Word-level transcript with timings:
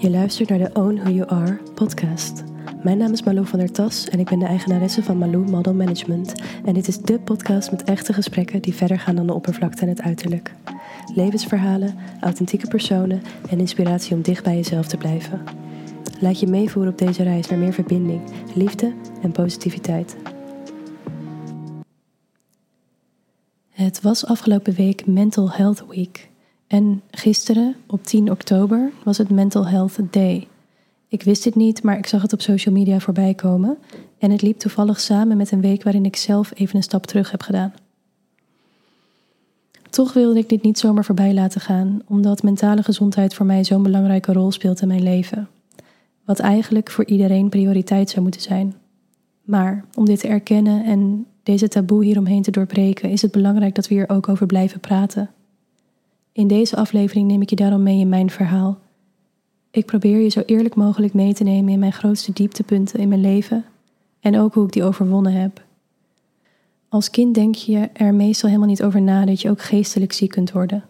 Je 0.00 0.10
luistert 0.10 0.48
naar 0.48 0.58
de 0.58 0.70
Own 0.72 0.94
Who 0.94 1.10
You 1.10 1.28
Are 1.28 1.58
podcast. 1.74 2.44
Mijn 2.82 2.98
naam 2.98 3.12
is 3.12 3.22
Malou 3.22 3.46
van 3.46 3.58
der 3.58 3.72
Tas 3.72 4.08
en 4.08 4.18
ik 4.18 4.28
ben 4.28 4.38
de 4.38 4.44
eigenaresse 4.44 5.02
van 5.02 5.18
Malou 5.18 5.50
Model 5.50 5.74
Management. 5.74 6.32
En 6.64 6.74
dit 6.74 6.88
is 6.88 6.98
de 6.98 7.18
podcast 7.18 7.70
met 7.70 7.84
echte 7.84 8.12
gesprekken 8.12 8.62
die 8.62 8.74
verder 8.74 8.98
gaan 8.98 9.16
dan 9.16 9.26
de 9.26 9.32
oppervlakte 9.32 9.82
en 9.82 9.88
het 9.88 10.00
uiterlijk. 10.00 10.54
Levensverhalen, 11.14 11.94
authentieke 12.20 12.66
personen 12.66 13.22
en 13.50 13.58
inspiratie 13.58 14.14
om 14.14 14.22
dicht 14.22 14.44
bij 14.44 14.54
jezelf 14.54 14.86
te 14.86 14.96
blijven. 14.96 15.42
Laat 16.20 16.40
je 16.40 16.46
meevoeren 16.46 16.92
op 16.92 16.98
deze 16.98 17.22
reis 17.22 17.48
naar 17.48 17.58
meer 17.58 17.72
verbinding, 17.72 18.20
liefde 18.54 18.92
en 19.22 19.32
positiviteit. 19.32 20.16
Het 23.70 24.00
was 24.00 24.26
afgelopen 24.26 24.74
week 24.74 25.06
Mental 25.06 25.50
Health 25.50 25.84
Week. 25.88 26.30
En 26.66 27.02
gisteren, 27.10 27.76
op 27.86 28.04
10 28.04 28.30
oktober, 28.30 28.90
was 29.04 29.18
het 29.18 29.30
Mental 29.30 29.66
Health 29.66 29.98
Day. 30.10 30.48
Ik 31.08 31.22
wist 31.22 31.42
dit 31.42 31.54
niet, 31.54 31.82
maar 31.82 31.98
ik 31.98 32.06
zag 32.06 32.22
het 32.22 32.32
op 32.32 32.40
social 32.40 32.74
media 32.74 33.00
voorbij 33.00 33.34
komen. 33.34 33.78
En 34.18 34.30
het 34.30 34.42
liep 34.42 34.58
toevallig 34.58 35.00
samen 35.00 35.36
met 35.36 35.50
een 35.50 35.60
week 35.60 35.82
waarin 35.82 36.04
ik 36.04 36.16
zelf 36.16 36.50
even 36.54 36.76
een 36.76 36.82
stap 36.82 37.06
terug 37.06 37.30
heb 37.30 37.42
gedaan. 37.42 37.72
Toch 39.90 40.12
wilde 40.12 40.38
ik 40.38 40.48
dit 40.48 40.62
niet 40.62 40.78
zomaar 40.78 41.04
voorbij 41.04 41.34
laten 41.34 41.60
gaan, 41.60 42.02
omdat 42.06 42.42
mentale 42.42 42.82
gezondheid 42.82 43.34
voor 43.34 43.46
mij 43.46 43.64
zo'n 43.64 43.82
belangrijke 43.82 44.32
rol 44.32 44.52
speelt 44.52 44.80
in 44.80 44.88
mijn 44.88 45.02
leven. 45.02 45.48
Wat 46.24 46.38
eigenlijk 46.38 46.90
voor 46.90 47.04
iedereen 47.04 47.48
prioriteit 47.48 48.10
zou 48.10 48.22
moeten 48.22 48.40
zijn. 48.40 48.74
Maar 49.42 49.84
om 49.94 50.04
dit 50.04 50.20
te 50.20 50.28
erkennen 50.28 50.84
en 50.84 51.26
deze 51.42 51.68
taboe 51.68 52.04
hieromheen 52.04 52.42
te 52.42 52.50
doorbreken, 52.50 53.10
is 53.10 53.22
het 53.22 53.32
belangrijk 53.32 53.74
dat 53.74 53.88
we 53.88 53.94
hier 53.94 54.08
ook 54.08 54.28
over 54.28 54.46
blijven 54.46 54.80
praten. 54.80 55.30
In 56.36 56.46
deze 56.46 56.76
aflevering 56.76 57.28
neem 57.28 57.42
ik 57.42 57.50
je 57.50 57.56
daarom 57.56 57.82
mee 57.82 57.98
in 57.98 58.08
mijn 58.08 58.30
verhaal. 58.30 58.78
Ik 59.70 59.86
probeer 59.86 60.18
je 60.18 60.28
zo 60.28 60.42
eerlijk 60.46 60.74
mogelijk 60.74 61.14
mee 61.14 61.34
te 61.34 61.44
nemen 61.44 61.72
in 61.72 61.78
mijn 61.78 61.92
grootste 61.92 62.32
dieptepunten 62.32 63.00
in 63.00 63.08
mijn 63.08 63.20
leven 63.20 63.64
en 64.20 64.38
ook 64.38 64.54
hoe 64.54 64.64
ik 64.64 64.72
die 64.72 64.84
overwonnen 64.84 65.32
heb. 65.32 65.64
Als 66.88 67.10
kind 67.10 67.34
denk 67.34 67.54
je 67.54 67.88
er 67.92 68.14
meestal 68.14 68.48
helemaal 68.48 68.68
niet 68.68 68.82
over 68.82 69.02
na 69.02 69.24
dat 69.24 69.40
je 69.40 69.50
ook 69.50 69.62
geestelijk 69.62 70.12
ziek 70.12 70.30
kunt 70.30 70.52
worden. 70.52 70.84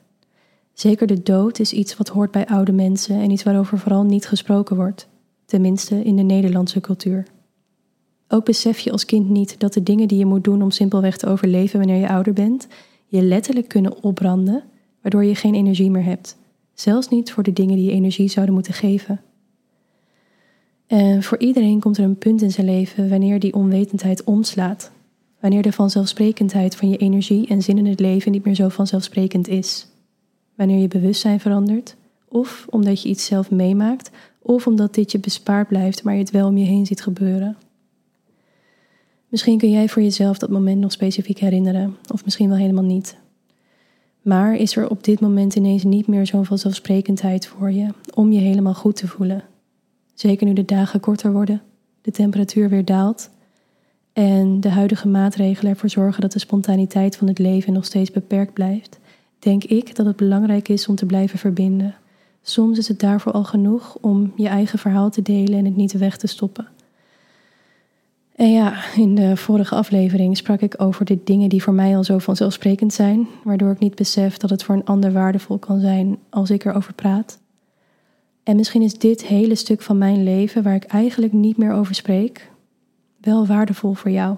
Zeker 0.72 1.06
de 1.06 1.22
dood 1.22 1.58
is 1.58 1.72
iets 1.72 1.96
wat 1.96 2.08
hoort 2.08 2.30
bij 2.30 2.46
oude 2.46 2.72
mensen 2.72 3.20
en 3.20 3.30
iets 3.30 3.42
waarover 3.42 3.78
vooral 3.78 4.02
niet 4.02 4.26
gesproken 4.26 4.76
wordt, 4.76 5.08
tenminste 5.44 6.04
in 6.04 6.16
de 6.16 6.22
Nederlandse 6.22 6.80
cultuur. 6.80 7.26
Ook 8.28 8.44
besef 8.44 8.78
je 8.78 8.92
als 8.92 9.04
kind 9.04 9.28
niet 9.28 9.60
dat 9.60 9.72
de 9.72 9.82
dingen 9.82 10.08
die 10.08 10.18
je 10.18 10.26
moet 10.26 10.44
doen 10.44 10.62
om 10.62 10.70
simpelweg 10.70 11.16
te 11.16 11.26
overleven 11.26 11.78
wanneer 11.78 12.00
je 12.00 12.08
ouder 12.08 12.32
bent, 12.32 12.66
je 13.06 13.22
letterlijk 13.22 13.68
kunnen 13.68 14.02
opbranden 14.02 14.62
waardoor 15.06 15.24
je 15.24 15.34
geen 15.34 15.54
energie 15.54 15.90
meer 15.90 16.04
hebt. 16.04 16.36
Zelfs 16.74 17.08
niet 17.08 17.32
voor 17.32 17.42
de 17.42 17.52
dingen 17.52 17.76
die 17.76 17.84
je 17.84 17.92
energie 17.92 18.28
zouden 18.28 18.54
moeten 18.54 18.72
geven. 18.72 19.20
En 20.86 21.22
voor 21.22 21.38
iedereen 21.38 21.80
komt 21.80 21.98
er 21.98 22.04
een 22.04 22.18
punt 22.18 22.42
in 22.42 22.50
zijn 22.50 22.66
leven 22.66 23.08
wanneer 23.08 23.40
die 23.40 23.54
onwetendheid 23.54 24.24
omslaat. 24.24 24.90
Wanneer 25.40 25.62
de 25.62 25.72
vanzelfsprekendheid 25.72 26.76
van 26.76 26.88
je 26.88 26.96
energie 26.96 27.46
en 27.46 27.62
zin 27.62 27.78
in 27.78 27.86
het 27.86 28.00
leven 28.00 28.32
niet 28.32 28.44
meer 28.44 28.54
zo 28.54 28.68
vanzelfsprekend 28.68 29.48
is. 29.48 29.86
Wanneer 30.54 30.78
je 30.78 30.88
bewustzijn 30.88 31.40
verandert, 31.40 31.96
of 32.28 32.66
omdat 32.70 33.02
je 33.02 33.08
iets 33.08 33.24
zelf 33.24 33.50
meemaakt, 33.50 34.10
of 34.42 34.66
omdat 34.66 34.94
dit 34.94 35.12
je 35.12 35.18
bespaard 35.18 35.68
blijft, 35.68 36.02
maar 36.02 36.14
je 36.14 36.20
het 36.20 36.30
wel 36.30 36.48
om 36.48 36.56
je 36.56 36.64
heen 36.64 36.86
ziet 36.86 37.02
gebeuren. 37.02 37.56
Misschien 39.28 39.58
kun 39.58 39.70
jij 39.70 39.88
voor 39.88 40.02
jezelf 40.02 40.38
dat 40.38 40.50
moment 40.50 40.80
nog 40.80 40.92
specifiek 40.92 41.38
herinneren, 41.38 41.96
of 42.12 42.24
misschien 42.24 42.48
wel 42.48 42.58
helemaal 42.58 42.84
niet. 42.84 43.24
Maar 44.26 44.54
is 44.54 44.76
er 44.76 44.90
op 44.90 45.04
dit 45.04 45.20
moment 45.20 45.54
ineens 45.54 45.84
niet 45.84 46.06
meer 46.06 46.26
zo'n 46.26 46.44
vanzelfsprekendheid 46.44 47.46
voor 47.46 47.70
je 47.70 47.86
om 48.14 48.32
je 48.32 48.40
helemaal 48.40 48.74
goed 48.74 48.96
te 48.96 49.08
voelen? 49.08 49.44
Zeker 50.14 50.46
nu 50.46 50.52
de 50.52 50.64
dagen 50.64 51.00
korter 51.00 51.32
worden, 51.32 51.62
de 52.00 52.10
temperatuur 52.10 52.68
weer 52.68 52.84
daalt 52.84 53.30
en 54.12 54.60
de 54.60 54.68
huidige 54.68 55.08
maatregelen 55.08 55.72
ervoor 55.72 55.88
zorgen 55.88 56.20
dat 56.20 56.32
de 56.32 56.38
spontaniteit 56.38 57.16
van 57.16 57.28
het 57.28 57.38
leven 57.38 57.72
nog 57.72 57.84
steeds 57.84 58.10
beperkt 58.10 58.52
blijft, 58.52 58.98
denk 59.38 59.64
ik 59.64 59.96
dat 59.96 60.06
het 60.06 60.16
belangrijk 60.16 60.68
is 60.68 60.88
om 60.88 60.94
te 60.94 61.06
blijven 61.06 61.38
verbinden. 61.38 61.94
Soms 62.42 62.78
is 62.78 62.88
het 62.88 63.00
daarvoor 63.00 63.32
al 63.32 63.44
genoeg 63.44 63.96
om 64.00 64.32
je 64.36 64.48
eigen 64.48 64.78
verhaal 64.78 65.10
te 65.10 65.22
delen 65.22 65.58
en 65.58 65.64
het 65.64 65.76
niet 65.76 65.92
weg 65.92 66.16
te 66.16 66.26
stoppen. 66.26 66.68
En 68.36 68.52
ja, 68.52 68.94
in 68.94 69.14
de 69.14 69.36
vorige 69.36 69.74
aflevering 69.74 70.36
sprak 70.36 70.60
ik 70.60 70.82
over 70.82 71.04
de 71.04 71.18
dingen 71.24 71.48
die 71.48 71.62
voor 71.62 71.72
mij 71.72 71.96
al 71.96 72.04
zo 72.04 72.18
vanzelfsprekend 72.18 72.92
zijn, 72.92 73.28
waardoor 73.44 73.70
ik 73.70 73.78
niet 73.78 73.94
besef 73.94 74.36
dat 74.36 74.50
het 74.50 74.62
voor 74.62 74.74
een 74.74 74.84
ander 74.84 75.12
waardevol 75.12 75.58
kan 75.58 75.80
zijn 75.80 76.18
als 76.30 76.50
ik 76.50 76.64
erover 76.64 76.92
praat. 76.94 77.40
En 78.42 78.56
misschien 78.56 78.82
is 78.82 78.98
dit 78.98 79.24
hele 79.24 79.54
stuk 79.54 79.82
van 79.82 79.98
mijn 79.98 80.22
leven 80.22 80.62
waar 80.62 80.74
ik 80.74 80.84
eigenlijk 80.84 81.32
niet 81.32 81.56
meer 81.56 81.72
over 81.72 81.94
spreek, 81.94 82.50
wel 83.20 83.46
waardevol 83.46 83.94
voor 83.94 84.10
jou. 84.10 84.36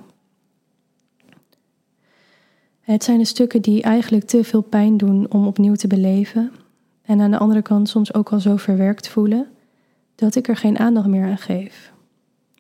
Het 2.81 3.05
zijn 3.05 3.19
de 3.19 3.25
stukken 3.25 3.63
die 3.63 3.83
eigenlijk 3.83 4.25
te 4.25 4.45
veel 4.45 4.63
pijn 4.63 4.97
doen 4.97 5.27
om 5.31 5.47
opnieuw 5.47 5.75
te 5.75 5.87
beleven, 5.87 6.53
en 7.03 7.21
aan 7.21 7.31
de 7.31 7.39
andere 7.39 7.63
kant 7.63 7.89
soms 7.89 8.15
ook 8.15 8.33
al 8.33 8.41
zo 8.41 8.57
verwerkt 8.57 9.09
voelen 9.09 9.47
dat 10.15 10.35
ik 10.35 10.49
er 10.49 10.57
geen 10.57 10.79
aandacht 10.79 11.07
meer 11.07 11.25
aan 11.25 11.39
geef. 11.39 11.93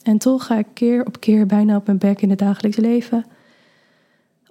En 0.02 0.18
toch 0.18 0.46
ga 0.46 0.58
ik 0.58 0.66
keer 0.72 1.06
op 1.06 1.20
keer 1.20 1.46
bijna 1.46 1.76
op 1.76 1.86
mijn 1.86 1.98
bek 1.98 2.20
in 2.20 2.30
het 2.30 2.38
dagelijks 2.38 2.76
leven, 2.76 3.24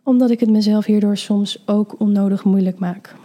omdat 0.04 0.30
ik 0.30 0.40
het 0.40 0.50
mezelf 0.50 0.86
hierdoor 0.86 1.18
soms 1.18 1.64
ook 1.66 1.96
onnodig 2.00 2.44
moeilijk 2.44 2.80
maak. 2.80 3.16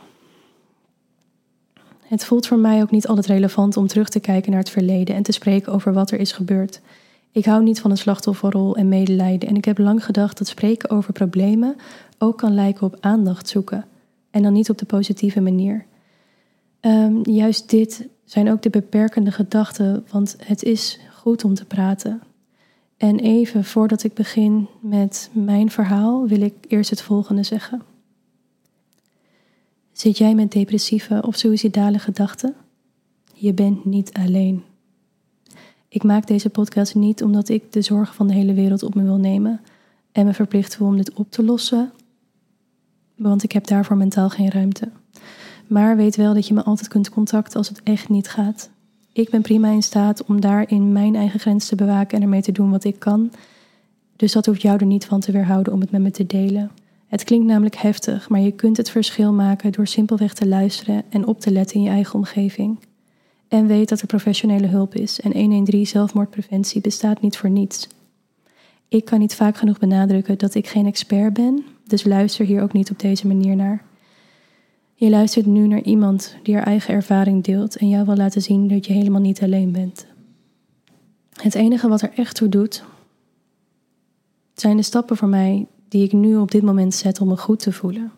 Het 2.03 2.25
voelt 2.25 2.47
voor 2.47 2.59
mij 2.59 2.83
ook 2.83 2.91
niet 2.91 3.07
altijd 3.07 3.27
relevant 3.27 3.77
om 3.77 3.87
terug 3.87 4.09
te 4.09 4.21
kijken 4.21 4.51
naar 4.51 4.61
het 4.61 4.71
verleden 4.71 5.15
en 5.15 5.23
te 5.23 5.33
spreken 5.33 5.73
over 5.73 5.93
wat 5.93 6.11
er 6.11 6.19
is 6.19 6.33
gebeurd. 6.33 6.81
Ik 7.31 7.45
hou 7.45 7.63
niet 7.63 7.81
van 7.81 7.91
een 7.91 7.97
slachtofferrol 7.97 8.77
en 8.77 8.89
medelijden 8.89 9.49
en 9.49 9.57
ik 9.57 9.65
heb 9.65 9.79
lang 9.79 10.05
gedacht 10.05 10.39
dat 10.39 10.47
spreken 10.47 10.91
over 10.91 11.13
problemen 11.13 11.77
ook 12.19 12.39
kan 12.39 12.55
lijken 12.55 12.87
op 12.87 12.97
aandacht 13.01 13.49
zoeken 13.49 13.85
en 14.31 14.43
dan 14.43 14.53
niet 14.53 14.71
op 14.71 14.79
de 14.79 14.85
positieve 14.85 15.41
manier. 15.41 15.85
Um, 16.81 17.21
juist 17.23 17.71
dit 17.71 18.09
zijn 18.25 18.51
ook 18.51 18.63
de 18.63 18.71
beperkende 18.71 19.33
gedachten, 19.33 20.07
want 20.11 20.37
het 20.45 20.63
is 20.63 21.01
goed 21.23 21.45
om 21.45 21.55
te 21.55 21.65
praten. 21.65 22.23
En 22.97 23.19
even 23.19 23.65
voordat 23.65 24.05
ik 24.05 24.15
begin 24.15 24.69
met 24.81 25.31
mijn 25.33 25.71
verhaal, 25.71 26.27
wil 26.27 26.41
ik 26.41 26.55
eerst 26.69 26.91
het 26.91 27.03
volgende 27.03 27.43
zeggen. 27.43 27.83
Zit 29.93 30.19
jij 30.19 30.35
met 30.35 30.53
depressieve 30.53 31.23
of 31.27 31.37
suïcidale 31.37 31.99
gedachten? 31.99 32.55
Je 33.35 33.53
bent 33.53 33.85
niet 33.85 34.13
alleen. 34.13 34.65
Ik 35.89 36.03
maak 36.03 36.27
deze 36.27 36.51
podcast 36.51 36.95
niet 36.95 37.23
omdat 37.23 37.49
ik 37.49 37.73
de 37.73 37.83
zorgen 37.83 38.15
van 38.15 38.27
de 38.27 38.35
hele 38.35 38.55
wereld 38.55 38.83
op 38.83 38.95
me 38.95 39.03
wil 39.03 39.19
nemen 39.19 39.61
en 40.13 40.27
me 40.27 40.35
verplicht 40.35 40.77
voel 40.77 40.89
om 40.89 40.97
dit 40.97 41.13
op 41.13 41.31
te 41.31 41.45
lossen, 41.45 41.93
want 43.17 43.43
ik 43.43 43.53
heb 43.53 43.67
daarvoor 43.67 43.97
mentaal 43.97 44.29
geen 44.29 44.51
ruimte. 44.51 44.91
Maar 45.67 45.97
weet 45.97 46.17
wel 46.17 46.35
dat 46.35 46.47
je 46.47 46.55
me 46.55 46.63
altijd 46.63 46.89
kunt 46.89 47.11
contacten 47.11 47.59
als 47.59 47.69
het 47.69 47.83
echt 47.83 48.09
niet 48.09 48.29
gaat. 48.29 48.71
Ik 49.13 49.31
ben 49.31 49.43
prima 49.43 49.69
in 49.69 49.83
staat 49.83 50.25
om 50.25 50.41
daarin 50.41 50.93
mijn 50.93 51.15
eigen 51.15 51.41
grens 51.41 51.69
te 51.69 51.75
bewaken 51.75 52.17
en 52.17 52.23
ermee 52.23 52.43
te 52.43 52.53
doen 52.53 52.71
wat 52.71 52.85
ik 52.85 52.99
kan. 52.99 53.33
Dus 54.17 54.33
dat 54.33 54.47
hoeft 54.47 54.63
jou 54.63 54.79
er 54.79 54.87
niet 54.87 55.05
van 55.05 55.21
te 55.21 55.33
weerhouden 55.33 55.73
om 55.73 55.81
het 55.81 55.91
met 55.91 56.01
me 56.01 56.11
te 56.11 56.27
delen. 56.27 56.71
Het 57.07 57.25
klinkt 57.25 57.47
namelijk 57.47 57.77
heftig, 57.77 58.29
maar 58.29 58.41
je 58.41 58.53
kunt 58.53 58.77
het 58.77 58.91
verschil 58.91 59.33
maken 59.33 59.73
door 59.73 59.87
simpelweg 59.87 60.35
te 60.35 60.49
luisteren 60.49 61.03
en 61.09 61.27
op 61.27 61.41
te 61.41 61.51
letten 61.51 61.77
in 61.77 61.83
je 61.83 61.91
eigen 61.91 62.15
omgeving. 62.15 62.79
En 63.49 63.67
weet 63.67 63.89
dat 63.89 64.01
er 64.01 64.07
professionele 64.07 64.67
hulp 64.67 64.95
is 64.95 65.21
en 65.21 65.33
113 65.33 65.87
zelfmoordpreventie 65.87 66.81
bestaat 66.81 67.21
niet 67.21 67.37
voor 67.37 67.51
niets. 67.51 67.89
Ik 68.89 69.05
kan 69.05 69.19
niet 69.19 69.35
vaak 69.35 69.57
genoeg 69.57 69.79
benadrukken 69.79 70.39
dat 70.39 70.55
ik 70.55 70.67
geen 70.67 70.87
expert 70.87 71.33
ben, 71.33 71.65
dus 71.87 72.05
luister 72.05 72.47
hier 72.47 72.63
ook 72.63 72.73
niet 72.73 72.91
op 72.91 72.99
deze 72.99 73.27
manier 73.27 73.57
naar. 73.57 73.83
Je 75.03 75.11
luistert 75.11 75.47
nu 75.47 75.67
naar 75.67 75.83
iemand 75.83 76.37
die 76.43 76.55
haar 76.55 76.67
eigen 76.67 76.95
ervaring 76.95 77.45
deelt 77.45 77.77
en 77.77 77.89
jou 77.89 78.05
wil 78.05 78.17
laten 78.17 78.43
zien 78.43 78.69
dat 78.69 78.87
je 78.87 78.93
helemaal 78.93 79.21
niet 79.21 79.43
alleen 79.43 79.73
bent. 79.73 80.07
Het 81.33 81.55
enige 81.55 81.89
wat 81.89 82.03
er 82.03 82.13
echt 82.15 82.37
toe 82.37 82.49
doet, 82.49 82.85
zijn 84.55 84.77
de 84.77 84.83
stappen 84.83 85.17
voor 85.17 85.29
mij 85.29 85.67
die 85.89 86.05
ik 86.05 86.13
nu 86.13 86.37
op 86.37 86.51
dit 86.51 86.63
moment 86.63 86.95
zet 86.95 87.21
om 87.21 87.29
me 87.29 87.37
goed 87.37 87.59
te 87.59 87.73
voelen 87.73 88.13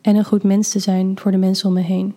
en 0.00 0.16
een 0.16 0.24
goed 0.24 0.42
mens 0.42 0.70
te 0.70 0.78
zijn 0.78 1.18
voor 1.18 1.30
de 1.30 1.36
mensen 1.36 1.68
om 1.68 1.74
me 1.74 1.80
heen. 1.80 2.14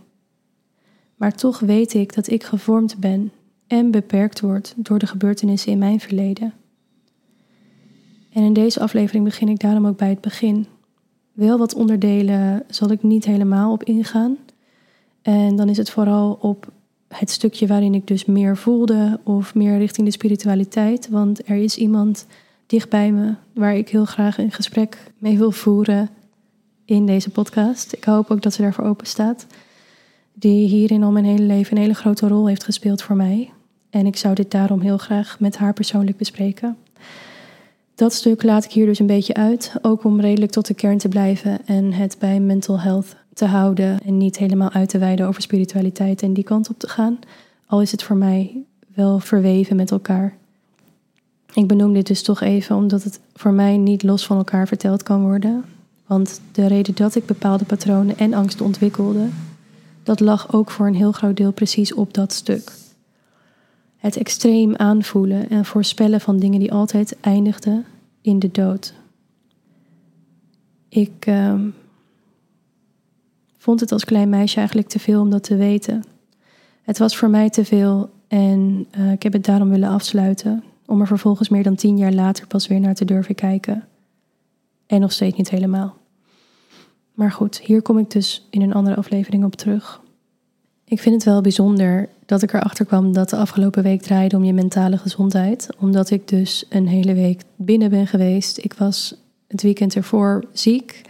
Maar 1.15 1.35
toch 1.35 1.59
weet 1.59 1.93
ik 1.93 2.15
dat 2.15 2.29
ik 2.29 2.43
gevormd 2.43 2.97
ben 2.97 3.31
en 3.67 3.91
beperkt 3.91 4.39
word 4.39 4.73
door 4.77 4.99
de 4.99 5.07
gebeurtenissen 5.07 5.71
in 5.71 5.77
mijn 5.77 5.99
verleden. 5.99 6.53
En 8.33 8.43
in 8.43 8.53
deze 8.53 8.79
aflevering 8.79 9.23
begin 9.23 9.49
ik 9.49 9.59
daarom 9.59 9.87
ook 9.87 9.97
bij 9.97 10.09
het 10.09 10.21
begin, 10.21 10.67
wel 11.37 11.57
wat 11.57 11.73
onderdelen 11.73 12.63
zal 12.69 12.91
ik 12.91 13.03
niet 13.03 13.25
helemaal 13.25 13.71
op 13.71 13.83
ingaan. 13.83 14.37
En 15.21 15.55
dan 15.55 15.69
is 15.69 15.77
het 15.77 15.89
vooral 15.89 16.37
op 16.41 16.71
het 17.07 17.31
stukje 17.31 17.67
waarin 17.67 17.93
ik 17.93 18.07
dus 18.07 18.25
meer 18.25 18.57
voelde 18.57 19.19
of 19.23 19.55
meer 19.55 19.77
richting 19.77 20.07
de 20.07 20.13
spiritualiteit. 20.13 21.09
Want 21.09 21.49
er 21.49 21.55
is 21.55 21.77
iemand 21.77 22.25
dicht 22.65 22.89
bij 22.89 23.11
me 23.11 23.33
waar 23.53 23.75
ik 23.75 23.89
heel 23.89 24.05
graag 24.05 24.37
een 24.37 24.51
gesprek 24.51 25.11
mee 25.17 25.37
wil 25.37 25.51
voeren 25.51 26.09
in 26.85 27.05
deze 27.05 27.29
podcast. 27.29 27.93
Ik 27.93 28.03
hoop 28.03 28.31
ook 28.31 28.41
dat 28.41 28.53
ze 28.53 28.61
daarvoor 28.61 28.85
open 28.85 29.07
staat. 29.07 29.47
die 30.33 30.67
hierin 30.67 31.03
al 31.03 31.11
mijn 31.11 31.25
hele 31.25 31.43
leven 31.43 31.75
een 31.75 31.81
hele 31.81 31.93
grote 31.93 32.27
rol 32.27 32.47
heeft 32.47 32.63
gespeeld 32.63 33.01
voor 33.01 33.15
mij. 33.15 33.51
En 33.89 34.05
ik 34.05 34.15
zou 34.15 34.35
dit 34.35 34.51
daarom 34.51 34.79
heel 34.79 34.97
graag 34.97 35.39
met 35.39 35.57
haar 35.57 35.73
persoonlijk 35.73 36.17
bespreken. 36.17 36.77
Dat 37.97 38.13
stuk 38.13 38.43
laat 38.43 38.65
ik 38.65 38.71
hier 38.71 38.85
dus 38.85 38.99
een 38.99 39.05
beetje 39.05 39.33
uit, 39.33 39.73
ook 39.81 40.03
om 40.03 40.21
redelijk 40.21 40.51
tot 40.51 40.67
de 40.67 40.73
kern 40.73 40.97
te 40.97 41.07
blijven 41.07 41.65
en 41.65 41.93
het 41.93 42.15
bij 42.19 42.39
mental 42.39 42.79
health 42.79 43.15
te 43.33 43.45
houden 43.45 43.99
en 44.05 44.17
niet 44.17 44.37
helemaal 44.37 44.71
uit 44.71 44.89
te 44.89 44.97
wijden 44.97 45.27
over 45.27 45.41
spiritualiteit 45.41 46.21
en 46.21 46.33
die 46.33 46.43
kant 46.43 46.69
op 46.69 46.79
te 46.79 46.89
gaan. 46.89 47.19
Al 47.65 47.81
is 47.81 47.91
het 47.91 48.03
voor 48.03 48.15
mij 48.15 48.63
wel 48.93 49.19
verweven 49.19 49.75
met 49.75 49.91
elkaar. 49.91 50.35
Ik 51.53 51.67
benoem 51.67 51.93
dit 51.93 52.07
dus 52.07 52.23
toch 52.23 52.41
even 52.41 52.75
omdat 52.75 53.03
het 53.03 53.19
voor 53.33 53.53
mij 53.53 53.77
niet 53.77 54.03
los 54.03 54.25
van 54.25 54.37
elkaar 54.37 54.67
verteld 54.67 55.03
kan 55.03 55.21
worden. 55.21 55.65
Want 56.05 56.41
de 56.51 56.67
reden 56.67 56.95
dat 56.95 57.15
ik 57.15 57.25
bepaalde 57.25 57.65
patronen 57.65 58.17
en 58.17 58.33
angsten 58.33 58.65
ontwikkelde, 58.65 59.27
dat 60.03 60.19
lag 60.19 60.53
ook 60.53 60.71
voor 60.71 60.87
een 60.87 60.95
heel 60.95 61.11
groot 61.11 61.37
deel 61.37 61.51
precies 61.51 61.93
op 61.93 62.13
dat 62.13 62.33
stuk. 62.33 62.71
Het 63.97 64.17
extreem 64.17 64.75
aanvoelen 64.75 65.49
en 65.49 65.65
voorspellen 65.65 66.21
van 66.21 66.37
dingen 66.37 66.59
die 66.59 66.71
altijd 66.71 67.19
eindigden 67.19 67.85
in 68.21 68.39
de 68.39 68.51
dood. 68.51 68.93
Ik 70.89 71.25
uh, 71.27 71.61
vond 73.57 73.79
het 73.79 73.91
als 73.91 74.05
klein 74.05 74.29
meisje 74.29 74.57
eigenlijk 74.57 74.87
te 74.87 74.99
veel 74.99 75.21
om 75.21 75.29
dat 75.29 75.43
te 75.43 75.55
weten. 75.55 76.03
Het 76.81 76.97
was 76.97 77.17
voor 77.17 77.29
mij 77.29 77.49
te 77.49 77.65
veel 77.65 78.09
en 78.27 78.87
uh, 78.97 79.11
ik 79.11 79.23
heb 79.23 79.33
het 79.33 79.45
daarom 79.45 79.69
willen 79.69 79.89
afsluiten, 79.89 80.63
om 80.85 81.01
er 81.01 81.07
vervolgens 81.07 81.49
meer 81.49 81.63
dan 81.63 81.75
tien 81.75 81.97
jaar 81.97 82.13
later 82.13 82.47
pas 82.47 82.67
weer 82.67 82.79
naar 82.79 82.95
te 82.95 83.05
durven 83.05 83.35
kijken. 83.35 83.87
En 84.85 84.99
nog 84.99 85.11
steeds 85.11 85.37
niet 85.37 85.49
helemaal. 85.49 85.95
Maar 87.13 87.31
goed, 87.31 87.59
hier 87.59 87.81
kom 87.81 87.97
ik 87.97 88.11
dus 88.11 88.47
in 88.49 88.61
een 88.61 88.73
andere 88.73 88.95
aflevering 88.95 89.43
op 89.43 89.55
terug. 89.55 90.01
Ik 90.89 90.99
vind 90.99 91.15
het 91.15 91.23
wel 91.23 91.41
bijzonder 91.41 92.09
dat 92.25 92.41
ik 92.41 92.53
erachter 92.53 92.85
kwam 92.85 93.13
dat 93.13 93.29
de 93.29 93.35
afgelopen 93.35 93.83
week 93.83 94.01
draaide 94.01 94.35
om 94.35 94.43
je 94.43 94.53
mentale 94.53 94.97
gezondheid. 94.97 95.69
Omdat 95.79 96.09
ik 96.09 96.27
dus 96.27 96.65
een 96.69 96.87
hele 96.87 97.13
week 97.13 97.41
binnen 97.55 97.89
ben 97.89 98.07
geweest. 98.07 98.57
Ik 98.57 98.73
was 98.73 99.15
het 99.47 99.61
weekend 99.61 99.95
ervoor 99.95 100.43
ziek. 100.51 101.01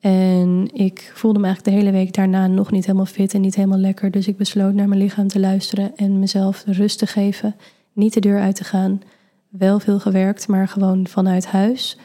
En 0.00 0.70
ik 0.72 1.12
voelde 1.14 1.38
me 1.38 1.44
eigenlijk 1.44 1.76
de 1.76 1.82
hele 1.82 1.96
week 1.98 2.14
daarna 2.14 2.46
nog 2.46 2.70
niet 2.70 2.86
helemaal 2.86 3.06
fit 3.06 3.34
en 3.34 3.40
niet 3.40 3.54
helemaal 3.54 3.78
lekker. 3.78 4.10
Dus 4.10 4.28
ik 4.28 4.36
besloot 4.36 4.74
naar 4.74 4.88
mijn 4.88 5.00
lichaam 5.00 5.28
te 5.28 5.40
luisteren 5.40 5.96
en 5.96 6.18
mezelf 6.18 6.64
rust 6.66 6.98
te 6.98 7.06
geven. 7.06 7.54
Niet 7.92 8.14
de 8.14 8.20
deur 8.20 8.40
uit 8.40 8.56
te 8.56 8.64
gaan. 8.64 9.02
Wel 9.48 9.80
veel 9.80 10.00
gewerkt, 10.00 10.48
maar 10.48 10.68
gewoon 10.68 11.06
vanuit 11.06 11.46
huis. 11.46 11.98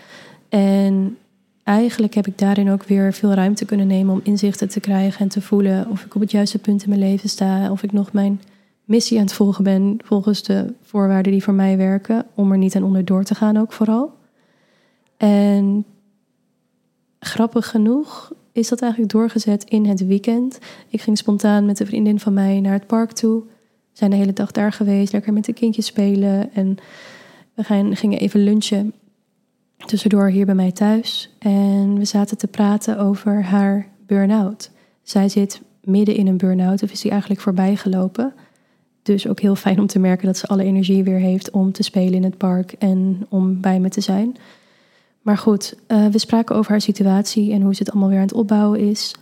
En 0.49 1.17
eigenlijk 1.63 2.13
heb 2.13 2.27
ik 2.27 2.37
daarin 2.37 2.69
ook 2.69 2.83
weer 2.83 3.13
veel 3.13 3.33
ruimte 3.33 3.65
kunnen 3.65 3.87
nemen 3.87 4.13
om 4.13 4.19
inzichten 4.23 4.69
te 4.69 4.79
krijgen 4.79 5.19
en 5.19 5.27
te 5.27 5.41
voelen 5.41 5.89
of 5.89 6.05
ik 6.05 6.15
op 6.15 6.21
het 6.21 6.31
juiste 6.31 6.59
punt 6.59 6.83
in 6.83 6.89
mijn 6.89 7.01
leven 7.01 7.29
sta, 7.29 7.71
of 7.71 7.83
ik 7.83 7.91
nog 7.91 8.13
mijn 8.13 8.41
missie 8.83 9.17
aan 9.17 9.23
het 9.23 9.33
volgen 9.33 9.63
ben 9.63 9.97
volgens 10.03 10.43
de 10.43 10.73
voorwaarden 10.81 11.31
die 11.31 11.43
voor 11.43 11.53
mij 11.53 11.77
werken, 11.77 12.25
om 12.35 12.51
er 12.51 12.57
niet 12.57 12.75
aan 12.75 12.83
onder 12.83 13.05
door 13.05 13.23
te 13.23 13.35
gaan 13.35 13.57
ook 13.57 13.73
vooral. 13.73 14.13
En 15.17 15.85
grappig 17.19 17.69
genoeg 17.69 18.33
is 18.51 18.69
dat 18.69 18.81
eigenlijk 18.81 19.11
doorgezet 19.11 19.63
in 19.63 19.85
het 19.85 20.05
weekend. 20.05 20.59
Ik 20.87 21.01
ging 21.01 21.17
spontaan 21.17 21.65
met 21.65 21.79
een 21.79 21.85
vriendin 21.85 22.19
van 22.19 22.33
mij 22.33 22.59
naar 22.59 22.73
het 22.73 22.87
park 22.87 23.11
toe. 23.11 23.43
We 23.91 23.99
zijn 23.99 24.09
de 24.09 24.15
hele 24.15 24.33
dag 24.33 24.51
daar 24.51 24.71
geweest, 24.71 25.13
lekker 25.13 25.33
met 25.33 25.45
de 25.45 25.53
kindjes 25.53 25.85
spelen. 25.85 26.53
En 26.53 26.77
we 27.53 27.63
gingen 27.95 28.19
even 28.19 28.43
lunchen 28.43 28.93
tussendoor 29.85 30.29
hier 30.29 30.45
bij 30.45 30.55
mij 30.55 30.71
thuis. 30.71 31.29
En 31.39 31.97
we 31.97 32.05
zaten 32.05 32.37
te 32.37 32.47
praten 32.47 32.99
over 32.99 33.43
haar 33.43 33.87
burn-out. 34.05 34.71
Zij 35.01 35.29
zit 35.29 35.61
midden 35.83 36.15
in 36.15 36.27
een 36.27 36.37
burn-out, 36.37 36.83
of 36.83 36.91
is 36.91 37.01
die 37.01 37.11
eigenlijk 37.11 37.41
voorbij 37.41 37.75
gelopen. 37.75 38.33
Dus 39.03 39.27
ook 39.27 39.39
heel 39.39 39.55
fijn 39.55 39.79
om 39.79 39.87
te 39.87 39.99
merken 39.99 40.25
dat 40.25 40.37
ze 40.37 40.47
alle 40.47 40.63
energie 40.63 41.03
weer 41.03 41.19
heeft 41.19 41.51
om 41.51 41.71
te 41.71 41.83
spelen 41.83 42.13
in 42.13 42.23
het 42.23 42.37
park 42.37 42.71
en 42.71 43.25
om 43.29 43.61
bij 43.61 43.79
me 43.79 43.89
te 43.89 44.01
zijn. 44.01 44.35
Maar 45.21 45.37
goed, 45.37 45.75
uh, 45.87 46.07
we 46.07 46.17
spraken 46.17 46.55
over 46.55 46.71
haar 46.71 46.81
situatie 46.81 47.51
en 47.51 47.61
hoe 47.61 47.75
ze 47.75 47.83
het 47.83 47.91
allemaal 47.91 48.09
weer 48.09 48.17
aan 48.17 48.25
het 48.25 48.33
opbouwen 48.33 48.79
is. 48.79 49.15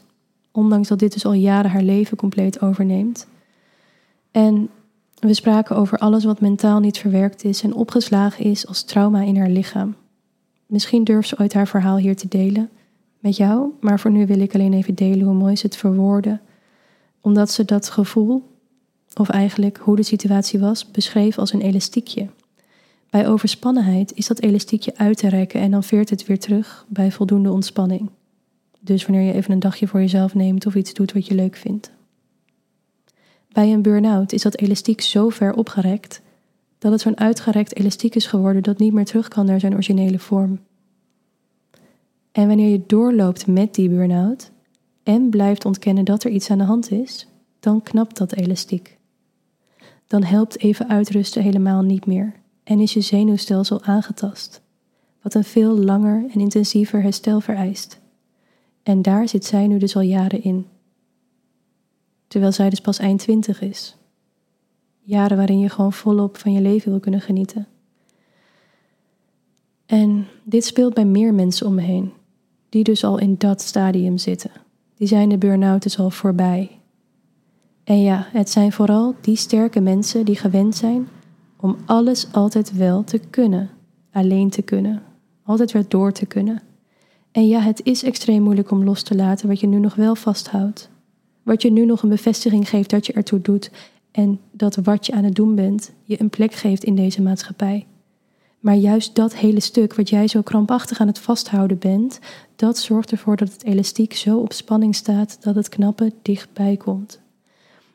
Ondanks 0.52 0.88
dat 0.88 1.00
dit 1.00 1.14
dus 1.14 1.26
al 1.26 1.34
jaren 1.34 1.72
haar 1.72 1.82
leven 1.82 2.18
compleet 2.18 2.62
overneemt. 2.62 3.28
En 4.32 4.70
we 5.20 5.34
spraken 5.34 5.76
over 5.76 5.98
alles 5.98 6.24
wat 6.24 6.42
mentaal 6.42 6.80
niet 6.80 6.98
verwerkt 6.98 7.44
is 7.44 7.64
en 7.64 7.74
opgeslagen 7.74 8.46
is 8.46 8.68
als 8.68 8.84
trauma 8.84 9.22
in 9.22 9.38
haar 9.38 9.50
lichaam. 9.50 9.96
Misschien 10.72 11.04
durft 11.04 11.28
ze 11.28 11.40
ooit 11.40 11.54
haar 11.54 11.68
verhaal 11.68 11.98
hier 11.98 12.16
te 12.16 12.28
delen 12.28 12.70
met 13.20 13.38
jou, 13.38 13.72
maar 13.80 14.00
voor 14.00 14.12
nu 14.12 14.26
wil 14.26 14.40
ik 14.40 14.54
alleen 14.54 14.74
even 14.74 14.96
delen 14.96 15.26
hoe 15.26 15.34
mooi 15.34 15.56
ze 15.56 15.66
het 15.66 15.76
verwoorden. 15.76 16.42
Omdat 17.22 17.52
ze 17.52 17.66
dat 17.66 17.90
gevoel, 17.90 18.44
of 19.14 19.30
eigenlijk 19.30 19.78
hoe 19.78 19.96
de 19.96 20.04
situatie 20.04 20.60
was, 20.60 20.92
beschreef 20.92 21.38
als 21.38 21.54
een 21.54 21.62
elastiekje. 21.62 22.28
Bij 23.10 23.28
overspannenheid 23.28 24.14
is 24.14 24.28
dat 24.28 24.40
elastiekje 24.42 24.98
uit 24.98 25.18
te 25.18 25.30
rekken 25.30 25.62
en 25.62 25.72
dan 25.72 25.84
veert 25.84 26.10
het 26.10 26.26
weer 26.26 26.40
terug 26.40 26.86
bij 26.88 27.12
voldoende 27.12 27.52
ontspanning. 27.52 28.10
Dus 28.80 29.06
wanneer 29.06 29.26
je 29.26 29.34
even 29.34 29.52
een 29.52 29.60
dagje 29.60 29.88
voor 29.88 30.00
jezelf 30.00 30.34
neemt 30.34 30.66
of 30.66 30.76
iets 30.76 30.94
doet 30.94 31.14
wat 31.14 31.28
je 31.28 31.36
leuk 31.36 31.56
vindt. 31.56 31.92
Bij 33.52 33.72
een 33.74 33.82
burn-out 33.82 34.32
is 34.32 34.42
dat 34.42 34.58
elastiek 34.58 35.02
zo 35.02 35.30
ver 35.30 35.54
opgerekt 35.54 36.22
dat 36.82 36.92
het 36.92 37.02
zo'n 37.02 37.18
uitgerekt 37.18 37.76
elastiek 37.76 38.16
is 38.16 38.26
geworden 38.26 38.64
dat 38.64 38.78
niet 38.78 38.94
meer 38.94 39.06
terug 39.06 39.28
kan 39.28 39.46
naar 39.46 39.60
zijn 39.60 39.74
originele 39.74 40.20
vorm. 40.20 40.60
En 42.32 42.48
wanneer 42.48 42.70
je 42.70 42.84
doorloopt 42.88 43.48
met 43.48 43.76
die 43.76 43.90
burn-out 43.90 44.52
en 45.04 45.30
blijft 45.30 45.66
ontkennen 45.66 46.06
dat 46.06 46.24
er 46.24 46.32
iets 46.32 46.50
aan 46.50 46.58
de 46.58 46.64
hand 46.64 46.92
is, 46.92 47.28
dan 47.60 47.82
knapt 47.82 48.18
dat 48.18 48.34
elastiek. 48.34 48.98
Dan 50.08 50.24
helpt 50.24 50.60
even 50.60 50.90
uitrusten 50.90 51.44
helemaal 51.44 51.82
niet 51.82 52.06
meer 52.06 52.34
en 52.64 52.80
is 52.80 52.94
je 52.94 53.02
zenuwstelsel 53.02 53.84
aangetast, 53.84 54.62
wat 55.22 55.34
een 55.34 55.44
veel 55.44 55.78
langer 55.78 56.26
en 56.34 56.40
intensiever 56.40 57.02
herstel 57.02 57.40
vereist. 57.42 58.00
En 58.84 59.02
daar 59.02 59.28
zit 59.28 59.46
zij 59.46 59.68
nu 59.68 59.78
dus 59.78 59.96
al 59.96 60.02
jaren 60.02 60.44
in. 60.44 60.66
Terwijl 62.28 62.52
zij 62.52 62.70
dus 62.70 62.82
pas 62.82 63.00
eind 63.00 63.20
twintig 63.20 63.62
is. 63.62 63.96
Jaren 65.04 65.38
waarin 65.38 65.60
je 65.60 65.70
gewoon 65.70 65.94
volop 65.94 66.38
van 66.38 66.54
je 66.54 66.62
leven 66.62 66.92
wil 66.92 67.00
kunnen 67.00 67.22
genieten. 67.22 67.68
En 69.86 70.28
dit 70.44 70.66
speelt 70.66 70.94
bij 70.94 71.06
meer 71.06 71.34
mensen 71.34 71.68
om 71.68 71.76
me 71.76 71.82
heen, 71.82 72.12
die 72.70 72.84
dus 72.84 73.04
al 73.04 73.18
in 73.18 73.36
dat 73.38 73.62
stadium 73.62 74.18
zitten. 74.18 74.52
Die 74.96 75.08
zijn 75.08 75.30
de 75.30 75.38
burn-out 75.38 75.84
dus 75.84 76.00
al 76.00 76.10
voorbij. 76.10 76.80
En 77.84 78.02
ja, 78.02 78.28
het 78.32 78.50
zijn 78.50 78.72
vooral 78.72 79.16
die 79.22 79.36
sterke 79.36 79.80
mensen 79.80 80.26
die 80.26 80.36
gewend 80.36 80.76
zijn 80.76 81.08
om 81.60 81.78
alles 81.86 82.34
altijd 82.34 82.74
wel 82.74 83.04
te 83.04 83.20
kunnen, 83.30 83.70
alleen 84.12 84.50
te 84.50 84.62
kunnen, 84.62 85.02
altijd 85.44 85.72
weer 85.72 85.86
door 85.88 86.12
te 86.12 86.26
kunnen. 86.26 86.62
En 87.32 87.48
ja, 87.48 87.60
het 87.60 87.82
is 87.84 88.04
extreem 88.04 88.42
moeilijk 88.44 88.72
om 88.72 88.84
los 88.84 89.04
te 89.04 89.16
laten 89.16 89.48
wat 89.48 89.60
je 89.60 89.68
nu 89.68 89.80
nog 89.80 89.96
wel 89.96 90.16
vasthoudt. 90.16 90.90
Wat 91.44 91.62
je 91.62 91.72
nu 91.72 91.86
nog 91.86 92.04
een 92.04 92.10
bevestiging 92.10 92.70
geeft 92.70 92.90
dat 92.90 93.06
je 93.06 93.14
ertoe 93.14 93.42
doet 93.42 93.72
en 94.12 94.40
dat 94.52 94.76
wat 94.76 95.06
je 95.06 95.14
aan 95.14 95.24
het 95.24 95.36
doen 95.36 95.56
bent 95.56 95.92
je 96.04 96.22
een 96.22 96.30
plek 96.30 96.54
geeft 96.54 96.84
in 96.84 96.96
deze 96.96 97.22
maatschappij. 97.22 97.86
Maar 98.60 98.76
juist 98.76 99.16
dat 99.16 99.36
hele 99.36 99.60
stuk 99.60 99.96
wat 99.96 100.10
jij 100.10 100.28
zo 100.28 100.42
krampachtig 100.42 101.00
aan 101.00 101.08
het 101.08 101.20
vasthouden 101.20 101.78
bent, 101.78 102.20
dat 102.56 102.78
zorgt 102.78 103.12
ervoor 103.12 103.38
dat 103.38 103.52
het 103.52 103.64
elastiek 103.64 104.14
zo 104.14 104.38
op 104.38 104.54
spanning 104.54 104.96
staat 104.96 105.38
dat 105.42 105.56
het 105.56 105.70
knappen 105.70 106.14
dichtbij 106.22 106.78
komt. 106.78 107.20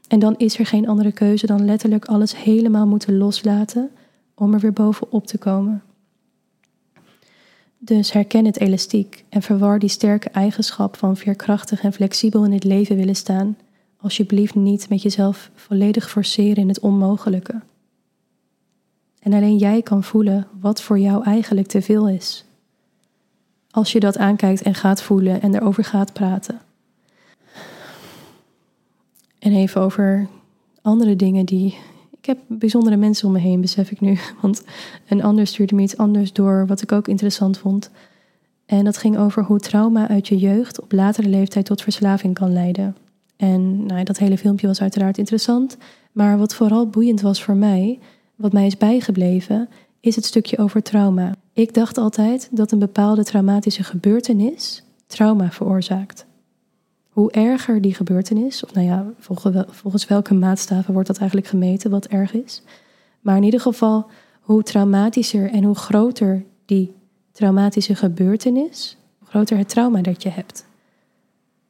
En 0.08 0.18
dan 0.18 0.34
is 0.36 0.58
er 0.58 0.66
geen 0.66 0.88
andere 0.88 1.12
keuze 1.12 1.46
dan 1.46 1.64
letterlijk 1.64 2.04
alles 2.04 2.36
helemaal 2.36 2.86
moeten 2.86 3.16
loslaten 3.16 3.90
om 4.34 4.54
er 4.54 4.60
weer 4.60 4.72
bovenop 4.72 5.26
te 5.26 5.38
komen. 5.38 5.82
Dus 7.78 8.12
herken 8.12 8.44
het 8.44 8.60
elastiek 8.60 9.24
en 9.28 9.42
verwar 9.42 9.78
die 9.78 9.88
sterke 9.88 10.28
eigenschap 10.28 10.96
van 10.96 11.16
veerkrachtig 11.16 11.82
en 11.82 11.92
flexibel 11.92 12.44
in 12.44 12.52
het 12.52 12.64
leven 12.64 12.96
willen 12.96 13.16
staan 13.16 13.56
alsjeblieft 13.96 14.54
niet 14.54 14.88
met 14.88 15.02
jezelf 15.02 15.50
volledig 15.54 16.10
forceren 16.10 16.56
in 16.56 16.68
het 16.68 16.80
onmogelijke. 16.80 17.60
En 19.18 19.32
alleen 19.32 19.56
jij 19.56 19.82
kan 19.82 20.04
voelen 20.04 20.46
wat 20.60 20.82
voor 20.82 20.98
jou 20.98 21.24
eigenlijk 21.24 21.66
te 21.66 21.82
veel 21.82 22.08
is. 22.08 22.44
Als 23.70 23.92
je 23.92 24.00
dat 24.00 24.18
aankijkt 24.18 24.62
en 24.62 24.74
gaat 24.74 25.02
voelen 25.02 25.42
en 25.42 25.54
erover 25.54 25.84
gaat 25.84 26.12
praten. 26.12 26.60
En 29.38 29.52
even 29.52 29.80
over 29.80 30.28
andere 30.82 31.16
dingen 31.16 31.46
die. 31.46 31.78
Ik 32.10 32.26
heb 32.26 32.38
bijzondere 32.46 32.96
mensen 32.96 33.26
om 33.26 33.32
me 33.32 33.38
heen, 33.38 33.60
besef 33.60 33.90
ik 33.90 34.00
nu. 34.00 34.18
Want 34.42 34.62
een 35.08 35.22
ander 35.22 35.46
stuurde 35.46 35.74
me 35.74 35.82
iets 35.82 35.96
anders 35.96 36.32
door, 36.32 36.66
wat 36.66 36.82
ik 36.82 36.92
ook 36.92 37.08
interessant 37.08 37.58
vond. 37.58 37.90
En 38.66 38.84
dat 38.84 38.96
ging 38.96 39.18
over 39.18 39.42
hoe 39.44 39.58
trauma 39.58 40.08
uit 40.08 40.28
je 40.28 40.36
jeugd 40.36 40.80
op 40.80 40.92
latere 40.92 41.28
leeftijd 41.28 41.64
tot 41.64 41.82
verslaving 41.82 42.34
kan 42.34 42.52
leiden. 42.52 42.96
En 43.36 43.86
nou, 43.86 44.04
dat 44.04 44.18
hele 44.18 44.38
filmpje 44.38 44.66
was 44.66 44.80
uiteraard 44.80 45.18
interessant. 45.18 45.76
Maar 46.12 46.38
wat 46.38 46.54
vooral 46.54 46.88
boeiend 46.88 47.20
was 47.20 47.42
voor 47.42 47.56
mij, 47.56 47.98
wat 48.36 48.52
mij 48.52 48.66
is 48.66 48.76
bijgebleven, 48.76 49.68
is 50.00 50.16
het 50.16 50.24
stukje 50.24 50.58
over 50.58 50.82
trauma. 50.82 51.34
Ik 51.52 51.74
dacht 51.74 51.98
altijd 51.98 52.48
dat 52.52 52.72
een 52.72 52.78
bepaalde 52.78 53.24
traumatische 53.24 53.82
gebeurtenis 53.84 54.82
trauma 55.06 55.50
veroorzaakt. 55.50 56.26
hoe 57.16 57.30
erger 57.30 57.80
die 57.80 57.94
gebeurtenis, 57.94 58.64
of 58.64 58.74
nou 58.74 58.86
ja, 58.86 59.06
volgens 59.70 60.06
welke 60.06 60.34
maatstaven 60.34 60.92
wordt 60.92 61.08
dat 61.08 61.18
eigenlijk 61.18 61.48
gemeten 61.48 61.90
wat 61.90 62.06
erg 62.06 62.32
is. 62.32 62.62
Maar 63.20 63.36
in 63.36 63.42
ieder 63.42 63.60
geval, 63.60 64.06
hoe 64.40 64.62
traumatischer 64.62 65.50
en 65.50 65.64
hoe 65.64 65.74
groter 65.74 66.44
die 66.66 66.94
traumatische 67.32 67.94
gebeurtenis, 67.94 68.96
hoe 69.18 69.28
groter 69.28 69.58
het 69.58 69.68
trauma 69.68 70.00
dat 70.00 70.22
je 70.22 70.28
hebt. 70.28 70.66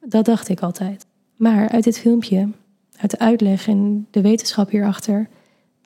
Dat 0.01 0.25
dacht 0.25 0.49
ik 0.49 0.59
altijd. 0.59 1.05
Maar 1.37 1.69
uit 1.69 1.83
dit 1.83 1.99
filmpje, 1.99 2.49
uit 2.97 3.11
de 3.11 3.19
uitleg 3.19 3.67
en 3.67 4.07
de 4.11 4.21
wetenschap 4.21 4.69
hierachter, 4.69 5.29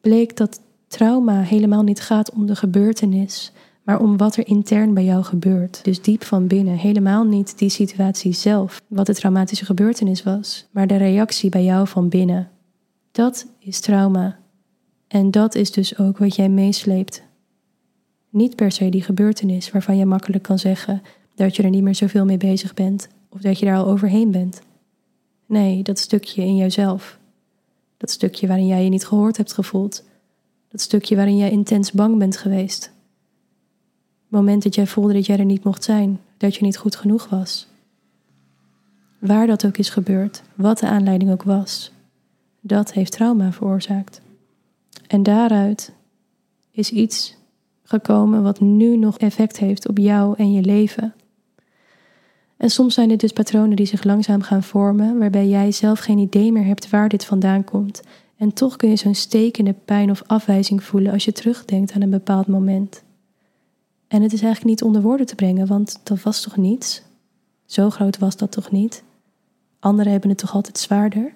bleek 0.01 0.37
dat 0.37 0.61
trauma 0.87 1.41
helemaal 1.41 1.83
niet 1.83 2.01
gaat 2.01 2.31
om 2.31 2.45
de 2.45 2.55
gebeurtenis, 2.55 3.51
maar 3.83 3.99
om 3.99 4.17
wat 4.17 4.35
er 4.35 4.47
intern 4.47 4.93
bij 4.93 5.03
jou 5.03 5.23
gebeurt. 5.23 5.83
Dus 5.83 6.01
diep 6.01 6.23
van 6.23 6.47
binnen. 6.47 6.75
Helemaal 6.75 7.23
niet 7.23 7.57
die 7.57 7.69
situatie 7.69 8.33
zelf, 8.33 8.81
wat 8.87 9.05
de 9.05 9.13
traumatische 9.13 9.65
gebeurtenis 9.65 10.23
was, 10.23 10.67
maar 10.71 10.87
de 10.87 10.95
reactie 10.95 11.49
bij 11.49 11.63
jou 11.63 11.87
van 11.87 12.09
binnen. 12.09 12.49
Dat 13.11 13.47
is 13.59 13.79
trauma. 13.79 14.39
En 15.07 15.31
dat 15.31 15.55
is 15.55 15.71
dus 15.71 15.97
ook 15.97 16.17
wat 16.17 16.35
jij 16.35 16.49
meesleept. 16.49 17.23
Niet 18.29 18.55
per 18.55 18.71
se 18.71 18.89
die 18.89 19.03
gebeurtenis 19.03 19.71
waarvan 19.71 19.97
je 19.97 20.05
makkelijk 20.05 20.43
kan 20.43 20.59
zeggen 20.59 21.01
dat 21.35 21.55
je 21.55 21.63
er 21.63 21.69
niet 21.69 21.83
meer 21.83 21.95
zoveel 21.95 22.25
mee 22.25 22.37
bezig 22.37 22.73
bent 22.73 23.07
of 23.29 23.41
dat 23.41 23.59
je 23.59 23.65
daar 23.65 23.77
al 23.77 23.87
overheen 23.87 24.31
bent. 24.31 24.61
Nee, 25.51 25.83
dat 25.83 25.99
stukje 25.99 26.41
in 26.41 26.55
jezelf. 26.55 27.19
Dat 27.97 28.11
stukje 28.11 28.47
waarin 28.47 28.67
jij 28.67 28.83
je 28.83 28.89
niet 28.89 29.05
gehoord 29.05 29.37
hebt 29.37 29.53
gevoeld. 29.53 30.03
Dat 30.67 30.81
stukje 30.81 31.15
waarin 31.15 31.37
jij 31.37 31.51
intens 31.51 31.91
bang 31.91 32.17
bent 32.17 32.37
geweest. 32.37 32.83
Het 32.83 34.29
moment 34.29 34.63
dat 34.63 34.75
jij 34.75 34.87
voelde 34.87 35.13
dat 35.13 35.25
jij 35.25 35.37
er 35.37 35.45
niet 35.45 35.63
mocht 35.63 35.83
zijn, 35.83 36.19
dat 36.37 36.55
je 36.55 36.63
niet 36.63 36.77
goed 36.77 36.95
genoeg 36.95 37.29
was. 37.29 37.67
Waar 39.19 39.47
dat 39.47 39.65
ook 39.65 39.77
is 39.77 39.89
gebeurd, 39.89 40.41
wat 40.55 40.79
de 40.79 40.87
aanleiding 40.87 41.31
ook 41.31 41.43
was, 41.43 41.91
dat 42.61 42.93
heeft 42.93 43.11
trauma 43.11 43.51
veroorzaakt. 43.51 44.21
En 45.07 45.23
daaruit 45.23 45.93
is 46.71 46.91
iets 46.91 47.35
gekomen 47.83 48.43
wat 48.43 48.59
nu 48.59 48.97
nog 48.97 49.17
effect 49.17 49.57
heeft 49.57 49.87
op 49.87 49.97
jou 49.97 50.35
en 50.37 50.51
je 50.51 50.61
leven. 50.61 51.13
En 52.61 52.69
soms 52.69 52.93
zijn 52.93 53.09
het 53.09 53.19
dus 53.19 53.31
patronen 53.31 53.75
die 53.75 53.85
zich 53.85 54.03
langzaam 54.03 54.41
gaan 54.41 54.63
vormen, 54.63 55.19
waarbij 55.19 55.47
jij 55.47 55.71
zelf 55.71 55.99
geen 55.99 56.17
idee 56.17 56.51
meer 56.51 56.65
hebt 56.65 56.89
waar 56.89 57.09
dit 57.09 57.25
vandaan 57.25 57.63
komt. 57.63 58.01
En 58.37 58.53
toch 58.53 58.75
kun 58.75 58.89
je 58.89 58.95
zo'n 58.95 59.15
stekende 59.15 59.73
pijn 59.85 60.11
of 60.11 60.23
afwijzing 60.27 60.83
voelen 60.83 61.11
als 61.11 61.25
je 61.25 61.31
terugdenkt 61.31 61.91
aan 61.91 62.01
een 62.01 62.09
bepaald 62.09 62.47
moment. 62.47 63.03
En 64.07 64.21
het 64.21 64.33
is 64.33 64.41
eigenlijk 64.41 64.69
niet 64.69 64.83
onder 64.83 65.01
woorden 65.01 65.25
te 65.25 65.35
brengen, 65.35 65.67
want 65.67 65.99
dat 66.03 66.21
was 66.21 66.41
toch 66.41 66.57
niets? 66.57 67.03
Zo 67.65 67.89
groot 67.89 68.17
was 68.17 68.37
dat 68.37 68.51
toch 68.51 68.71
niet? 68.71 69.03
Anderen 69.79 70.11
hebben 70.11 70.29
het 70.29 70.39
toch 70.39 70.53
altijd 70.53 70.77
zwaarder? 70.77 71.33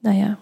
Nou 0.00 0.16
ja, 0.16 0.38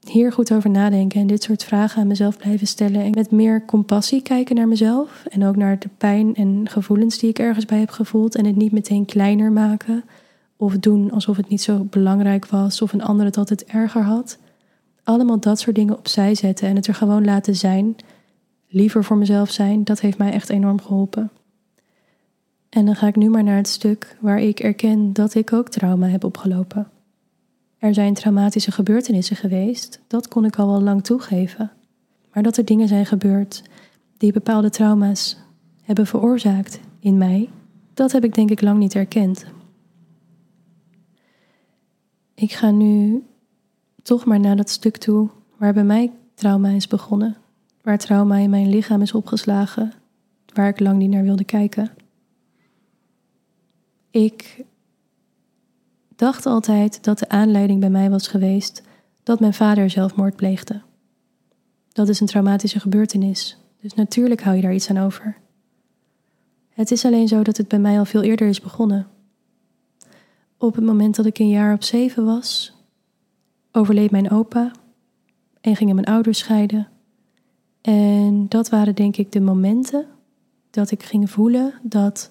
hier 0.00 0.32
goed 0.32 0.52
over 0.52 0.70
nadenken 0.70 1.20
en 1.20 1.26
dit 1.26 1.42
soort 1.42 1.64
vragen 1.64 2.00
aan 2.00 2.06
mezelf 2.06 2.36
blijven 2.36 2.66
stellen. 2.66 3.02
En 3.02 3.10
met 3.10 3.30
meer 3.30 3.64
compassie 3.64 4.22
kijken 4.22 4.56
naar 4.56 4.68
mezelf. 4.68 5.24
En 5.28 5.44
ook 5.44 5.56
naar 5.56 5.78
de 5.78 5.88
pijn 5.98 6.34
en 6.34 6.68
gevoelens 6.68 7.18
die 7.18 7.30
ik 7.30 7.38
ergens 7.38 7.64
bij 7.64 7.78
heb 7.78 7.90
gevoeld. 7.90 8.34
En 8.34 8.46
het 8.46 8.56
niet 8.56 8.72
meteen 8.72 9.04
kleiner 9.04 9.52
maken. 9.52 10.04
Of 10.56 10.78
doen 10.78 11.10
alsof 11.10 11.36
het 11.36 11.48
niet 11.48 11.62
zo 11.62 11.86
belangrijk 11.90 12.46
was. 12.46 12.82
Of 12.82 12.92
een 12.92 13.02
ander 13.02 13.26
het 13.26 13.36
altijd 13.36 13.64
erger 13.64 14.02
had. 14.02 14.38
Allemaal 15.04 15.40
dat 15.40 15.60
soort 15.60 15.76
dingen 15.76 15.98
opzij 15.98 16.34
zetten 16.34 16.68
en 16.68 16.76
het 16.76 16.86
er 16.86 16.94
gewoon 16.94 17.24
laten 17.24 17.56
zijn. 17.56 17.96
Liever 18.68 19.04
voor 19.04 19.16
mezelf 19.16 19.50
zijn, 19.50 19.84
dat 19.84 20.00
heeft 20.00 20.18
mij 20.18 20.32
echt 20.32 20.48
enorm 20.48 20.80
geholpen. 20.80 21.30
En 22.68 22.84
dan 22.84 22.96
ga 22.96 23.06
ik 23.06 23.16
nu 23.16 23.28
maar 23.28 23.44
naar 23.44 23.56
het 23.56 23.68
stuk 23.68 24.16
waar 24.20 24.40
ik 24.40 24.60
erken 24.60 25.12
dat 25.12 25.34
ik 25.34 25.52
ook 25.52 25.68
trauma 25.68 26.06
heb 26.06 26.24
opgelopen. 26.24 26.88
Er 27.78 27.94
zijn 27.94 28.14
traumatische 28.14 28.72
gebeurtenissen 28.72 29.36
geweest, 29.36 30.00
dat 30.06 30.28
kon 30.28 30.44
ik 30.44 30.56
al 30.56 30.66
wel 30.66 30.82
lang 30.82 31.04
toegeven. 31.04 31.70
Maar 32.32 32.42
dat 32.42 32.56
er 32.56 32.64
dingen 32.64 32.88
zijn 32.88 33.06
gebeurd 33.06 33.62
die 34.16 34.32
bepaalde 34.32 34.70
trauma's 34.70 35.36
hebben 35.82 36.06
veroorzaakt 36.06 36.80
in 37.00 37.18
mij, 37.18 37.48
dat 37.94 38.12
heb 38.12 38.24
ik 38.24 38.34
denk 38.34 38.50
ik 38.50 38.60
lang 38.60 38.78
niet 38.78 38.94
erkend. 38.94 39.44
Ik 42.34 42.52
ga 42.52 42.70
nu 42.70 43.22
toch 44.02 44.24
maar 44.24 44.40
naar 44.40 44.56
dat 44.56 44.70
stuk 44.70 44.96
toe 44.96 45.28
waar 45.56 45.72
bij 45.72 45.84
mij 45.84 46.12
trauma 46.34 46.68
is 46.68 46.86
begonnen, 46.86 47.36
waar 47.82 47.98
trauma 47.98 48.36
in 48.36 48.50
mijn 48.50 48.68
lichaam 48.68 49.02
is 49.02 49.12
opgeslagen, 49.12 49.92
waar 50.54 50.68
ik 50.68 50.80
lang 50.80 50.98
niet 50.98 51.10
naar 51.10 51.22
wilde 51.22 51.44
kijken. 51.44 51.90
Ik 54.10 54.64
dacht 56.18 56.46
altijd 56.46 57.04
dat 57.04 57.18
de 57.18 57.28
aanleiding 57.28 57.80
bij 57.80 57.90
mij 57.90 58.10
was 58.10 58.28
geweest 58.28 58.82
dat 59.22 59.40
mijn 59.40 59.54
vader 59.54 59.90
zelfmoord 59.90 60.36
pleegde. 60.36 60.82
Dat 61.92 62.08
is 62.08 62.20
een 62.20 62.26
traumatische 62.26 62.80
gebeurtenis, 62.80 63.58
dus 63.80 63.94
natuurlijk 63.94 64.42
hou 64.42 64.56
je 64.56 64.62
daar 64.62 64.74
iets 64.74 64.90
aan 64.90 64.98
over. 64.98 65.36
Het 66.68 66.90
is 66.90 67.04
alleen 67.04 67.28
zo 67.28 67.42
dat 67.42 67.56
het 67.56 67.68
bij 67.68 67.78
mij 67.78 67.98
al 67.98 68.04
veel 68.04 68.22
eerder 68.22 68.48
is 68.48 68.60
begonnen. 68.60 69.06
Op 70.56 70.74
het 70.74 70.84
moment 70.84 71.16
dat 71.16 71.26
ik 71.26 71.38
een 71.38 71.48
jaar 71.48 71.74
op 71.74 71.82
zeven 71.82 72.24
was, 72.24 72.74
overleed 73.72 74.10
mijn 74.10 74.30
opa 74.30 74.70
en 75.60 75.76
gingen 75.76 75.94
mijn 75.94 76.06
ouders 76.06 76.38
scheiden. 76.38 76.88
En 77.80 78.46
dat 78.48 78.68
waren 78.68 78.94
denk 78.94 79.16
ik 79.16 79.32
de 79.32 79.40
momenten 79.40 80.06
dat 80.70 80.90
ik 80.90 81.02
ging 81.02 81.30
voelen 81.30 81.74
dat 81.82 82.30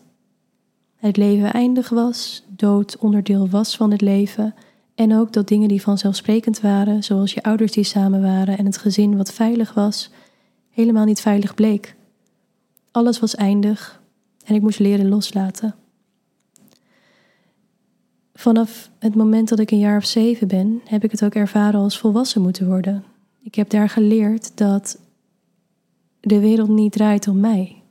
het 0.98 1.18
leven 1.18 1.54
eindig 1.54 1.90
was, 1.90 2.44
dood 2.48 2.98
onderdeel 2.98 3.50
was 3.50 3.76
van 3.76 3.92
het 3.92 4.02
leven 4.02 4.56
en 4.96 5.16
ook 5.16 5.34
dat 5.34 5.48
dingen 5.48 5.68
die 5.68 5.82
vanzelfsprekend 5.82 6.62
waren, 6.62 7.04
zoals 7.04 7.34
je 7.34 7.44
ouders 7.44 7.72
die 7.72 7.84
samen 7.84 8.22
waren 8.22 8.58
en 8.58 8.66
het 8.66 8.78
gezin 8.78 9.18
wat 9.18 9.34
veilig 9.34 9.74
was, 9.74 10.12
helemaal 10.70 11.06
niet 11.06 11.22
veilig 11.22 11.56
bleek. 11.56 11.96
Alles 12.92 13.20
was 13.20 13.36
eindig 13.36 14.02
en 14.46 14.56
ik 14.56 14.62
moest 14.62 14.80
leren 14.80 15.10
loslaten. 15.10 15.76
Vanaf 18.34 18.92
het 19.00 19.16
moment 19.16 19.50
dat 19.50 19.60
ik 19.60 19.72
een 19.72 19.80
jaar 19.80 19.98
of 19.98 20.06
zeven 20.06 20.48
ben, 20.48 20.82
heb 20.86 21.04
ik 21.04 21.12
het 21.12 21.24
ook 21.24 21.34
ervaren 21.34 21.80
als 21.80 22.00
volwassen 22.00 22.42
moeten 22.42 22.68
worden. 22.68 23.04
Ik 23.42 23.56
heb 23.56 23.70
daar 23.70 23.90
geleerd 23.90 24.58
dat 24.58 25.00
de 26.20 26.40
wereld 26.40 26.70
niet 26.70 26.92
draait 26.92 27.28
om 27.28 27.40
mij. 27.40 27.82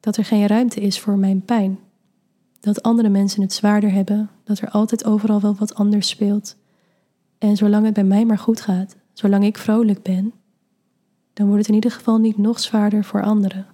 Dat 0.00 0.16
er 0.16 0.24
geen 0.24 0.46
ruimte 0.46 0.80
is 0.80 1.00
voor 1.00 1.18
mijn 1.18 1.44
pijn 1.44 1.78
dat 2.60 2.82
andere 2.82 3.08
mensen 3.08 3.42
het 3.42 3.52
zwaarder 3.52 3.92
hebben, 3.92 4.30
dat 4.44 4.58
er 4.58 4.70
altijd 4.70 5.04
overal 5.04 5.40
wel 5.40 5.54
wat 5.54 5.74
anders 5.74 6.08
speelt. 6.08 6.56
En 7.38 7.56
zolang 7.56 7.84
het 7.84 7.94
bij 7.94 8.04
mij 8.04 8.24
maar 8.24 8.38
goed 8.38 8.60
gaat, 8.60 8.96
zolang 9.12 9.44
ik 9.44 9.58
vrolijk 9.58 10.02
ben, 10.02 10.32
dan 11.32 11.46
wordt 11.46 11.60
het 11.60 11.68
in 11.68 11.74
ieder 11.74 11.90
geval 11.90 12.18
niet 12.18 12.38
nog 12.38 12.60
zwaarder 12.60 13.04
voor 13.04 13.22
anderen. 13.22 13.66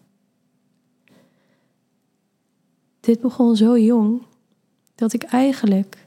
Dit 3.00 3.20
begon 3.20 3.56
zo 3.56 3.78
jong 3.78 4.22
dat 4.94 5.12
ik 5.12 5.22
eigenlijk 5.22 6.06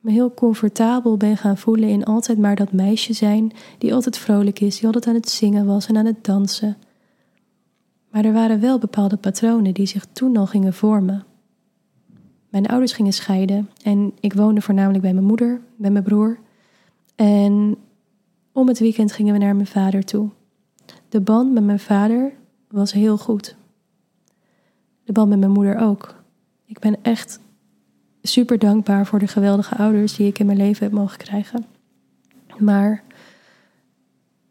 me 0.00 0.10
heel 0.10 0.34
comfortabel 0.34 1.16
ben 1.16 1.36
gaan 1.36 1.58
voelen 1.58 1.88
in 1.88 2.04
altijd 2.04 2.38
maar 2.38 2.56
dat 2.56 2.72
meisje 2.72 3.12
zijn 3.12 3.52
die 3.78 3.94
altijd 3.94 4.18
vrolijk 4.18 4.60
is, 4.60 4.76
die 4.76 4.86
altijd 4.86 5.06
aan 5.06 5.14
het 5.14 5.28
zingen 5.28 5.66
was 5.66 5.86
en 5.86 5.96
aan 5.96 6.06
het 6.06 6.24
dansen. 6.24 6.76
Maar 8.10 8.24
er 8.24 8.32
waren 8.32 8.60
wel 8.60 8.78
bepaalde 8.78 9.16
patronen 9.16 9.74
die 9.74 9.86
zich 9.86 10.06
toen 10.12 10.36
al 10.36 10.46
gingen 10.46 10.74
vormen. 10.74 11.24
Mijn 12.54 12.66
ouders 12.66 12.92
gingen 12.92 13.12
scheiden 13.12 13.70
en 13.82 14.12
ik 14.20 14.32
woonde 14.32 14.60
voornamelijk 14.60 15.02
bij 15.02 15.12
mijn 15.12 15.26
moeder, 15.26 15.60
bij 15.76 15.90
mijn 15.90 16.04
broer. 16.04 16.38
En 17.14 17.76
om 18.52 18.68
het 18.68 18.78
weekend 18.78 19.12
gingen 19.12 19.32
we 19.32 19.38
naar 19.38 19.54
mijn 19.54 19.66
vader 19.66 20.04
toe. 20.04 20.28
De 21.08 21.20
band 21.20 21.52
met 21.52 21.64
mijn 21.64 21.78
vader 21.78 22.32
was 22.68 22.92
heel 22.92 23.18
goed. 23.18 23.56
De 25.04 25.12
band 25.12 25.28
met 25.28 25.38
mijn 25.38 25.50
moeder 25.50 25.78
ook. 25.78 26.14
Ik 26.64 26.78
ben 26.78 26.96
echt 27.02 27.40
super 28.22 28.58
dankbaar 28.58 29.06
voor 29.06 29.18
de 29.18 29.28
geweldige 29.28 29.76
ouders 29.76 30.16
die 30.16 30.26
ik 30.26 30.38
in 30.38 30.46
mijn 30.46 30.58
leven 30.58 30.84
heb 30.84 30.92
mogen 30.92 31.18
krijgen. 31.18 31.64
Maar 32.58 33.02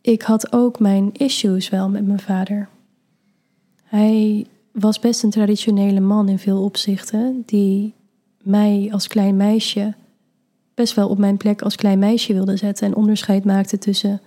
ik 0.02 0.22
had 0.22 0.54
ook 0.54 0.80
mijn 0.80 1.14
issues 1.14 1.70
wel 1.70 1.90
met 1.90 2.06
mijn 2.06 2.20
vader. 2.20 2.70
Hij 3.84 4.48
was 4.74 5.00
best 5.00 5.24
een 5.24 5.30
traditionele 5.30 6.00
man 6.00 6.30
in 6.30 6.39
veel 6.39 6.63
opzichten, 6.63 7.44
die 7.46 7.94
mij 8.42 8.89
als 8.92 9.08
klein 9.08 9.38
meisje 9.38 9.94
best 10.74 10.94
wel 10.94 11.10
op 11.10 11.18
mijn 11.18 11.38
plek 11.38 11.62
als 11.62 11.75
klein 11.75 12.00
meisje 12.00 12.34
wilde 12.34 12.58
zetten 12.58 12.88
en 12.88 12.96
onderscheid 12.96 13.46
maakte 13.46 13.77
tussen 13.77 14.22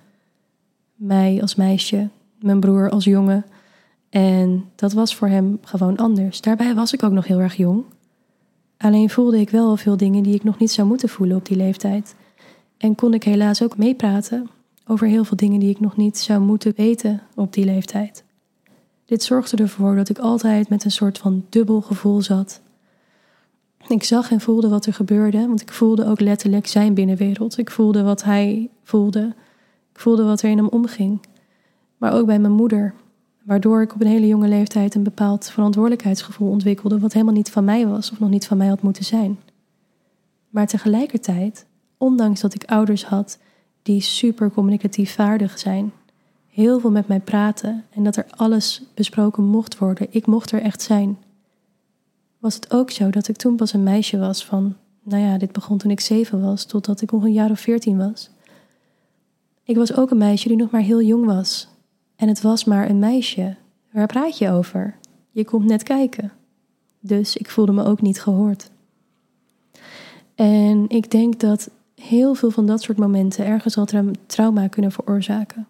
mij 0.94 1.38
als 1.40 1.54
meisje, 1.54 2.08
mijn 2.40 2.60
broer 2.60 2.90
als 2.90 3.04
jongen. 3.04 3.44
En 4.08 4.64
dat 4.74 4.92
was 4.92 5.14
voor 5.14 5.28
hem 5.28 5.58
gewoon 5.62 5.96
anders. 5.96 6.40
Daarbij 6.40 6.74
was 6.74 6.92
ik 6.92 7.02
ook 7.02 7.12
nog 7.12 7.26
heel 7.26 7.40
erg 7.40 7.56
jong. 7.56 7.84
Alleen 8.76 9.10
voelde 9.10 9.40
ik 9.40 9.50
wel 9.50 9.76
veel 9.76 9.96
dingen 9.96 10.22
die 10.22 10.34
ik 10.34 10.44
nog 10.44 10.58
niet 10.58 10.70
zou 10.70 10.88
moeten 10.88 11.08
voelen 11.08 11.36
op 11.36 11.46
die 11.46 11.56
leeftijd. 11.56 12.14
En 12.76 12.94
kon 12.94 13.14
ik 13.14 13.24
helaas 13.24 13.62
ook 13.62 13.76
meepraten 13.76 14.48
over 14.86 15.06
heel 15.06 15.24
veel 15.24 15.36
dingen 15.36 15.60
die 15.60 15.70
ik 15.70 15.80
nog 15.80 15.96
niet 15.96 16.18
zou 16.18 16.40
moeten 16.40 16.72
weten 16.76 17.22
op 17.34 17.52
die 17.52 17.64
leeftijd. 17.64 18.24
Dit 19.06 19.22
zorgde 19.22 19.56
ervoor 19.56 19.96
dat 19.96 20.08
ik 20.08 20.18
altijd 20.18 20.68
met 20.68 20.84
een 20.84 20.90
soort 20.90 21.18
van 21.18 21.44
dubbel 21.48 21.80
gevoel 21.80 22.22
zat. 22.22 22.60
Ik 23.88 24.02
zag 24.04 24.30
en 24.30 24.40
voelde 24.40 24.68
wat 24.68 24.86
er 24.86 24.92
gebeurde, 24.92 25.46
want 25.46 25.60
ik 25.60 25.72
voelde 25.72 26.06
ook 26.06 26.20
letterlijk 26.20 26.66
zijn 26.66 26.94
binnenwereld. 26.94 27.58
Ik 27.58 27.70
voelde 27.70 28.02
wat 28.02 28.25
hij 28.25 28.70
voelde. 28.82 29.34
Ik 29.92 30.00
voelde 30.00 30.25
wat 30.25 30.42
er 30.42 30.50
in 30.50 30.56
hem 30.56 30.68
omging. 30.68 31.20
Maar 31.96 32.12
ook 32.12 32.26
bij 32.26 32.38
mijn 32.38 32.52
moeder, 32.52 32.94
waardoor 33.42 33.82
ik 33.82 33.94
op 33.94 34.00
een 34.00 34.06
hele 34.06 34.26
jonge 34.26 34.48
leeftijd 34.48 34.94
een 34.94 35.02
bepaald 35.02 35.50
verantwoordelijkheidsgevoel 35.50 36.50
ontwikkelde, 36.50 36.98
wat 36.98 37.12
helemaal 37.12 37.34
niet 37.34 37.50
van 37.50 37.64
mij 37.64 37.86
was 37.86 38.10
of 38.10 38.20
nog 38.20 38.30
niet 38.30 38.46
van 38.46 38.56
mij 38.56 38.68
had 38.68 38.82
moeten 38.82 39.04
zijn. 39.04 39.38
Maar 40.48 40.66
tegelijkertijd, 40.66 41.66
ondanks 41.96 42.40
dat 42.40 42.54
ik 42.54 42.64
ouders 42.64 43.04
had 43.04 43.38
die 43.82 44.00
super 44.00 44.50
communicatief 44.50 45.14
vaardig 45.14 45.58
zijn, 45.58 45.92
heel 46.56 46.80
veel 46.80 46.90
met 46.90 47.08
mij 47.08 47.20
praten 47.20 47.84
en 47.90 48.04
dat 48.04 48.16
er 48.16 48.26
alles 48.30 48.82
besproken 48.94 49.44
mocht 49.44 49.78
worden, 49.78 50.06
ik 50.10 50.26
mocht 50.26 50.52
er 50.52 50.62
echt 50.62 50.82
zijn, 50.82 51.18
was 52.38 52.54
het 52.54 52.72
ook 52.72 52.90
zo 52.90 53.10
dat 53.10 53.28
ik 53.28 53.36
toen 53.36 53.56
pas 53.56 53.72
een 53.72 53.82
meisje 53.82 54.18
was 54.18 54.44
van, 54.44 54.76
nou 55.02 55.22
ja, 55.22 55.38
dit 55.38 55.52
begon 55.52 55.78
toen 55.78 55.90
ik 55.90 56.00
zeven 56.00 56.40
was, 56.40 56.64
totdat 56.64 57.00
ik 57.00 57.12
nog 57.12 57.22
een 57.22 57.32
jaar 57.32 57.50
of 57.50 57.60
veertien 57.60 57.96
was. 57.96 58.30
Ik 59.64 59.76
was 59.76 59.96
ook 59.96 60.10
een 60.10 60.18
meisje 60.18 60.48
die 60.48 60.56
nog 60.56 60.70
maar 60.70 60.80
heel 60.80 61.02
jong 61.02 61.25
was. 61.25 61.68
En 62.16 62.28
het 62.28 62.40
was 62.40 62.64
maar 62.64 62.90
een 62.90 62.98
meisje. 62.98 63.56
Waar 63.92 64.06
praat 64.06 64.38
je 64.38 64.50
over? 64.50 64.96
Je 65.30 65.44
komt 65.44 65.64
net 65.64 65.82
kijken. 65.82 66.32
Dus 67.00 67.36
ik 67.36 67.50
voelde 67.50 67.72
me 67.72 67.84
ook 67.84 68.02
niet 68.02 68.20
gehoord. 68.20 68.70
En 70.34 70.84
ik 70.88 71.10
denk 71.10 71.40
dat 71.40 71.70
heel 71.94 72.34
veel 72.34 72.50
van 72.50 72.66
dat 72.66 72.82
soort 72.82 72.98
momenten 72.98 73.46
ergens 73.46 73.76
al 73.76 73.86
trauma 74.26 74.68
kunnen 74.68 74.92
veroorzaken. 74.92 75.66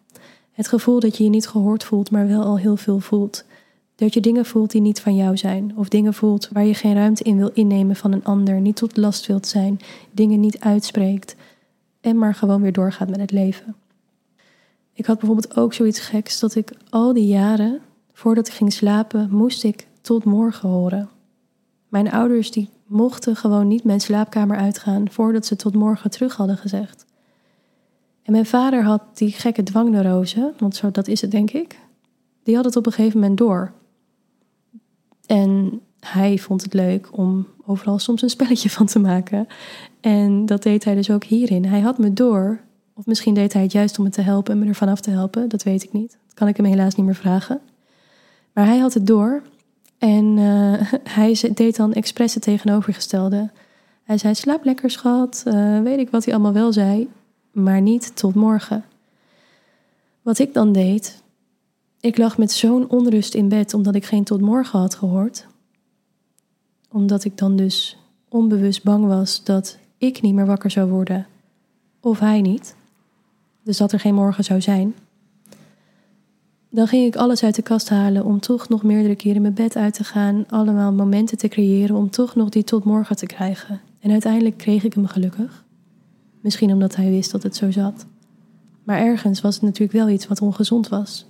Het 0.57 0.69
gevoel 0.69 1.01
dat 1.01 1.17
je 1.17 1.25
je 1.25 1.31
niet 1.31 1.49
gehoord 1.49 1.85
voelt, 1.85 2.11
maar 2.11 2.29
wel 2.29 2.43
al 2.43 2.59
heel 2.59 2.77
veel 2.77 3.01
voelt. 3.01 3.45
Dat 3.95 4.15
je 4.15 4.21
dingen 4.21 4.45
voelt 4.45 4.71
die 4.71 4.81
niet 4.81 5.01
van 5.01 5.17
jou 5.17 5.37
zijn. 5.37 5.73
Of 5.77 5.89
dingen 5.89 6.15
voelt 6.15 6.49
waar 6.53 6.65
je 6.65 6.75
geen 6.75 6.95
ruimte 6.95 7.23
in 7.23 7.37
wil 7.37 7.51
innemen 7.53 7.97
van 7.97 8.13
een 8.13 8.25
ander. 8.25 8.61
Niet 8.61 8.77
tot 8.77 8.97
last 8.97 9.27
wilt 9.27 9.47
zijn. 9.47 9.81
Dingen 10.11 10.41
niet 10.41 10.61
uitspreekt. 10.61 11.37
En 12.01 12.19
maar 12.19 12.35
gewoon 12.35 12.63
weer 12.63 12.73
doorgaat 12.73 13.09
met 13.09 13.21
het 13.21 13.31
leven. 13.31 13.77
Ik 14.93 15.07
had 15.07 15.19
bijvoorbeeld 15.19 15.57
ook 15.57 15.75
zoiets 15.75 16.01
geks 16.01 16.41
dat 16.41 16.55
ik 16.55 16.73
al 16.91 17.13
die 17.13 17.27
jaren, 17.27 17.81
voordat 18.13 18.49
ik 18.49 18.55
ging 18.55 18.73
slapen, 18.73 19.29
moest 19.31 19.65
ik 19.65 19.87
tot 20.01 20.25
morgen 20.25 20.69
horen. 20.69 21.09
Mijn 21.89 22.11
ouders 22.11 22.51
die 22.51 22.71
mochten 22.87 23.37
gewoon 23.37 23.69
niet 23.69 23.85
mijn 23.85 24.01
slaapkamer 24.01 24.57
uitgaan 24.57 25.11
voordat 25.11 25.47
ze 25.47 25.57
tot 25.57 25.75
morgen 25.75 26.11
terug 26.11 26.37
hadden 26.37 26.57
gezegd. 26.57 27.06
En 28.27 28.33
mijn 28.33 28.47
vader 28.47 28.83
had 28.85 29.03
die 29.15 29.31
gekke 29.33 29.63
dwangneurose, 29.63 30.53
want 30.59 30.77
zo 30.77 30.91
dat 30.91 31.09
is 31.09 31.21
het 31.21 31.31
denk 31.31 31.51
ik. 31.51 31.79
Die 32.43 32.55
had 32.57 32.65
het 32.65 32.77
op 32.77 32.87
een 32.87 32.93
gegeven 32.93 33.21
moment 33.21 33.39
door. 33.39 33.73
En 35.27 35.81
hij 36.01 36.39
vond 36.39 36.63
het 36.63 36.75
leuk 36.75 37.09
om 37.19 37.47
overal 37.67 37.99
soms 37.99 38.23
een 38.23 38.31
spelletje 38.31 38.71
van 38.71 38.87
te 38.87 38.99
maken. 38.99 39.47
En 40.01 40.47
dat 40.47 40.63
deed 40.63 40.85
hij 40.85 40.95
dus 40.95 41.11
ook 41.11 41.25
hierin. 41.25 41.65
Hij 41.65 41.81
had 41.81 41.99
me 41.99 42.13
door. 42.13 42.61
Of 42.95 43.07
misschien 43.07 43.35
deed 43.35 43.53
hij 43.53 43.63
het 43.63 43.73
juist 43.73 43.99
om 43.99 44.05
me 44.05 44.11
te 44.11 44.21
helpen 44.21 44.53
en 44.53 44.59
me 44.59 44.67
ervan 44.67 44.89
af 44.89 45.01
te 45.01 45.11
helpen. 45.11 45.49
Dat 45.49 45.63
weet 45.63 45.83
ik 45.83 45.93
niet. 45.93 46.19
Dat 46.27 46.35
kan 46.35 46.49
ik 46.49 46.57
hem 46.57 46.67
helaas 46.67 46.95
niet 46.95 47.07
meer 47.07 47.15
vragen. 47.15 47.61
Maar 48.53 48.67
hij 48.67 48.79
had 48.79 48.95
het 48.95 49.07
door. 49.07 49.43
En 49.99 50.37
uh, 50.37 50.93
hij 51.19 51.53
deed 51.55 51.77
dan 51.77 51.93
expres 51.93 52.35
het 52.35 52.43
tegenovergestelde. 52.43 53.51
Hij 54.03 54.19
zei: 54.19 54.35
Slaap 54.35 54.65
lekker, 54.65 54.91
schat. 54.91 55.43
Uh, 55.47 55.81
weet 55.81 55.99
ik 55.99 56.11
wat 56.11 56.25
hij 56.25 56.35
allemaal 56.35 56.53
wel 56.53 56.73
zei. 56.73 57.09
Maar 57.57 57.81
niet 57.81 58.17
tot 58.17 58.35
morgen. 58.35 58.85
Wat 60.23 60.39
ik 60.39 60.55
dan 60.55 60.73
deed, 60.73 61.23
ik 62.01 62.19
lag 62.19 62.39
met 62.39 62.53
zo'n 62.53 62.89
onrust 62.89 63.35
in 63.35 63.49
bed 63.49 63.75
omdat 63.75 63.95
ik 63.95 64.05
geen 64.05 64.25
tot 64.25 64.41
morgen 64.41 64.79
had 64.79 64.95
gehoord. 64.95 65.47
Omdat 66.91 67.25
ik 67.25 67.39
dan 67.39 67.57
dus 67.57 67.99
onbewust 68.29 68.85
bang 68.85 69.07
was 69.07 69.45
dat 69.45 69.79
ik 69.99 70.21
niet 70.21 70.35
meer 70.35 70.47
wakker 70.47 70.71
zou 70.71 70.91
worden 70.91 71.27
of 72.01 72.19
hij 72.19 72.41
niet. 72.41 72.77
Dus 73.63 73.77
dat 73.77 73.93
er 73.93 74.01
geen 74.01 74.15
morgen 74.15 74.45
zou 74.45 74.61
zijn. 74.61 74.95
Dan 76.71 76.87
ging 76.87 77.07
ik 77.07 77.17
alles 77.17 77.43
uit 77.43 77.55
de 77.55 77.63
kast 77.63 77.89
halen 77.89 78.25
om 78.25 78.41
toch 78.41 78.69
nog 78.69 78.83
meerdere 78.83 79.17
keren 79.17 79.43
mijn 79.43 79.55
bed 79.55 79.77
uit 79.77 79.95
te 79.95 80.05
gaan, 80.05 80.45
allemaal 80.49 80.93
momenten 80.93 81.39
te 81.39 81.49
creëren 81.49 81.97
om 81.97 82.11
toch 82.11 82.35
nog 82.35 82.49
die 82.49 82.65
tot 82.65 82.85
morgen 82.85 83.17
te 83.17 83.27
krijgen. 83.27 83.81
En 84.01 84.11
uiteindelijk 84.11 84.57
kreeg 84.57 84.85
ik 84.85 84.95
hem 84.95 85.07
gelukkig. 85.07 85.65
Misschien 86.47 86.73
omdat 86.73 86.97
hij 86.97 87.11
wist 87.11 87.31
dat 87.31 87.43
het 87.43 87.57
zo 87.57 87.71
zat. 87.71 88.07
Maar 88.83 88.99
ergens 88.99 89.41
was 89.41 89.55
het 89.55 89.63
natuurlijk 89.63 89.93
wel 89.93 90.09
iets 90.09 90.27
wat 90.27 90.41
ongezond 90.41 90.89
was. 90.89 91.27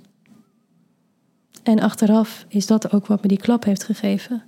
En 1.62 1.80
achteraf 1.80 2.44
is 2.48 2.66
dat 2.66 2.92
ook 2.92 3.06
wat 3.06 3.22
me 3.22 3.28
die 3.28 3.38
klap 3.38 3.64
heeft 3.64 3.84
gegeven. 3.84 4.42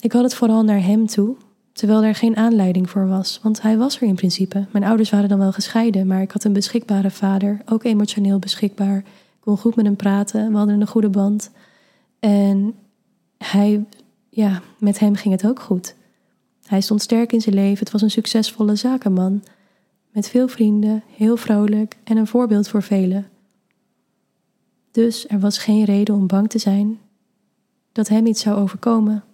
Ik 0.00 0.12
had 0.12 0.22
het 0.22 0.34
vooral 0.34 0.62
naar 0.62 0.82
hem 0.82 1.06
toe, 1.06 1.36
terwijl 1.72 2.02
er 2.02 2.14
geen 2.14 2.36
aanleiding 2.36 2.90
voor 2.90 3.08
was, 3.08 3.40
want 3.42 3.62
hij 3.62 3.76
was 3.76 3.96
er 3.96 4.02
in 4.02 4.14
principe. 4.14 4.66
Mijn 4.70 4.84
ouders 4.84 5.10
waren 5.10 5.28
dan 5.28 5.38
wel 5.38 5.52
gescheiden, 5.52 6.06
maar 6.06 6.22
ik 6.22 6.30
had 6.30 6.44
een 6.44 6.52
beschikbare 6.52 7.10
vader, 7.10 7.60
ook 7.64 7.84
emotioneel 7.84 8.38
beschikbaar. 8.38 8.96
Ik 8.98 9.04
kon 9.40 9.58
goed 9.58 9.76
met 9.76 9.84
hem 9.84 9.96
praten, 9.96 10.50
we 10.50 10.56
hadden 10.56 10.80
een 10.80 10.86
goede 10.86 11.10
band. 11.10 11.50
En 12.20 12.74
hij, 13.38 13.84
ja, 14.28 14.62
met 14.78 14.98
hem 14.98 15.14
ging 15.14 15.34
het 15.34 15.46
ook 15.46 15.60
goed. 15.60 15.94
Hij 16.66 16.80
stond 16.80 17.02
sterk 17.02 17.32
in 17.32 17.40
zijn 17.40 17.54
leven, 17.54 17.78
het 17.78 17.90
was 17.90 18.02
een 18.02 18.10
succesvolle 18.10 18.76
zakenman. 18.76 19.42
Met 20.14 20.28
veel 20.28 20.48
vrienden, 20.48 21.02
heel 21.06 21.36
vrolijk 21.36 21.96
en 22.04 22.16
een 22.16 22.26
voorbeeld 22.26 22.68
voor 22.68 22.82
velen. 22.82 23.30
Dus 24.90 25.28
er 25.28 25.40
was 25.40 25.58
geen 25.58 25.84
reden 25.84 26.14
om 26.14 26.26
bang 26.26 26.48
te 26.48 26.58
zijn 26.58 27.00
dat 27.92 28.08
hem 28.08 28.26
iets 28.26 28.42
zou 28.42 28.56
overkomen. 28.56 29.24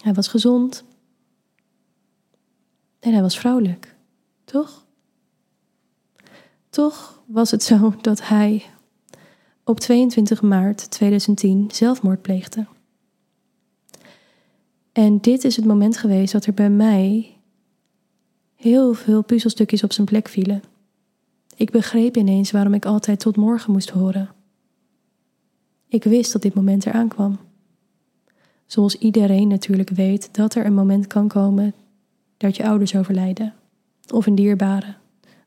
Hij 0.00 0.12
was 0.12 0.28
gezond 0.28 0.84
en 2.98 3.12
hij 3.12 3.22
was 3.22 3.38
vrouwelijk, 3.38 3.96
toch? 4.44 4.86
Toch 6.70 7.22
was 7.26 7.50
het 7.50 7.62
zo 7.62 7.94
dat 8.00 8.28
hij 8.28 8.64
op 9.64 9.80
22 9.80 10.42
maart 10.42 10.90
2010 10.90 11.68
zelfmoord 11.72 12.22
pleegde. 12.22 12.66
En 14.92 15.20
dit 15.20 15.44
is 15.44 15.56
het 15.56 15.64
moment 15.64 15.96
geweest 15.96 16.32
dat 16.32 16.46
er 16.46 16.54
bij 16.54 16.70
mij 16.70 17.36
heel 18.62 18.94
veel 18.94 19.22
puzzelstukjes 19.22 19.82
op 19.82 19.92
zijn 19.92 20.06
plek 20.06 20.28
vielen. 20.28 20.62
Ik 21.56 21.70
begreep 21.70 22.16
ineens 22.16 22.50
waarom 22.50 22.74
ik 22.74 22.84
altijd 22.84 23.20
tot 23.20 23.36
morgen 23.36 23.72
moest 23.72 23.90
horen. 23.90 24.30
Ik 25.88 26.04
wist 26.04 26.32
dat 26.32 26.42
dit 26.42 26.54
moment 26.54 26.86
eraan 26.86 27.08
kwam. 27.08 27.38
Zoals 28.66 28.98
iedereen 28.98 29.48
natuurlijk 29.48 29.90
weet 29.90 30.34
dat 30.34 30.54
er 30.54 30.66
een 30.66 30.74
moment 30.74 31.06
kan 31.06 31.28
komen 31.28 31.74
dat 32.36 32.56
je 32.56 32.66
ouders 32.66 32.96
overlijden. 32.96 33.54
Of 34.12 34.26
een 34.26 34.34
dierbare. 34.34 34.94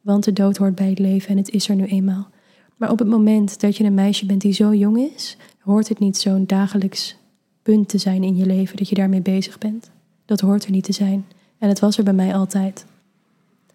Want 0.01 0.23
de 0.23 0.34
dood 0.34 0.58
hoort 0.58 0.75
bij 0.75 0.89
het 0.89 0.99
leven 0.99 1.30
en 1.30 1.38
het 1.38 1.49
is 1.49 1.69
er 1.69 1.75
nu 1.75 1.86
eenmaal. 1.86 2.28
Maar 2.75 2.91
op 2.91 2.99
het 2.99 3.08
moment 3.08 3.60
dat 3.60 3.78
je 3.78 3.84
een 3.84 3.93
meisje 3.93 4.25
bent 4.25 4.41
die 4.41 4.54
zo 4.54 4.73
jong 4.73 4.97
is, 5.13 5.38
hoort 5.60 5.89
het 5.89 5.99
niet 5.99 6.17
zo'n 6.17 6.45
dagelijks 6.45 7.15
punt 7.62 7.89
te 7.89 7.97
zijn 7.97 8.23
in 8.23 8.36
je 8.36 8.45
leven 8.45 8.78
dat 8.78 8.89
je 8.89 8.95
daarmee 8.95 9.21
bezig 9.21 9.58
bent. 9.58 9.91
Dat 10.25 10.39
hoort 10.39 10.65
er 10.65 10.71
niet 10.71 10.84
te 10.84 10.93
zijn. 10.93 11.25
En 11.58 11.69
het 11.69 11.80
was 11.80 11.97
er 11.97 12.04
bij 12.04 12.13
mij 12.13 12.36
altijd. 12.36 12.86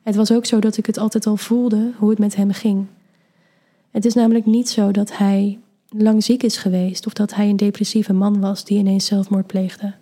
Het 0.03 0.17
was 0.17 0.33
ook 0.33 0.47
zo 0.47 0.59
dat 0.59 0.77
ik 0.77 0.87
het 0.87 0.99
altijd 0.99 1.27
al 1.27 1.37
voelde 1.37 1.93
hoe 1.97 2.11
het 2.11 2.19
met 2.19 2.37
hem 2.37 2.53
ging. 2.53 2.87
Het 3.91 4.05
is 4.05 4.15
namelijk 4.15 4.47
niet 4.47 4.69
zo 4.69 4.91
dat 4.91 5.17
hij 5.17 5.59
lang 5.89 6.25
ziek 6.25 6.43
is 6.43 6.57
geweest 6.57 7.07
of 7.07 7.13
dat 7.13 7.35
hij 7.35 7.49
een 7.49 7.57
depressieve 7.57 8.13
man 8.13 8.41
was 8.41 8.65
die 8.65 8.79
ineens 8.79 9.07
zelfmoord 9.07 9.47
pleegde. 9.47 9.95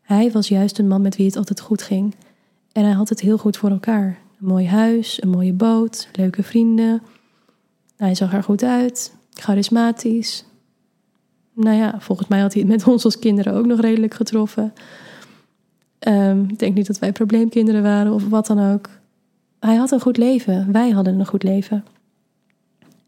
Hij 0.00 0.30
was 0.30 0.48
juist 0.48 0.78
een 0.78 0.88
man 0.88 1.02
met 1.02 1.16
wie 1.16 1.26
het 1.26 1.36
altijd 1.36 1.60
goed 1.60 1.82
ging 1.82 2.14
en 2.72 2.84
hij 2.84 2.92
had 2.92 3.08
het 3.08 3.20
heel 3.20 3.38
goed 3.38 3.56
voor 3.56 3.70
elkaar. 3.70 4.18
Een 4.40 4.46
mooi 4.46 4.66
huis, 4.66 5.22
een 5.22 5.28
mooie 5.28 5.52
boot, 5.52 6.08
leuke 6.12 6.42
vrienden. 6.42 7.02
Hij 7.96 8.14
zag 8.14 8.32
er 8.32 8.42
goed 8.42 8.62
uit, 8.62 9.14
charismatisch. 9.30 10.44
Nou 11.54 11.76
ja, 11.76 12.00
volgens 12.00 12.28
mij 12.28 12.40
had 12.40 12.52
hij 12.52 12.62
het 12.62 12.70
met 12.70 12.86
ons 12.86 13.04
als 13.04 13.18
kinderen 13.18 13.54
ook 13.54 13.66
nog 13.66 13.80
redelijk 13.80 14.14
getroffen. 14.14 14.72
Ehm, 15.98 16.44
ik 16.48 16.58
denk 16.58 16.74
niet 16.74 16.86
dat 16.86 16.98
wij 16.98 17.12
probleemkinderen 17.12 17.82
waren 17.82 18.12
of 18.12 18.28
wat 18.28 18.46
dan 18.46 18.72
ook. 18.72 18.88
Hij 19.60 19.76
had 19.76 19.90
een 19.90 20.00
goed 20.00 20.16
leven, 20.16 20.72
wij 20.72 20.90
hadden 20.90 21.18
een 21.18 21.26
goed 21.26 21.42
leven. 21.42 21.84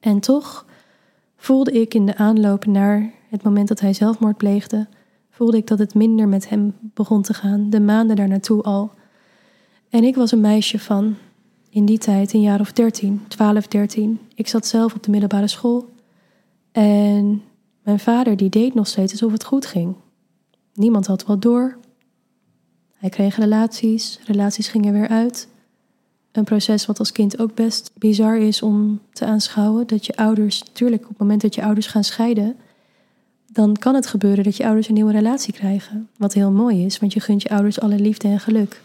En 0.00 0.20
toch 0.20 0.66
voelde 1.36 1.72
ik 1.72 1.94
in 1.94 2.06
de 2.06 2.16
aanloop 2.16 2.66
naar 2.66 3.10
het 3.28 3.42
moment 3.42 3.68
dat 3.68 3.80
hij 3.80 3.92
zelfmoord 3.92 4.36
pleegde, 4.36 4.86
voelde 5.30 5.56
ik 5.56 5.66
dat 5.66 5.78
het 5.78 5.94
minder 5.94 6.28
met 6.28 6.48
hem 6.48 6.74
begon 6.80 7.22
te 7.22 7.34
gaan, 7.34 7.70
de 7.70 7.80
maanden 7.80 8.16
daar 8.16 8.28
naartoe 8.28 8.62
al. 8.62 8.90
En 9.88 10.04
ik 10.04 10.14
was 10.14 10.32
een 10.32 10.40
meisje 10.40 10.78
van, 10.78 11.16
in 11.70 11.84
die 11.84 11.98
tijd, 11.98 12.32
een 12.32 12.40
jaar 12.40 12.60
of 12.60 12.72
13, 12.72 13.24
12, 13.28 13.66
13. 13.66 14.20
Ik 14.34 14.48
zat 14.48 14.66
zelf 14.66 14.94
op 14.94 15.02
de 15.02 15.10
middelbare 15.10 15.48
school. 15.48 15.88
En 16.72 17.42
mijn 17.82 17.98
vader 17.98 18.36
die 18.36 18.48
deed 18.48 18.74
nog 18.74 18.86
steeds 18.86 19.12
alsof 19.12 19.32
het 19.32 19.44
goed 19.44 19.66
ging. 19.66 19.94
Niemand 20.74 21.06
had 21.06 21.24
wat 21.24 21.42
door. 21.42 21.78
Hij 22.92 23.08
kreeg 23.08 23.36
relaties, 23.36 24.20
relaties 24.26 24.68
gingen 24.68 24.92
weer 24.92 25.08
uit. 25.08 25.48
Een 26.32 26.44
proces 26.44 26.86
wat 26.86 26.98
als 26.98 27.12
kind 27.12 27.38
ook 27.38 27.54
best 27.54 27.90
bizar 27.94 28.36
is 28.36 28.62
om 28.62 29.00
te 29.12 29.24
aanschouwen. 29.24 29.86
Dat 29.86 30.06
je 30.06 30.16
ouders, 30.16 30.62
natuurlijk 30.62 31.02
op 31.02 31.08
het 31.08 31.18
moment 31.18 31.40
dat 31.40 31.54
je 31.54 31.62
ouders 31.62 31.86
gaan 31.86 32.04
scheiden, 32.04 32.56
dan 33.46 33.76
kan 33.76 33.94
het 33.94 34.06
gebeuren 34.06 34.44
dat 34.44 34.56
je 34.56 34.64
ouders 34.64 34.88
een 34.88 34.94
nieuwe 34.94 35.12
relatie 35.12 35.52
krijgen. 35.52 36.08
Wat 36.16 36.32
heel 36.32 36.50
mooi 36.50 36.84
is, 36.84 36.98
want 36.98 37.12
je 37.12 37.20
gunt 37.20 37.42
je 37.42 37.48
ouders 37.48 37.80
alle 37.80 37.98
liefde 37.98 38.28
en 38.28 38.40
geluk. 38.40 38.80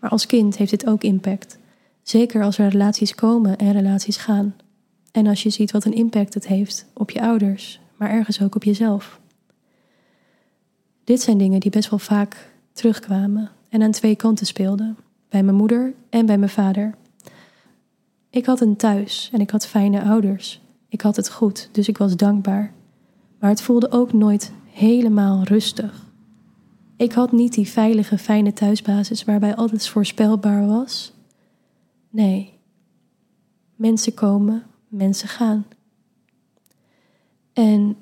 Maar 0.00 0.10
als 0.10 0.26
kind 0.26 0.56
heeft 0.56 0.70
dit 0.70 0.86
ook 0.86 1.02
impact. 1.02 1.58
Zeker 2.02 2.42
als 2.42 2.58
er 2.58 2.68
relaties 2.68 3.14
komen 3.14 3.58
en 3.58 3.72
relaties 3.72 4.16
gaan. 4.16 4.54
En 5.12 5.26
als 5.26 5.42
je 5.42 5.50
ziet 5.50 5.70
wat 5.70 5.84
een 5.84 5.94
impact 5.94 6.34
het 6.34 6.46
heeft 6.46 6.86
op 6.94 7.10
je 7.10 7.20
ouders, 7.20 7.80
maar 7.96 8.10
ergens 8.10 8.42
ook 8.42 8.54
op 8.54 8.64
jezelf. 8.64 9.20
Dit 11.04 11.20
zijn 11.20 11.38
dingen 11.38 11.60
die 11.60 11.70
best 11.70 11.90
wel 11.90 11.98
vaak 11.98 12.50
terugkwamen 12.72 13.50
en 13.68 13.82
aan 13.82 13.90
twee 13.90 14.16
kanten 14.16 14.46
speelden: 14.46 14.96
bij 15.28 15.42
mijn 15.42 15.56
moeder 15.56 15.94
en 16.10 16.26
bij 16.26 16.38
mijn 16.38 16.50
vader. 16.50 16.94
Ik 18.30 18.46
had 18.46 18.60
een 18.60 18.76
thuis 18.76 19.30
en 19.32 19.40
ik 19.40 19.50
had 19.50 19.66
fijne 19.66 20.02
ouders. 20.02 20.60
Ik 20.88 21.00
had 21.00 21.16
het 21.16 21.30
goed, 21.30 21.68
dus 21.72 21.88
ik 21.88 21.98
was 21.98 22.16
dankbaar. 22.16 22.72
Maar 23.38 23.50
het 23.50 23.62
voelde 23.62 23.90
ook 23.90 24.12
nooit 24.12 24.52
helemaal 24.70 25.42
rustig. 25.42 26.06
Ik 26.96 27.12
had 27.12 27.32
niet 27.32 27.52
die 27.52 27.68
veilige, 27.68 28.18
fijne 28.18 28.52
thuisbasis 28.52 29.24
waarbij 29.24 29.56
alles 29.56 29.88
voorspelbaar 29.88 30.66
was. 30.66 31.12
Nee. 32.10 32.58
Mensen 33.76 34.14
komen, 34.14 34.62
mensen 34.88 35.28
gaan. 35.28 35.66
En 37.52 37.96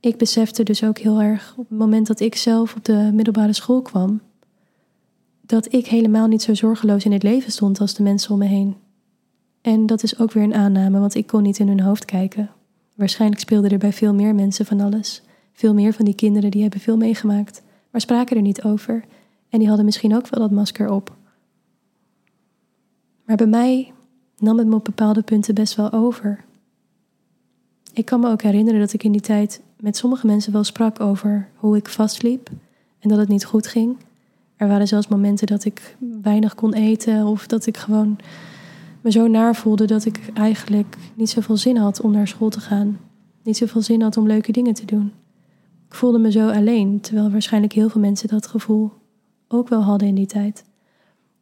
ik 0.00 0.16
besefte 0.18 0.62
dus 0.62 0.84
ook 0.84 0.98
heel 0.98 1.20
erg 1.20 1.54
op 1.56 1.68
het 1.68 1.78
moment 1.78 2.06
dat 2.06 2.20
ik 2.20 2.34
zelf 2.34 2.74
op 2.74 2.84
de 2.84 3.10
middelbare 3.12 3.52
school 3.52 3.82
kwam, 3.82 4.20
dat 5.46 5.72
ik 5.72 5.86
helemaal 5.86 6.26
niet 6.26 6.42
zo 6.42 6.54
zorgeloos 6.54 7.04
in 7.04 7.12
het 7.12 7.22
leven 7.22 7.52
stond 7.52 7.80
als 7.80 7.94
de 7.94 8.02
mensen 8.02 8.32
om 8.32 8.38
me 8.38 8.44
heen. 8.46 8.76
En 9.60 9.86
dat 9.86 10.02
is 10.02 10.18
ook 10.18 10.32
weer 10.32 10.42
een 10.42 10.54
aanname, 10.54 10.98
want 10.98 11.14
ik 11.14 11.26
kon 11.26 11.42
niet 11.42 11.58
in 11.58 11.68
hun 11.68 11.80
hoofd 11.80 12.04
kijken. 12.04 12.50
Waarschijnlijk 12.94 13.40
speelde 13.40 13.68
er 13.68 13.78
bij 13.78 13.92
veel 13.92 14.14
meer 14.14 14.34
mensen 14.34 14.66
van 14.66 14.80
alles. 14.80 15.22
Veel 15.52 15.74
meer 15.74 15.92
van 15.92 16.04
die 16.04 16.14
kinderen 16.14 16.50
die 16.50 16.62
hebben 16.62 16.80
veel 16.80 16.96
meegemaakt, 16.96 17.62
maar 17.90 18.00
spraken 18.00 18.36
er 18.36 18.42
niet 18.42 18.62
over. 18.62 19.04
En 19.48 19.58
die 19.58 19.68
hadden 19.68 19.84
misschien 19.84 20.16
ook 20.16 20.28
wel 20.28 20.40
dat 20.40 20.50
masker 20.50 20.90
op. 20.90 21.16
Maar 23.24 23.36
bij 23.36 23.46
mij 23.46 23.92
nam 24.38 24.58
het 24.58 24.66
me 24.66 24.74
op 24.74 24.84
bepaalde 24.84 25.22
punten 25.22 25.54
best 25.54 25.74
wel 25.74 25.92
over. 25.92 26.44
Ik 27.92 28.04
kan 28.04 28.20
me 28.20 28.30
ook 28.30 28.42
herinneren 28.42 28.80
dat 28.80 28.92
ik 28.92 29.04
in 29.04 29.12
die 29.12 29.20
tijd 29.20 29.62
met 29.80 29.96
sommige 29.96 30.26
mensen 30.26 30.52
wel 30.52 30.64
sprak 30.64 31.00
over 31.00 31.48
hoe 31.54 31.76
ik 31.76 31.88
vastliep 31.88 32.50
en 32.98 33.08
dat 33.08 33.18
het 33.18 33.28
niet 33.28 33.44
goed 33.44 33.66
ging. 33.66 33.96
Er 34.56 34.68
waren 34.68 34.88
zelfs 34.88 35.08
momenten 35.08 35.46
dat 35.46 35.64
ik 35.64 35.96
weinig 36.22 36.54
kon 36.54 36.74
eten 36.74 37.26
of 37.26 37.46
dat 37.46 37.66
ik 37.66 37.76
gewoon 37.76 38.18
me 39.00 39.10
zo 39.10 39.28
naar 39.28 39.54
voelde 39.56 39.84
dat 39.84 40.04
ik 40.04 40.20
eigenlijk 40.34 40.96
niet 41.14 41.30
zoveel 41.30 41.56
zin 41.56 41.76
had 41.76 42.00
om 42.00 42.10
naar 42.10 42.28
school 42.28 42.48
te 42.48 42.60
gaan. 42.60 42.98
Niet 43.42 43.56
zoveel 43.56 43.82
zin 43.82 44.02
had 44.02 44.16
om 44.16 44.26
leuke 44.26 44.52
dingen 44.52 44.74
te 44.74 44.84
doen. 44.84 45.12
Ik 45.88 45.94
voelde 45.94 46.18
me 46.18 46.30
zo 46.30 46.48
alleen, 46.48 47.00
terwijl 47.00 47.30
waarschijnlijk 47.30 47.72
heel 47.72 47.88
veel 47.88 48.00
mensen 48.00 48.28
dat 48.28 48.46
gevoel 48.46 48.92
ook 49.48 49.68
wel 49.68 49.82
hadden 49.82 50.08
in 50.08 50.14
die 50.14 50.26
tijd. 50.26 50.64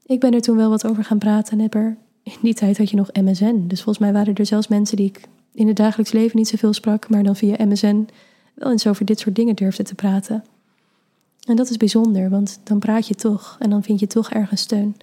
Ik 0.07 0.21
ben 0.21 0.35
er 0.35 0.41
toen 0.41 0.57
wel 0.57 0.71
wat 0.71 0.87
over 0.87 1.05
gaan 1.05 1.19
praten 1.19 1.53
en 1.53 1.61
heb. 1.61 1.75
In 2.23 2.33
die 2.43 2.55
tijd 2.55 2.79
had 2.79 2.91
je 2.91 2.97
nog 2.97 3.11
MSN. 3.13 3.65
Dus 3.67 3.83
volgens 3.83 3.99
mij 3.99 4.13
waren 4.13 4.35
er 4.35 4.47
zelfs 4.47 4.69
mensen 4.69 4.97
die 4.97 5.07
ik 5.07 5.21
in 5.53 5.67
het 5.67 5.77
dagelijks 5.77 6.13
leven 6.13 6.37
niet 6.37 6.49
zoveel 6.49 6.73
sprak, 6.73 7.09
maar 7.09 7.23
dan 7.23 7.37
via 7.37 7.65
MSN 7.65 8.07
wel 8.55 8.71
eens 8.71 8.87
over 8.87 9.05
dit 9.05 9.19
soort 9.19 9.35
dingen 9.35 9.57
durfde 9.57 9.83
te 9.83 9.95
praten. 9.95 10.45
En 11.45 11.57
dat 11.57 11.71
is 11.71 11.77
bijzonder, 11.77 12.31
want 12.31 12.61
dan 12.65 12.79
praat 12.79 13.07
je 13.07 13.15
toch 13.15 13.57
en 13.59 13.71
dan 13.71 13.83
vind 13.83 14.01
je 14.01 14.07
toch 14.07 14.31
ergens 14.31 14.61
steun. 14.61 14.97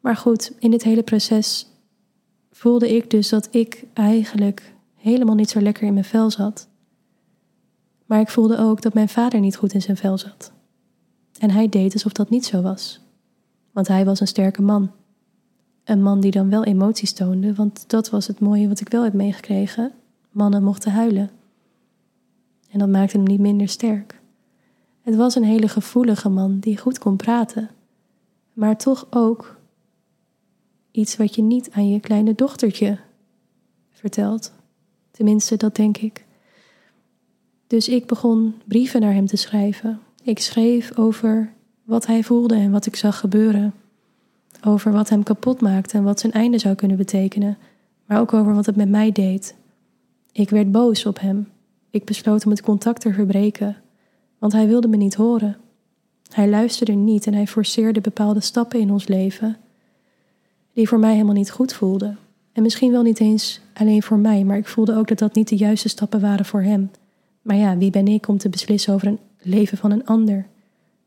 Maar 0.00 0.16
goed, 0.16 0.52
in 0.58 0.70
dit 0.70 0.82
hele 0.82 1.02
proces 1.02 1.66
voelde 2.50 2.94
ik 2.94 3.10
dus 3.10 3.28
dat 3.28 3.48
ik 3.50 3.84
eigenlijk 3.92 4.74
helemaal 4.94 5.34
niet 5.34 5.50
zo 5.50 5.60
lekker 5.60 5.86
in 5.86 5.92
mijn 5.92 6.04
vel 6.04 6.30
zat. 6.30 6.68
Maar 8.06 8.20
ik 8.20 8.28
voelde 8.28 8.58
ook 8.58 8.82
dat 8.82 8.94
mijn 8.94 9.08
vader 9.08 9.40
niet 9.40 9.56
goed 9.56 9.72
in 9.72 9.82
zijn 9.82 9.96
vel 9.96 10.18
zat. 10.18 10.52
En 11.38 11.50
hij 11.50 11.68
deed 11.68 11.92
alsof 11.92 12.12
dat 12.12 12.30
niet 12.30 12.44
zo 12.44 12.62
was. 12.62 13.00
Want 13.72 13.88
hij 13.88 14.04
was 14.04 14.20
een 14.20 14.26
sterke 14.26 14.62
man. 14.62 14.90
Een 15.84 16.02
man 16.02 16.20
die 16.20 16.30
dan 16.30 16.50
wel 16.50 16.64
emoties 16.64 17.12
toonde, 17.12 17.54
want 17.54 17.84
dat 17.86 18.10
was 18.10 18.26
het 18.26 18.40
mooie 18.40 18.68
wat 18.68 18.80
ik 18.80 18.88
wel 18.88 19.04
heb 19.04 19.12
meegekregen. 19.12 19.92
Mannen 20.30 20.62
mochten 20.62 20.92
huilen. 20.92 21.30
En 22.70 22.78
dat 22.78 22.88
maakte 22.88 23.16
hem 23.16 23.26
niet 23.26 23.40
minder 23.40 23.68
sterk. 23.68 24.21
Het 25.02 25.16
was 25.16 25.34
een 25.34 25.44
hele 25.44 25.68
gevoelige 25.68 26.28
man 26.28 26.58
die 26.58 26.78
goed 26.78 26.98
kon 26.98 27.16
praten, 27.16 27.70
maar 28.52 28.76
toch 28.76 29.06
ook 29.10 29.56
iets 30.90 31.16
wat 31.16 31.34
je 31.34 31.42
niet 31.42 31.70
aan 31.70 31.88
je 31.88 32.00
kleine 32.00 32.34
dochtertje 32.34 32.98
vertelt. 33.90 34.52
Tenminste, 35.10 35.56
dat 35.56 35.76
denk 35.76 35.96
ik. 35.96 36.24
Dus 37.66 37.88
ik 37.88 38.06
begon 38.06 38.54
brieven 38.64 39.00
naar 39.00 39.12
hem 39.12 39.26
te 39.26 39.36
schrijven. 39.36 40.00
Ik 40.22 40.38
schreef 40.38 40.98
over 40.98 41.52
wat 41.84 42.06
hij 42.06 42.22
voelde 42.22 42.54
en 42.54 42.70
wat 42.70 42.86
ik 42.86 42.96
zag 42.96 43.18
gebeuren. 43.18 43.74
Over 44.64 44.92
wat 44.92 45.08
hem 45.08 45.22
kapot 45.22 45.60
maakte 45.60 45.96
en 45.96 46.04
wat 46.04 46.20
zijn 46.20 46.32
einde 46.32 46.58
zou 46.58 46.74
kunnen 46.74 46.96
betekenen, 46.96 47.58
maar 48.06 48.20
ook 48.20 48.32
over 48.32 48.54
wat 48.54 48.66
het 48.66 48.76
met 48.76 48.88
mij 48.88 49.12
deed. 49.12 49.54
Ik 50.32 50.50
werd 50.50 50.72
boos 50.72 51.06
op 51.06 51.20
hem. 51.20 51.48
Ik 51.90 52.04
besloot 52.04 52.44
om 52.44 52.50
het 52.50 52.62
contact 52.62 53.00
te 53.00 53.12
verbreken, 53.12 53.76
want 54.42 54.54
hij 54.54 54.66
wilde 54.66 54.88
me 54.88 54.96
niet 54.96 55.14
horen. 55.14 55.56
Hij 56.32 56.48
luisterde 56.48 56.92
niet 56.92 57.26
en 57.26 57.34
hij 57.34 57.46
forceerde 57.46 58.00
bepaalde 58.00 58.40
stappen 58.40 58.80
in 58.80 58.90
ons 58.90 59.06
leven 59.06 59.56
die 60.72 60.88
voor 60.88 60.98
mij 60.98 61.12
helemaal 61.12 61.34
niet 61.34 61.50
goed 61.50 61.72
voelden. 61.72 62.18
En 62.52 62.62
misschien 62.62 62.92
wel 62.92 63.02
niet 63.02 63.20
eens 63.20 63.60
alleen 63.74 64.02
voor 64.02 64.18
mij, 64.18 64.44
maar 64.44 64.56
ik 64.56 64.66
voelde 64.66 64.96
ook 64.96 65.08
dat 65.08 65.18
dat 65.18 65.34
niet 65.34 65.48
de 65.48 65.56
juiste 65.56 65.88
stappen 65.88 66.20
waren 66.20 66.44
voor 66.44 66.62
hem. 66.62 66.90
Maar 67.42 67.56
ja, 67.56 67.76
wie 67.76 67.90
ben 67.90 68.08
ik 68.08 68.28
om 68.28 68.38
te 68.38 68.48
beslissen 68.48 68.94
over 68.94 69.06
een 69.06 69.18
leven 69.38 69.78
van 69.78 69.90
een 69.90 70.06
ander? 70.06 70.46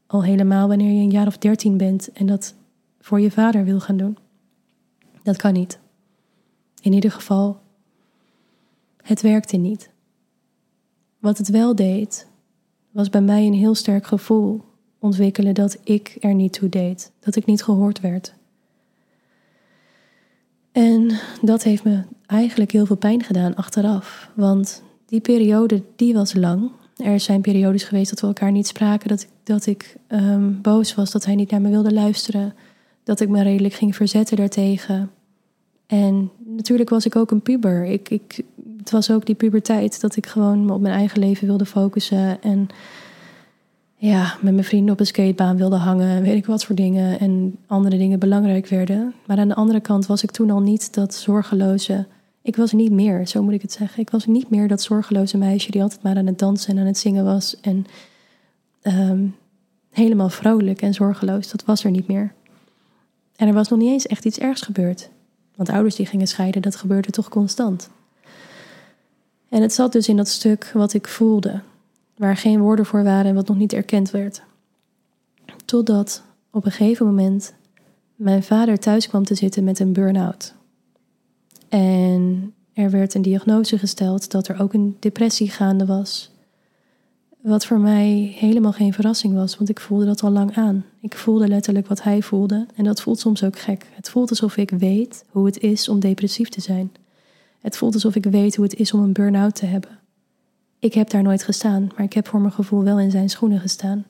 Al 0.08 0.24
helemaal 0.24 0.68
wanneer 0.68 0.94
je 0.94 1.02
een 1.02 1.12
jaar 1.12 1.28
of 1.28 1.38
dertien 1.38 1.78
bent 1.78 2.12
en 2.12 2.26
dat 2.26 2.56
voor 3.00 3.20
je 3.20 3.32
vader 3.32 3.64
wil 3.64 3.80
gaan 3.80 3.98
doen. 3.98 4.18
Dat 5.24 5.38
kan 5.38 5.54
niet. 5.54 5.80
In 6.82 6.94
ieder 6.94 7.12
geval, 7.12 7.60
het 9.02 9.22
werkte 9.22 9.58
niet. 9.58 9.90
Wat 11.20 11.38
het 11.38 11.50
wel 11.50 11.76
deed, 11.76 12.28
was 12.96 13.10
bij 13.10 13.22
mij 13.22 13.46
een 13.46 13.54
heel 13.54 13.76
sterk 13.76 14.06
gevoel 14.06 14.62
ontwikkelen 15.00 15.54
dat 15.54 15.78
ik 15.84 16.18
er 16.20 16.34
niet 16.34 16.54
toe 16.54 16.70
deed, 16.70 17.12
dat 17.20 17.36
ik 17.36 17.46
niet 17.46 17.64
gehoord 17.64 18.00
werd. 18.00 18.34
En 20.72 21.20
dat 21.42 21.64
heeft 21.64 21.84
me 21.84 22.04
eigenlijk 22.26 22.72
heel 22.72 22.86
veel 22.86 22.96
pijn 22.96 23.24
gedaan 23.24 23.56
achteraf, 23.56 24.30
want 24.36 24.84
die 25.06 25.20
periode 25.20 25.84
die 25.96 26.14
was 26.14 26.34
lang. 26.34 26.72
Er 26.98 27.20
zijn 27.20 27.42
periodes 27.42 27.84
geweest 27.84 28.10
dat 28.10 28.20
we 28.20 28.28
elkaar 28.28 28.52
niet 28.52 28.68
spraken, 28.68 29.10
dat 29.10 29.22
ik, 29.22 29.30
dat 29.44 29.66
ik 29.66 29.98
ehm, 30.08 30.62
boos 30.62 30.96
was 30.96 31.12
dat 31.12 31.26
hij 31.26 31.36
niet 31.36 31.52
naar 31.52 31.62
me 31.62 31.70
wilde 31.70 31.94
luisteren, 31.94 32.54
dat 33.04 33.20
ik 33.20 33.30
me 33.30 33.44
redelijk 33.44 33.74
ging 33.74 33.96
verzetten 33.96 34.38
daartegen. 34.38 35.12
En 35.88 36.32
natuurlijk 36.46 36.90
was 36.90 37.06
ik 37.06 37.16
ook 37.16 37.32
een 37.32 37.42
puber. 37.42 37.86
Ik, 37.86 38.10
ik, 38.10 38.44
het 38.86 38.94
was 38.94 39.12
ook 39.12 39.26
die 39.26 39.36
puberteit 39.36 40.02
dat 40.02 40.16
ik 40.16 40.26
gewoon 40.26 40.70
op 40.70 40.82
mijn 40.82 40.94
eigen 40.94 41.20
leven 41.20 41.48
wilde 41.48 41.66
focussen. 41.66 42.42
En 42.42 42.68
ja, 43.96 44.38
met 44.42 44.54
mijn 44.54 44.66
vrienden 44.66 44.94
op 44.94 45.00
een 45.00 45.06
skatebaan 45.06 45.58
wilde 45.58 45.76
hangen, 45.76 46.22
weet 46.22 46.36
ik 46.36 46.46
wat 46.46 46.66
voor 46.66 46.76
dingen. 46.76 47.20
En 47.20 47.58
andere 47.68 47.98
dingen 47.98 48.20
belangrijk 48.20 48.68
werden. 48.68 49.14
Maar 49.26 49.38
aan 49.38 49.48
de 49.48 49.56
andere 49.56 49.80
kant 49.80 50.06
was 50.06 50.24
ik 50.24 50.32
toen 50.32 50.50
al 50.50 50.62
niet 50.62 50.94
dat 50.94 51.14
zorgeloze. 51.14 52.06
Ik 52.42 52.56
was 52.56 52.72
niet 52.72 52.92
meer, 52.92 53.28
zo 53.28 53.44
moet 53.44 53.54
ik 53.54 53.62
het 53.62 53.72
zeggen. 53.72 54.02
Ik 54.02 54.10
was 54.10 54.26
niet 54.26 54.50
meer 54.50 54.68
dat 54.68 54.82
zorgeloze 54.82 55.38
meisje 55.38 55.72
die 55.72 55.82
altijd 55.82 56.04
maar 56.04 56.18
aan 56.18 56.28
het 56.28 56.40
dansen 56.40 56.74
en 56.74 56.80
aan 56.80 56.86
het 56.86 56.98
zingen 56.98 57.26
was. 57.26 57.60
En 57.62 57.86
ehm, 58.82 59.26
helemaal 59.92 60.30
vrolijk 60.30 60.82
en 60.82 60.94
zorgeloos. 60.94 61.52
Dat 61.52 61.66
was 61.66 61.84
er 61.84 61.92
niet 61.92 62.08
meer. 62.08 62.34
En 63.36 63.48
er 63.48 63.54
was 63.54 63.70
nog 63.70 63.80
niet 63.80 63.92
eens 63.92 64.08
echt 64.08 64.26
iets 64.26 64.40
ergs 64.40 64.62
gebeurd. 64.62 65.10
Want 65.56 65.70
ouders 65.70 65.96
die 65.96 66.06
gingen 66.06 66.28
scheiden, 66.28 66.62
dat 66.62 66.76
gebeurde 66.76 67.12
toch 67.12 67.30
constant. 67.30 67.90
En 69.50 69.62
het 69.62 69.74
zat 69.74 69.92
dus 69.92 70.08
in 70.08 70.18
dat 70.18 70.28
stuk 70.28 70.72
wat 70.74 70.94
ik 70.94 71.08
voelde, 71.08 71.62
waar 72.18 72.38
geen 72.38 72.60
woorden 72.60 72.86
voor 72.86 73.04
waren 73.04 73.26
en 73.26 73.36
wat 73.36 73.48
nog 73.48 73.58
niet 73.58 73.74
erkend 73.74 74.12
werd. 74.12 74.44
Totdat 75.66 76.24
op 76.52 76.66
een 76.66 76.72
gegeven 76.72 77.06
moment 77.06 77.54
mijn 78.16 78.44
vader 78.44 78.80
thuis 78.80 79.08
kwam 79.08 79.24
te 79.26 79.36
zitten 79.36 79.64
met 79.64 79.80
een 79.80 79.94
burn-out. 79.94 80.54
En 81.70 82.54
er 82.74 82.90
werd 82.90 83.14
een 83.14 83.22
diagnose 83.22 83.78
gesteld 83.78 84.32
dat 84.32 84.48
er 84.48 84.62
ook 84.62 84.74
een 84.74 84.98
depressie 85.00 85.50
gaande 85.50 85.86
was. 85.86 86.32
Wat 87.42 87.66
voor 87.66 87.80
mij 87.80 88.36
helemaal 88.38 88.72
geen 88.72 88.94
verrassing 88.94 89.34
was, 89.34 89.58
want 89.58 89.70
ik 89.70 89.80
voelde 89.80 90.06
dat 90.06 90.24
al 90.24 90.32
lang 90.32 90.56
aan. 90.56 90.86
Ik 91.02 91.16
voelde 91.16 91.48
letterlijk 91.48 91.88
wat 91.88 92.04
hij 92.04 92.22
voelde 92.22 92.66
en 92.76 92.84
dat 92.84 93.02
voelt 93.02 93.20
soms 93.20 93.44
ook 93.44 93.60
gek. 93.60 93.86
Het 93.92 94.10
voelt 94.10 94.30
alsof 94.30 94.58
ik 94.58 94.70
weet 94.70 95.26
hoe 95.30 95.46
het 95.46 95.60
is 95.60 95.90
om 95.90 96.00
depressief 96.00 96.50
te 96.50 96.62
zijn. 96.62 96.92
Het 97.66 97.78
voelt 97.78 97.94
alsof 97.94 98.16
ik 98.16 98.24
weet 98.26 98.56
hoe 98.56 98.66
het 98.66 98.76
is 98.76 98.94
om 98.94 99.02
een 99.02 99.14
burn-out 99.14 99.56
te 99.56 99.66
hebben. 99.66 100.00
Ik 100.80 100.94
heb 100.94 101.10
daar 101.10 101.22
nooit 101.24 101.44
gestaan, 101.44 101.90
maar 101.96 102.06
ik 102.06 102.14
heb 102.14 102.28
voor 102.28 102.40
mijn 102.42 102.54
gevoel 102.54 102.84
wel 102.84 103.00
in 103.00 103.12
zijn 103.12 103.30
schoenen 103.30 103.60
gestaan. 103.60 104.06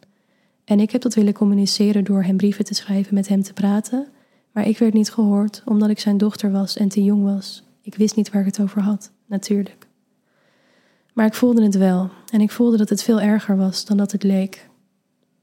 En 0.66 0.80
ik 0.80 0.92
heb 0.92 1.02
dat 1.02 1.14
willen 1.14 1.34
communiceren 1.34 2.04
door 2.04 2.24
hem 2.24 2.38
brieven 2.38 2.66
te 2.66 2.74
schrijven, 2.74 3.14
met 3.14 3.28
hem 3.28 3.44
te 3.44 3.54
praten. 3.54 4.08
Maar 4.52 4.68
ik 4.68 4.78
werd 4.78 4.94
niet 4.94 5.12
gehoord 5.12 5.62
omdat 5.66 5.90
ik 5.90 6.00
zijn 6.00 6.18
dochter 6.18 6.52
was 6.52 6.78
en 6.78 6.90
te 6.90 7.04
jong 7.04 7.24
was. 7.24 7.64
Ik 7.82 7.96
wist 7.96 8.16
niet 8.16 8.32
waar 8.32 8.42
ik 8.42 8.48
het 8.48 8.62
over 8.62 8.82
had, 8.82 9.12
natuurlijk. 9.26 9.88
Maar 11.14 11.26
ik 11.26 11.34
voelde 11.34 11.64
het 11.64 11.76
wel. 11.76 12.10
En 12.32 12.42
ik 12.42 12.52
voelde 12.52 12.78
dat 12.78 12.90
het 12.90 13.04
veel 13.04 13.22
erger 13.22 13.58
was 13.58 13.86
dan 13.86 13.98
dat 13.98 14.12
het 14.12 14.24
leek. 14.24 14.70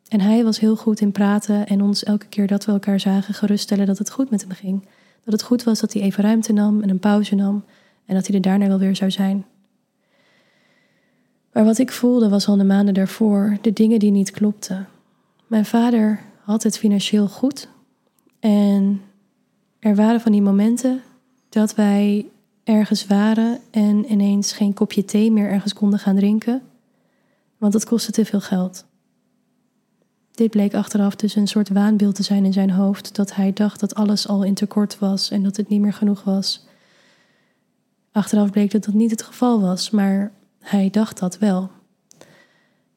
En 0.09 0.21
hij 0.21 0.45
was 0.45 0.61
heel 0.61 0.77
goed 0.77 1.01
in 1.01 1.13
praten 1.13 1.67
en 1.67 1.83
ons 1.83 2.05
elke 2.05 2.27
keer 2.27 2.47
dat 2.47 2.65
we 2.65 2.73
elkaar 2.73 3.01
zagen 3.01 3.35
geruststellen 3.35 3.87
dat 3.87 3.99
het 3.99 4.11
goed 4.11 4.31
met 4.31 4.41
hem 4.41 4.51
ging. 4.51 4.89
Dat 5.25 5.33
het 5.33 5.43
goed 5.43 5.63
was 5.63 5.81
dat 5.81 5.93
hij 5.93 6.03
even 6.03 6.25
ruimte 6.25 6.53
nam 6.53 6.83
en 6.83 6.91
een 6.91 6.99
pauze 6.99 7.35
nam 7.35 7.65
en 8.07 8.15
dat 8.15 8.27
hij 8.27 8.37
er 8.37 8.43
daarna 8.43 8.67
wel 8.67 8.79
weer 8.79 8.97
zou 8.97 9.11
zijn. 9.11 9.45
Maar 11.53 11.65
wat 11.65 11.79
ik 11.79 11.93
voelde 11.93 12.29
was 12.29 12.49
al 12.49 12.57
de 12.57 12.65
maanden 12.65 12.95
daarvoor 12.95 13.59
de 13.61 13.73
dingen 13.73 13.99
die 13.99 14.11
niet 14.11 14.31
klopten. 14.31 14.89
Mijn 15.47 15.65
vader 15.65 16.21
had 16.45 16.63
het 16.63 16.79
financieel 16.79 17.29
goed 17.29 17.69
en 18.41 19.01
er 19.79 19.95
waren 19.95 20.21
van 20.21 20.33
die 20.33 20.43
momenten 20.43 21.03
dat 21.49 21.75
wij 21.75 22.27
ergens 22.65 23.07
waren 23.07 23.59
en 23.71 24.13
ineens 24.13 24.53
geen 24.53 24.75
kopje 24.75 25.05
thee 25.05 25.33
meer 25.33 25.51
ergens 25.51 25.73
konden 25.73 25.99
gaan 25.99 26.17
drinken, 26.17 26.63
want 27.59 27.73
dat 27.73 27.85
kostte 27.85 28.13
te 28.13 28.25
veel 28.25 28.41
geld. 28.41 28.85
Dit 30.31 30.51
bleek 30.51 30.75
achteraf 30.75 31.17
dus 31.17 31.35
een 31.35 31.47
soort 31.47 31.69
waanbeeld 31.69 32.15
te 32.15 32.23
zijn 32.23 32.45
in 32.45 32.53
zijn 32.53 32.71
hoofd, 32.71 33.15
dat 33.15 33.35
hij 33.35 33.53
dacht 33.53 33.81
dat 33.81 33.95
alles 33.95 34.29
al 34.29 34.43
in 34.43 34.55
tekort 34.55 34.99
was 34.99 35.31
en 35.31 35.43
dat 35.43 35.57
het 35.57 35.69
niet 35.69 35.81
meer 35.81 35.93
genoeg 35.93 36.23
was. 36.23 36.67
Achteraf 38.13 38.51
bleek 38.51 38.71
dat 38.71 38.85
dat 38.85 38.95
niet 38.95 39.11
het 39.11 39.23
geval 39.23 39.61
was, 39.61 39.91
maar 39.91 40.33
hij 40.59 40.91
dacht 40.91 41.19
dat 41.19 41.39
wel. 41.39 41.71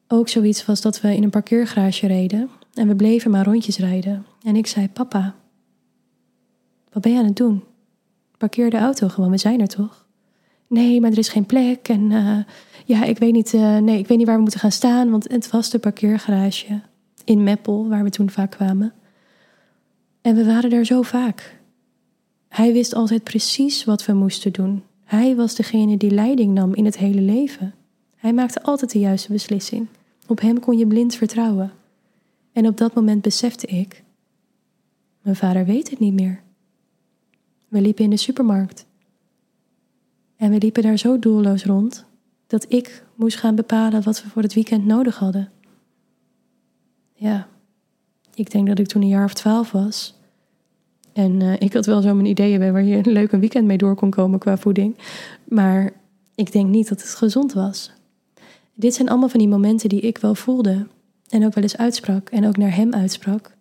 Ook 0.08 0.28
zoiets 0.28 0.64
was 0.64 0.80
dat 0.80 1.00
we 1.00 1.14
in 1.14 1.22
een 1.22 1.30
parkeergarage 1.30 2.06
reden 2.06 2.50
en 2.74 2.88
we 2.88 2.96
bleven 2.96 3.30
maar 3.30 3.44
rondjes 3.44 3.78
rijden. 3.78 4.26
En 4.42 4.56
ik 4.56 4.66
zei: 4.66 4.88
Papa, 4.88 5.34
wat 6.92 7.02
ben 7.02 7.12
je 7.12 7.18
aan 7.18 7.24
het 7.24 7.36
doen? 7.36 7.64
Parkeer 8.38 8.70
de 8.70 8.78
auto 8.78 9.08
gewoon, 9.08 9.30
we 9.30 9.38
zijn 9.38 9.60
er 9.60 9.68
toch? 9.68 10.06
Nee, 10.68 11.00
maar 11.00 11.10
er 11.10 11.18
is 11.18 11.28
geen 11.28 11.46
plek 11.46 11.88
en 11.88 12.10
uh, 12.10 12.38
ja, 12.84 13.04
ik 13.04 13.18
weet, 13.18 13.32
niet, 13.32 13.52
uh, 13.52 13.76
nee, 13.78 13.98
ik 13.98 14.06
weet 14.06 14.18
niet 14.18 14.26
waar 14.26 14.36
we 14.36 14.42
moeten 14.42 14.60
gaan 14.60 14.72
staan, 14.72 15.10
want 15.10 15.28
het 15.28 15.50
was 15.50 15.70
de 15.70 15.78
parkeergarage 15.78 16.80
in 17.24 17.42
Meppel, 17.42 17.88
waar 17.88 18.02
we 18.02 18.10
toen 18.10 18.30
vaak 18.30 18.50
kwamen. 18.50 18.92
En 20.20 20.34
we 20.34 20.44
waren 20.44 20.70
daar 20.70 20.84
zo 20.84 21.02
vaak. 21.02 21.60
Hij 22.48 22.72
wist 22.72 22.94
altijd 22.94 23.24
precies 23.24 23.84
wat 23.84 24.04
we 24.04 24.12
moesten 24.12 24.52
doen. 24.52 24.82
Hij 25.06 25.36
was 25.36 25.54
degene 25.54 25.96
die 25.96 26.10
leiding 26.10 26.54
nam 26.54 26.74
in 26.74 26.84
het 26.84 26.98
hele 26.98 27.20
leven. 27.20 27.74
Hij 28.16 28.32
maakte 28.32 28.62
altijd 28.62 28.92
de 28.92 28.98
juiste 28.98 29.32
beslissing. 29.32 29.86
Op 30.26 30.40
hem 30.40 30.60
kon 30.60 30.78
je 30.78 30.86
blind 30.86 31.14
vertrouwen. 31.14 31.72
En 32.52 32.66
op 32.66 32.76
dat 32.76 32.94
moment 32.94 33.22
besefte 33.22 33.66
ik: 33.66 34.04
mijn 35.22 35.36
vader 35.36 35.64
weet 35.64 35.90
het 35.90 35.98
niet 35.98 36.12
meer. 36.12 36.42
We 37.68 37.80
liepen 37.80 38.04
in 38.04 38.10
de 38.10 38.16
supermarkt. 38.16 38.86
En 40.36 40.50
we 40.50 40.58
liepen 40.58 40.82
daar 40.82 40.98
zo 40.98 41.18
doelloos 41.18 41.64
rond 41.64 42.04
dat 42.46 42.72
ik 42.72 43.04
moest 43.14 43.36
gaan 43.36 43.54
bepalen 43.54 44.02
wat 44.02 44.22
we 44.22 44.28
voor 44.28 44.42
het 44.42 44.54
weekend 44.54 44.86
nodig 44.86 45.18
hadden. 45.18 45.50
Ja, 47.14 47.48
ik 48.34 48.50
denk 48.50 48.66
dat 48.66 48.78
ik 48.78 48.86
toen 48.86 49.02
een 49.02 49.08
jaar 49.08 49.24
of 49.24 49.34
twaalf 49.34 49.70
was. 49.70 50.15
En 51.16 51.40
uh, 51.40 51.52
ik 51.58 51.72
had 51.72 51.86
wel 51.86 52.02
zo 52.02 52.14
mijn 52.14 52.26
ideeën 52.26 52.58
bij 52.58 52.72
waar 52.72 52.84
je 52.84 52.96
een 52.96 53.12
leuk 53.12 53.30
weekend 53.30 53.66
mee 53.66 53.76
door 53.76 53.94
kon 53.94 54.10
komen 54.10 54.38
qua 54.38 54.56
voeding. 54.56 54.96
Maar 55.44 55.92
ik 56.34 56.52
denk 56.52 56.68
niet 56.68 56.88
dat 56.88 57.00
het 57.00 57.14
gezond 57.14 57.52
was. 57.52 57.92
Dit 58.74 58.94
zijn 58.94 59.08
allemaal 59.08 59.28
van 59.28 59.38
die 59.38 59.48
momenten 59.48 59.88
die 59.88 60.00
ik 60.00 60.18
wel 60.18 60.34
voelde. 60.34 60.86
En 61.28 61.44
ook 61.44 61.54
wel 61.54 61.62
eens 61.62 61.76
uitsprak. 61.76 62.28
En 62.28 62.46
ook 62.46 62.56
naar 62.56 62.74
hem 62.74 62.94
uitsprak. 62.94 63.56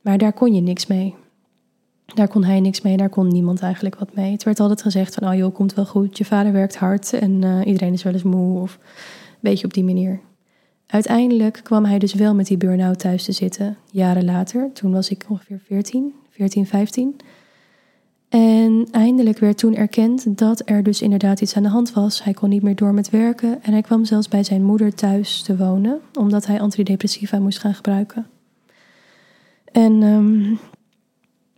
Maar 0.00 0.18
daar 0.18 0.32
kon 0.32 0.54
je 0.54 0.60
niks 0.60 0.86
mee. 0.86 1.14
Daar 2.14 2.28
kon 2.28 2.44
hij 2.44 2.60
niks 2.60 2.80
mee, 2.80 2.96
daar 2.96 3.08
kon 3.08 3.28
niemand 3.28 3.60
eigenlijk 3.60 3.98
wat 3.98 4.14
mee. 4.14 4.32
Het 4.32 4.42
werd 4.42 4.60
altijd 4.60 4.82
gezegd 4.82 5.14
van, 5.14 5.28
oh 5.28 5.34
joh, 5.34 5.54
komt 5.54 5.74
wel 5.74 5.86
goed, 5.86 6.18
je 6.18 6.24
vader 6.24 6.52
werkt 6.52 6.76
hard 6.76 7.12
en 7.12 7.42
uh, 7.42 7.60
iedereen 7.64 7.92
is 7.92 8.02
wel 8.02 8.12
eens 8.12 8.22
moe 8.22 8.60
of 8.60 8.78
een 8.80 9.38
beetje 9.40 9.64
op 9.64 9.74
die 9.74 9.84
manier. 9.84 10.20
Uiteindelijk 10.86 11.60
kwam 11.62 11.84
hij 11.84 11.98
dus 11.98 12.14
wel 12.14 12.34
met 12.34 12.46
die 12.46 12.56
burn-out 12.56 12.98
thuis 12.98 13.24
te 13.24 13.32
zitten, 13.32 13.76
jaren 13.90 14.24
later. 14.24 14.70
Toen 14.72 14.92
was 14.92 15.10
ik 15.10 15.26
ongeveer 15.28 15.60
14, 15.66 16.14
14, 16.40 16.66
15. 16.66 17.16
En 18.28 18.88
eindelijk 18.90 19.38
werd 19.38 19.58
toen 19.58 19.74
erkend 19.74 20.38
dat 20.38 20.62
er 20.64 20.82
dus 20.82 21.02
inderdaad 21.02 21.40
iets 21.40 21.56
aan 21.56 21.62
de 21.62 21.68
hand 21.68 21.92
was. 21.92 22.24
Hij 22.24 22.32
kon 22.32 22.48
niet 22.48 22.62
meer 22.62 22.74
door 22.74 22.94
met 22.94 23.10
werken 23.10 23.62
en 23.62 23.72
hij 23.72 23.82
kwam 23.82 24.04
zelfs 24.04 24.28
bij 24.28 24.44
zijn 24.44 24.62
moeder 24.62 24.94
thuis 24.94 25.42
te 25.42 25.56
wonen, 25.56 26.00
omdat 26.18 26.46
hij 26.46 26.60
antidepressiva 26.60 27.38
moest 27.38 27.58
gaan 27.58 27.74
gebruiken. 27.74 28.26
En 29.64 30.02
um, 30.02 30.58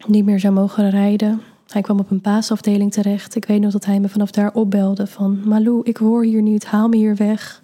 niet 0.06 0.24
meer 0.24 0.40
zou 0.40 0.54
mogen 0.54 0.90
rijden. 0.90 1.40
Hij 1.66 1.82
kwam 1.82 1.98
op 1.98 2.10
een 2.10 2.20
paasafdeling 2.20 2.92
terecht. 2.92 3.34
Ik 3.34 3.44
weet 3.44 3.60
nog 3.60 3.72
dat 3.72 3.84
hij 3.84 4.00
me 4.00 4.08
vanaf 4.08 4.30
daar 4.30 4.54
opbelde 4.54 5.06
van... 5.06 5.40
Malou, 5.44 5.80
ik 5.84 5.96
hoor 5.96 6.24
hier 6.24 6.42
niet, 6.42 6.64
haal 6.64 6.88
me 6.88 6.96
hier 6.96 7.16
weg. 7.16 7.62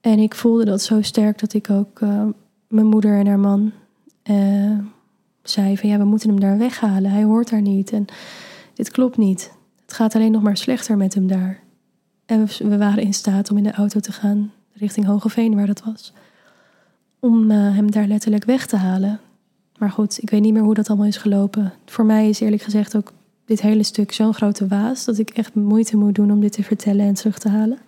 En 0.00 0.18
ik 0.18 0.34
voelde 0.34 0.64
dat 0.64 0.82
zo 0.82 1.02
sterk 1.02 1.38
dat 1.38 1.52
ik 1.52 1.70
ook 1.70 2.00
uh, 2.00 2.24
mijn 2.68 2.86
moeder 2.86 3.18
en 3.18 3.26
haar 3.26 3.38
man 3.38 3.72
uh, 4.30 4.78
zei 5.42 5.78
van... 5.78 5.88
ja, 5.88 5.98
we 5.98 6.04
moeten 6.04 6.28
hem 6.28 6.40
daar 6.40 6.58
weghalen, 6.58 7.10
hij 7.10 7.22
hoort 7.22 7.50
daar 7.50 7.60
niet 7.60 7.92
en 7.92 8.04
dit 8.74 8.90
klopt 8.90 9.16
niet. 9.16 9.52
Het 9.82 9.92
gaat 9.92 10.14
alleen 10.14 10.32
nog 10.32 10.42
maar 10.42 10.56
slechter 10.56 10.96
met 10.96 11.14
hem 11.14 11.26
daar. 11.26 11.60
En 12.26 12.46
we, 12.58 12.78
waren 12.78 13.02
in 13.02 13.14
staat 13.14 13.50
om 13.50 13.56
in 13.56 13.62
de 13.62 13.72
auto 13.72 14.00
te 14.00 14.12
gaan 14.12 14.52
richting 14.72 15.06
Hogeveen, 15.06 15.54
waar 15.54 15.66
dat 15.66 15.82
was. 15.84 16.12
Om 17.20 17.50
uh, 17.50 17.56
hem 17.56 17.90
daar 17.90 18.06
letterlijk 18.06 18.44
weg 18.44 18.66
te 18.66 18.76
halen. 18.76 19.20
Maar 19.78 19.90
goed, 19.90 20.22
ik 20.22 20.30
weet 20.30 20.40
niet 20.40 20.52
meer 20.52 20.62
hoe 20.62 20.74
dat 20.74 20.88
allemaal 20.88 21.06
is 21.06 21.16
gelopen. 21.16 21.72
Voor 21.86 22.04
mij 22.04 22.28
is 22.28 22.40
eerlijk 22.40 22.62
gezegd 22.62 22.96
ook 22.96 23.12
dit 23.44 23.60
hele 23.60 23.82
stuk 23.82 24.12
zo'n 24.12 24.34
grote 24.34 24.66
waas 24.66 25.04
dat 25.04 25.18
ik 25.18 25.30
echt 25.30 25.54
moeite 25.54 25.96
moet 25.96 26.14
doen 26.14 26.30
om 26.30 26.40
dit 26.40 26.52
te 26.52 26.62
vertellen 26.62 27.06
en 27.06 27.14
terug 27.14 27.38
te 27.38 27.48
halen. 27.48 27.78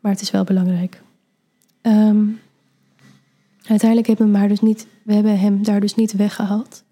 Maar 0.00 0.12
het 0.12 0.20
is 0.20 0.30
wel 0.30 0.44
belangrijk. 0.44 1.02
Um, 1.82 2.40
uiteindelijk 3.68 4.08
hebben 4.08 4.26
we, 4.26 4.38
maar 4.38 4.48
dus 4.48 4.60
niet, 4.60 4.86
we 5.02 5.14
hebben 5.14 5.38
hem 5.38 5.62
daar 5.62 5.80
dus 5.80 5.94
niet 5.94 6.12
weggehaald. 6.12 6.84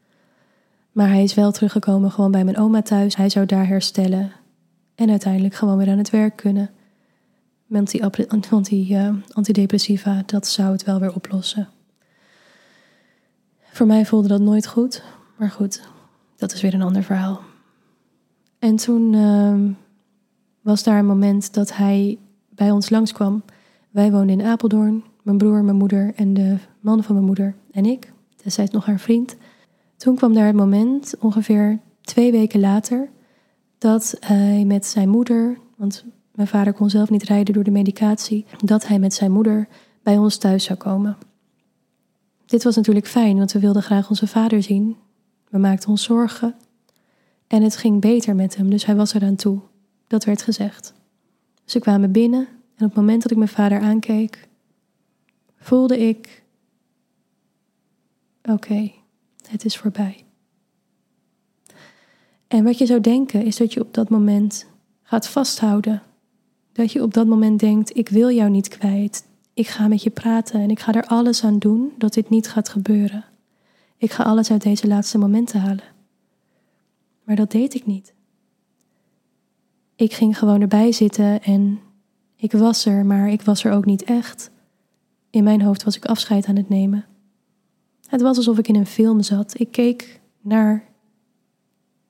Maar 0.92 1.08
hij 1.08 1.22
is 1.22 1.34
wel 1.34 1.52
teruggekomen 1.52 2.10
gewoon 2.10 2.30
bij 2.30 2.44
mijn 2.44 2.58
oma 2.58 2.82
thuis. 2.82 3.16
Hij 3.16 3.28
zou 3.28 3.46
daar 3.46 3.66
herstellen. 3.66 4.32
En 4.94 5.10
uiteindelijk 5.10 5.54
gewoon 5.54 5.76
weer 5.76 5.90
aan 5.90 5.98
het 5.98 6.10
werk 6.10 6.36
kunnen. 6.36 6.70
Want 7.66 7.90
die, 8.68 8.88
uh, 8.88 9.08
antidepressiva, 9.28 10.22
dat 10.26 10.46
zou 10.46 10.72
het 10.72 10.84
wel 10.84 11.00
weer 11.00 11.14
oplossen. 11.14 11.68
Voor 13.72 13.86
mij 13.86 14.06
voelde 14.06 14.28
dat 14.28 14.40
nooit 14.40 14.66
goed, 14.66 15.02
maar 15.38 15.50
goed, 15.50 15.82
dat 16.36 16.52
is 16.52 16.60
weer 16.60 16.74
een 16.74 16.82
ander 16.82 17.02
verhaal. 17.02 17.40
En 18.58 18.76
toen 18.76 19.12
uh, 19.12 19.70
was 20.60 20.82
daar 20.82 20.98
een 20.98 21.06
moment 21.06 21.54
dat 21.54 21.76
hij 21.76 22.18
bij 22.48 22.70
ons 22.70 22.90
langskwam. 22.90 23.42
Wij 23.90 24.10
woonden 24.10 24.40
in 24.40 24.46
Apeldoorn, 24.46 25.04
mijn 25.22 25.38
broer, 25.38 25.64
mijn 25.64 25.76
moeder 25.76 26.12
en 26.14 26.34
de 26.34 26.56
man 26.80 27.02
van 27.02 27.14
mijn 27.14 27.26
moeder 27.26 27.54
en 27.70 27.84
ik, 27.84 28.12
destijds 28.42 28.70
nog 28.70 28.86
haar 28.86 29.00
vriend. 29.00 29.36
Toen 29.96 30.16
kwam 30.16 30.34
daar 30.34 30.46
het 30.46 30.56
moment, 30.56 31.14
ongeveer 31.20 31.78
twee 32.00 32.32
weken 32.32 32.60
later, 32.60 33.08
dat 33.78 34.16
hij 34.20 34.64
met 34.64 34.86
zijn 34.86 35.08
moeder, 35.08 35.58
want 35.76 36.04
mijn 36.34 36.48
vader 36.48 36.72
kon 36.72 36.90
zelf 36.90 37.10
niet 37.10 37.22
rijden 37.22 37.54
door 37.54 37.64
de 37.64 37.70
medicatie, 37.70 38.46
dat 38.64 38.86
hij 38.86 38.98
met 38.98 39.14
zijn 39.14 39.32
moeder 39.32 39.68
bij 40.02 40.18
ons 40.18 40.36
thuis 40.36 40.64
zou 40.64 40.78
komen. 40.78 41.16
Dit 42.46 42.62
was 42.62 42.76
natuurlijk 42.76 43.06
fijn, 43.06 43.36
want 43.36 43.52
we 43.52 43.58
wilden 43.60 43.82
graag 43.82 44.08
onze 44.08 44.26
vader 44.26 44.62
zien. 44.62 44.96
We 45.48 45.58
maakten 45.58 45.88
ons 45.88 46.02
zorgen. 46.02 46.54
En 47.46 47.62
het 47.62 47.76
ging 47.76 48.00
beter 48.00 48.34
met 48.34 48.56
hem, 48.56 48.70
dus 48.70 48.84
hij 48.84 48.96
was 48.96 49.14
eraan 49.14 49.36
toe. 49.36 49.60
Dat 50.06 50.24
werd 50.24 50.42
gezegd. 50.42 50.94
Ze 51.64 51.78
kwamen 51.78 52.12
binnen 52.12 52.40
en 52.76 52.84
op 52.84 52.90
het 52.90 52.94
moment 52.94 53.22
dat 53.22 53.30
ik 53.30 53.36
mijn 53.36 53.48
vader 53.48 53.80
aankeek, 53.80 54.48
voelde 55.62 55.98
ik: 55.98 56.42
oké, 58.42 58.92
het 59.48 59.64
is 59.64 59.76
voorbij. 59.76 60.24
En 62.48 62.64
wat 62.64 62.78
je 62.78 62.86
zou 62.86 63.00
denken 63.00 63.44
is 63.44 63.56
dat 63.56 63.72
je 63.72 63.80
op 63.80 63.94
dat 63.94 64.08
moment 64.08 64.66
gaat 65.02 65.28
vasthouden. 65.28 66.02
Dat 66.72 66.92
je 66.92 67.02
op 67.02 67.14
dat 67.14 67.26
moment 67.26 67.60
denkt: 67.60 67.96
ik 67.96 68.08
wil 68.08 68.30
jou 68.30 68.50
niet 68.50 68.68
kwijt 68.68 69.24
ik 69.54 69.68
ga 69.68 69.88
met 69.88 70.02
je 70.02 70.10
praten 70.10 70.60
en 70.60 70.70
ik 70.70 70.80
ga 70.80 70.92
er 70.92 71.06
alles 71.06 71.44
aan 71.44 71.58
doen 71.58 71.92
dat 71.98 72.12
dit 72.12 72.28
niet 72.28 72.48
gaat 72.48 72.68
gebeuren. 72.68 73.24
Ik 73.96 74.12
ga 74.12 74.22
alles 74.22 74.50
uit 74.50 74.62
deze 74.62 74.86
laatste 74.86 75.18
momenten 75.18 75.60
halen. 75.60 75.84
Maar 77.24 77.36
dat 77.36 77.50
deed 77.50 77.74
ik 77.74 77.86
niet. 77.86 78.14
Ik 79.96 80.12
ging 80.12 80.38
gewoon 80.38 80.60
erbij 80.60 80.92
zitten 80.92 81.42
en 81.42 81.80
ik 82.36 82.52
was 82.52 82.84
er, 82.84 83.06
maar 83.06 83.28
ik 83.28 83.42
was 83.42 83.64
er 83.64 83.72
ook 83.72 83.84
niet 83.84 84.02
echt. 84.02 84.50
In 85.32 85.44
mijn 85.44 85.62
hoofd 85.62 85.82
was 85.82 85.96
ik 85.96 86.04
afscheid 86.04 86.46
aan 86.46 86.56
het 86.56 86.68
nemen. 86.68 87.04
Het 88.06 88.22
was 88.22 88.36
alsof 88.36 88.58
ik 88.58 88.68
in 88.68 88.74
een 88.74 88.86
film 88.86 89.22
zat. 89.22 89.60
Ik 89.60 89.70
keek 89.70 90.20
naar 90.40 90.84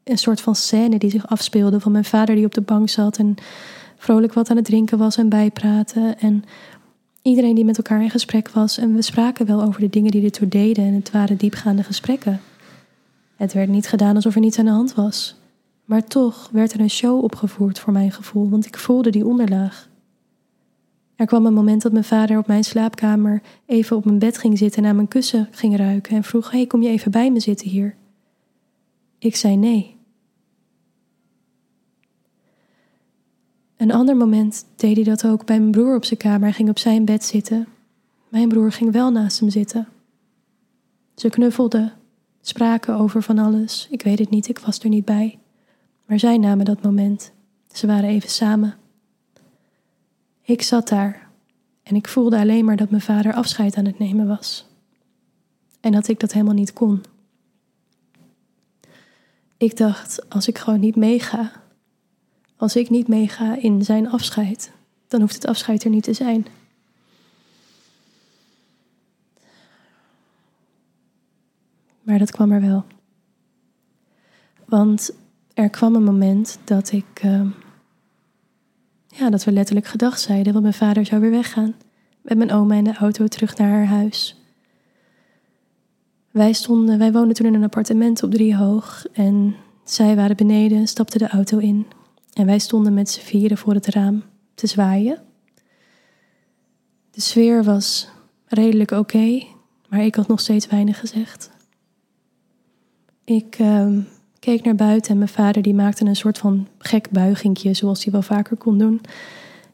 een 0.05 0.19
soort 0.19 0.41
van 0.41 0.55
scène 0.55 0.99
die 0.99 1.11
zich 1.11 1.27
afspeelde 1.27 1.81
van 1.81 1.93
mijn 1.93 2.05
vader 2.05 2.35
die 2.35 2.45
op 2.45 2.55
de 2.55 2.61
bank 2.61 2.89
zat 2.89 3.19
en 3.19 3.35
vrolijk 3.97 4.33
wat 4.33 4.51
aan 4.51 4.57
het 4.57 4.65
drinken 4.65 4.99
was 4.99 5.17
en 5.17 5.29
bijpraten. 5.29 6.19
En 6.19 6.45
iedereen 7.23 7.55
die 7.55 7.65
met 7.65 7.77
elkaar 7.77 8.03
in 8.03 8.11
gesprek 8.11 8.49
was 8.49 8.79
en 8.79 8.95
we 8.95 9.03
spraken 9.03 9.47
wel 9.47 9.63
over 9.63 9.81
de 9.81 9.91
dingen 9.91 10.11
die 10.11 10.25
ertoe 10.25 10.49
deden 10.49 10.85
en 10.85 10.95
het 10.95 11.11
waren 11.11 11.37
diepgaande 11.37 11.83
gesprekken. 11.83 12.41
Het 13.37 13.53
werd 13.53 13.69
niet 13.69 13.89
gedaan 13.89 14.15
alsof 14.15 14.35
er 14.35 14.41
niets 14.41 14.59
aan 14.59 14.65
de 14.65 14.71
hand 14.71 14.95
was. 14.95 15.37
Maar 15.85 16.05
toch 16.05 16.49
werd 16.53 16.73
er 16.73 16.81
een 16.81 16.91
show 16.91 17.25
opgevoerd 17.25 17.79
voor 17.79 17.93
mijn 17.93 18.13
gevoel, 18.13 18.49
want 18.49 18.67
ik 18.67 18.77
voelde 18.77 19.11
die 19.11 19.27
onderlaag. 19.27 19.91
Er 21.16 21.27
kwam 21.27 21.46
een 21.46 21.55
moment 21.55 21.83
dat 21.83 21.92
mijn 21.92 22.05
vader 22.05 22.38
op 22.38 22.46
mijn 22.46 22.64
slaapkamer 22.64 23.42
even 23.66 23.96
op 23.96 24.05
mijn 24.05 24.18
bed 24.18 24.38
ging 24.38 24.59
zitten 24.59 24.79
en 24.79 24.85
naar 24.85 24.94
mijn 24.94 25.09
kussen 25.09 25.48
ging 25.51 25.77
ruiken 25.77 26.16
en 26.16 26.25
vroeg: 26.25 26.51
Hey, 26.51 26.66
kom 26.66 26.83
je 26.83 26.88
even 26.88 27.11
bij 27.11 27.31
me 27.31 27.40
zitten 27.40 27.68
hier? 27.68 27.96
Ik 29.18 29.37
zei 29.37 29.57
nee. 29.57 29.96
Een 33.77 33.92
ander 33.92 34.16
moment 34.16 34.64
deed 34.77 34.96
hij 34.96 35.05
dat 35.05 35.27
ook 35.27 35.46
bij 35.46 35.59
mijn 35.59 35.70
broer 35.70 35.96
op 35.96 36.05
zijn 36.05 36.18
kamer. 36.18 36.53
Ging 36.53 36.68
op 36.68 36.79
zijn 36.79 37.05
bed 37.05 37.25
zitten. 37.25 37.66
Mijn 38.29 38.48
broer 38.48 38.72
ging 38.72 38.92
wel 38.92 39.11
naast 39.11 39.40
hem 39.40 39.51
zitten. 39.51 39.88
Ze 41.14 41.29
knuffelden, 41.29 41.92
spraken 42.40 42.94
over 42.94 43.22
van 43.22 43.38
alles. 43.38 43.88
Ik 43.90 44.03
weet 44.03 44.18
het 44.18 44.31
niet, 44.31 44.48
ik 44.48 44.59
was 44.59 44.79
er 44.79 44.88
niet 44.88 45.05
bij. 45.05 45.38
Maar 46.07 46.18
zij 46.18 46.38
namen 46.38 46.64
dat 46.64 46.83
moment. 46.83 47.33
Ze 47.72 47.87
waren 47.87 48.09
even 48.09 48.29
samen. 48.29 48.75
Ik 50.53 50.62
zat 50.62 50.88
daar 50.88 51.29
en 51.83 51.95
ik 51.95 52.09
voelde 52.09 52.38
alleen 52.38 52.65
maar 52.65 52.77
dat 52.77 52.91
mijn 52.91 53.03
vader 53.03 53.35
afscheid 53.35 53.77
aan 53.77 53.85
het 53.85 53.99
nemen 53.99 54.27
was. 54.27 54.67
En 55.81 55.93
dat 55.93 56.09
ik 56.09 56.21
dat 56.21 56.33
helemaal 56.33 56.55
niet 56.55 56.73
kon. 56.73 57.03
Ik 59.57 59.77
dacht, 59.77 60.31
als 60.31 60.49
ik 60.49 60.59
gewoon 60.59 60.81
niet 60.81 60.97
meega, 60.97 61.53
als 62.57 62.77
ik 62.77 62.91
niet 62.91 63.09
meega 63.09 63.57
in 63.57 63.85
zijn 63.85 64.11
afscheid, 64.11 64.73
dan 65.09 65.21
hoeft 65.21 65.35
het 65.35 65.47
afscheid 65.47 65.85
er 65.85 65.91
niet 65.91 66.05
te 66.05 66.12
zijn. 66.12 66.47
Maar 72.03 72.19
dat 72.19 72.31
kwam 72.31 72.53
er 72.53 72.61
wel. 72.61 72.85
Want 74.65 75.11
er 75.55 75.71
kwam 75.71 75.95
een 75.95 76.05
moment 76.05 76.59
dat 76.65 76.93
ik. 76.93 77.23
Uh, 77.25 77.51
ja, 79.12 79.31
dat 79.31 79.44
we 79.44 79.53
letterlijk 79.53 79.87
gedacht 79.87 80.20
zeiden, 80.20 80.53
want 80.53 80.64
mijn 80.64 80.77
vader 80.77 81.07
zou 81.07 81.20
weer 81.20 81.31
weggaan. 81.31 81.75
Met 82.22 82.38
mijn 82.38 82.53
oma 82.53 82.75
in 82.75 82.85
de 82.85 82.96
auto 82.96 83.27
terug 83.27 83.57
naar 83.57 83.68
haar 83.68 83.87
huis. 83.87 84.37
Wij, 86.31 86.53
stonden, 86.53 86.98
wij 86.98 87.12
woonden 87.12 87.35
toen 87.35 87.46
in 87.46 87.55
een 87.55 87.64
appartement 87.64 88.22
op 88.22 88.31
drie 88.31 88.57
hoog. 88.57 89.05
En 89.12 89.57
zij 89.85 90.16
waren 90.16 90.37
beneden, 90.37 90.87
stapten 90.87 91.18
de 91.18 91.29
auto 91.29 91.59
in. 91.59 91.87
En 92.33 92.46
wij 92.46 92.59
stonden 92.59 92.94
met 92.94 93.11
z'n 93.11 93.20
vieren 93.20 93.59
voor 93.59 93.75
het 93.75 93.87
raam 93.87 94.22
te 94.55 94.66
zwaaien. 94.66 95.22
De 97.11 97.20
sfeer 97.20 97.64
was 97.64 98.09
redelijk 98.46 98.90
oké, 98.90 99.42
maar 99.88 100.05
ik 100.05 100.14
had 100.14 100.29
nog 100.29 100.40
steeds 100.40 100.66
weinig 100.66 100.98
gezegd. 100.98 101.51
Ik 103.25 103.59
uh, 103.59 103.98
keek 104.43 104.65
naar 104.65 104.75
buiten 104.75 105.11
en 105.11 105.19
mijn 105.19 105.29
vader 105.29 105.63
die 105.63 105.75
maakte 105.75 106.05
een 106.05 106.17
soort 106.17 106.39
van 106.39 106.67
gek 106.79 107.11
buigingje, 107.11 107.75
zoals 107.75 108.05
hij 108.05 108.13
wel 108.13 108.23
vaker 108.23 108.57
kon 108.57 108.79
doen. 108.79 109.01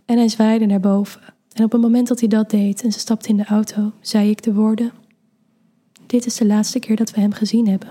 En 0.04 0.16
hij 0.16 0.28
zwaaide 0.28 0.66
naar 0.66 0.80
boven. 0.80 1.20
En 1.52 1.64
op 1.64 1.72
het 1.72 1.80
moment 1.80 2.08
dat 2.08 2.20
hij 2.20 2.28
dat 2.28 2.50
deed 2.50 2.82
en 2.82 2.92
ze 2.92 2.98
stapte 2.98 3.28
in 3.28 3.36
de 3.36 3.44
auto, 3.44 3.92
zei 4.00 4.30
ik 4.30 4.42
de 4.42 4.54
woorden: 4.54 4.92
Dit 6.06 6.26
is 6.26 6.36
de 6.36 6.46
laatste 6.46 6.78
keer 6.78 6.96
dat 6.96 7.10
we 7.10 7.20
hem 7.20 7.32
gezien 7.32 7.68
hebben. 7.68 7.88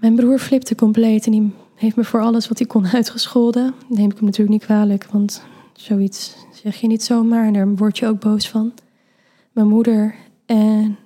Mijn 0.00 0.14
broer 0.14 0.38
flipte 0.38 0.74
compleet 0.74 1.26
en 1.26 1.32
die 1.32 1.52
heeft 1.74 1.96
me 1.96 2.04
voor 2.04 2.20
alles 2.20 2.48
wat 2.48 2.58
hij 2.58 2.66
kon 2.66 2.86
uitgescholden. 2.86 3.74
Neem 3.88 4.10
ik 4.10 4.16
hem 4.16 4.24
natuurlijk 4.24 4.58
niet 4.58 4.64
kwalijk, 4.64 5.06
want 5.10 5.42
zoiets 5.72 6.36
zeg 6.52 6.76
je 6.76 6.86
niet 6.86 7.04
zomaar 7.04 7.46
en 7.46 7.52
daar 7.52 7.74
word 7.74 7.98
je 7.98 8.06
ook 8.06 8.20
boos 8.20 8.48
van. 8.48 8.72
Mijn 9.52 9.68
moeder 9.68 10.14
en 10.46 10.96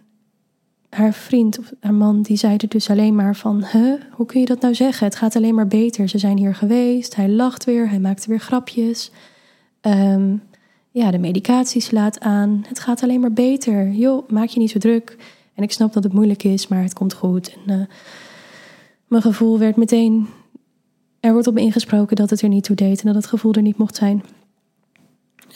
haar 0.91 1.15
vriend 1.15 1.59
of 1.59 1.73
haar 1.81 1.95
man, 1.95 2.23
die 2.23 2.37
zeiden 2.37 2.69
dus 2.69 2.91
alleen 2.91 3.15
maar 3.15 3.37
van... 3.37 3.65
Huh, 3.73 4.01
hoe 4.11 4.27
kun 4.27 4.41
je 4.41 4.47
dat 4.47 4.61
nou 4.61 4.75
zeggen? 4.75 5.07
Het 5.07 5.17
gaat 5.17 5.37
alleen 5.37 5.55
maar 5.55 5.67
beter. 5.67 6.09
Ze 6.09 6.19
zijn 6.19 6.37
hier 6.37 6.55
geweest, 6.55 7.17
hij 7.17 7.29
lacht 7.29 7.65
weer, 7.65 7.89
hij 7.89 7.99
maakt 7.99 8.27
weer 8.27 8.41
grapjes. 8.41 9.11
Ehm, 9.81 10.37
ja, 10.91 11.11
de 11.11 11.19
medicatie 11.19 11.81
slaat 11.81 12.21
aan. 12.21 12.65
Het 12.69 12.81
gaat 12.81 13.03
alleen 13.03 13.21
maar 13.21 13.33
beter. 13.33 13.91
Joh, 13.91 14.29
maak 14.29 14.49
je 14.49 14.59
niet 14.59 14.71
zo 14.71 14.79
druk. 14.79 15.17
En 15.55 15.63
ik 15.63 15.73
snap 15.73 15.93
dat 15.93 16.05
het 16.05 16.13
moeilijk 16.13 16.43
is, 16.43 16.69
maar 16.69 16.83
het 16.83 16.93
komt 16.93 17.15
goed. 17.15 17.57
En, 17.67 17.75
uh, 17.75 17.87
mijn 19.07 19.23
gevoel 19.23 19.59
werd 19.59 19.77
meteen... 19.77 20.29
Er 21.21 21.33
wordt 21.33 21.47
op 21.47 21.59
ingesproken 21.59 22.17
dat 22.17 22.31
het 22.31 22.43
er 22.43 22.49
niet 22.49 22.65
toe 22.65 22.77
deed 22.77 23.01
en 23.01 23.07
dat 23.07 23.15
het 23.15 23.27
gevoel 23.27 23.53
er 23.53 23.63
niet 23.63 23.79
mocht 23.79 23.97
zijn. 23.97 24.25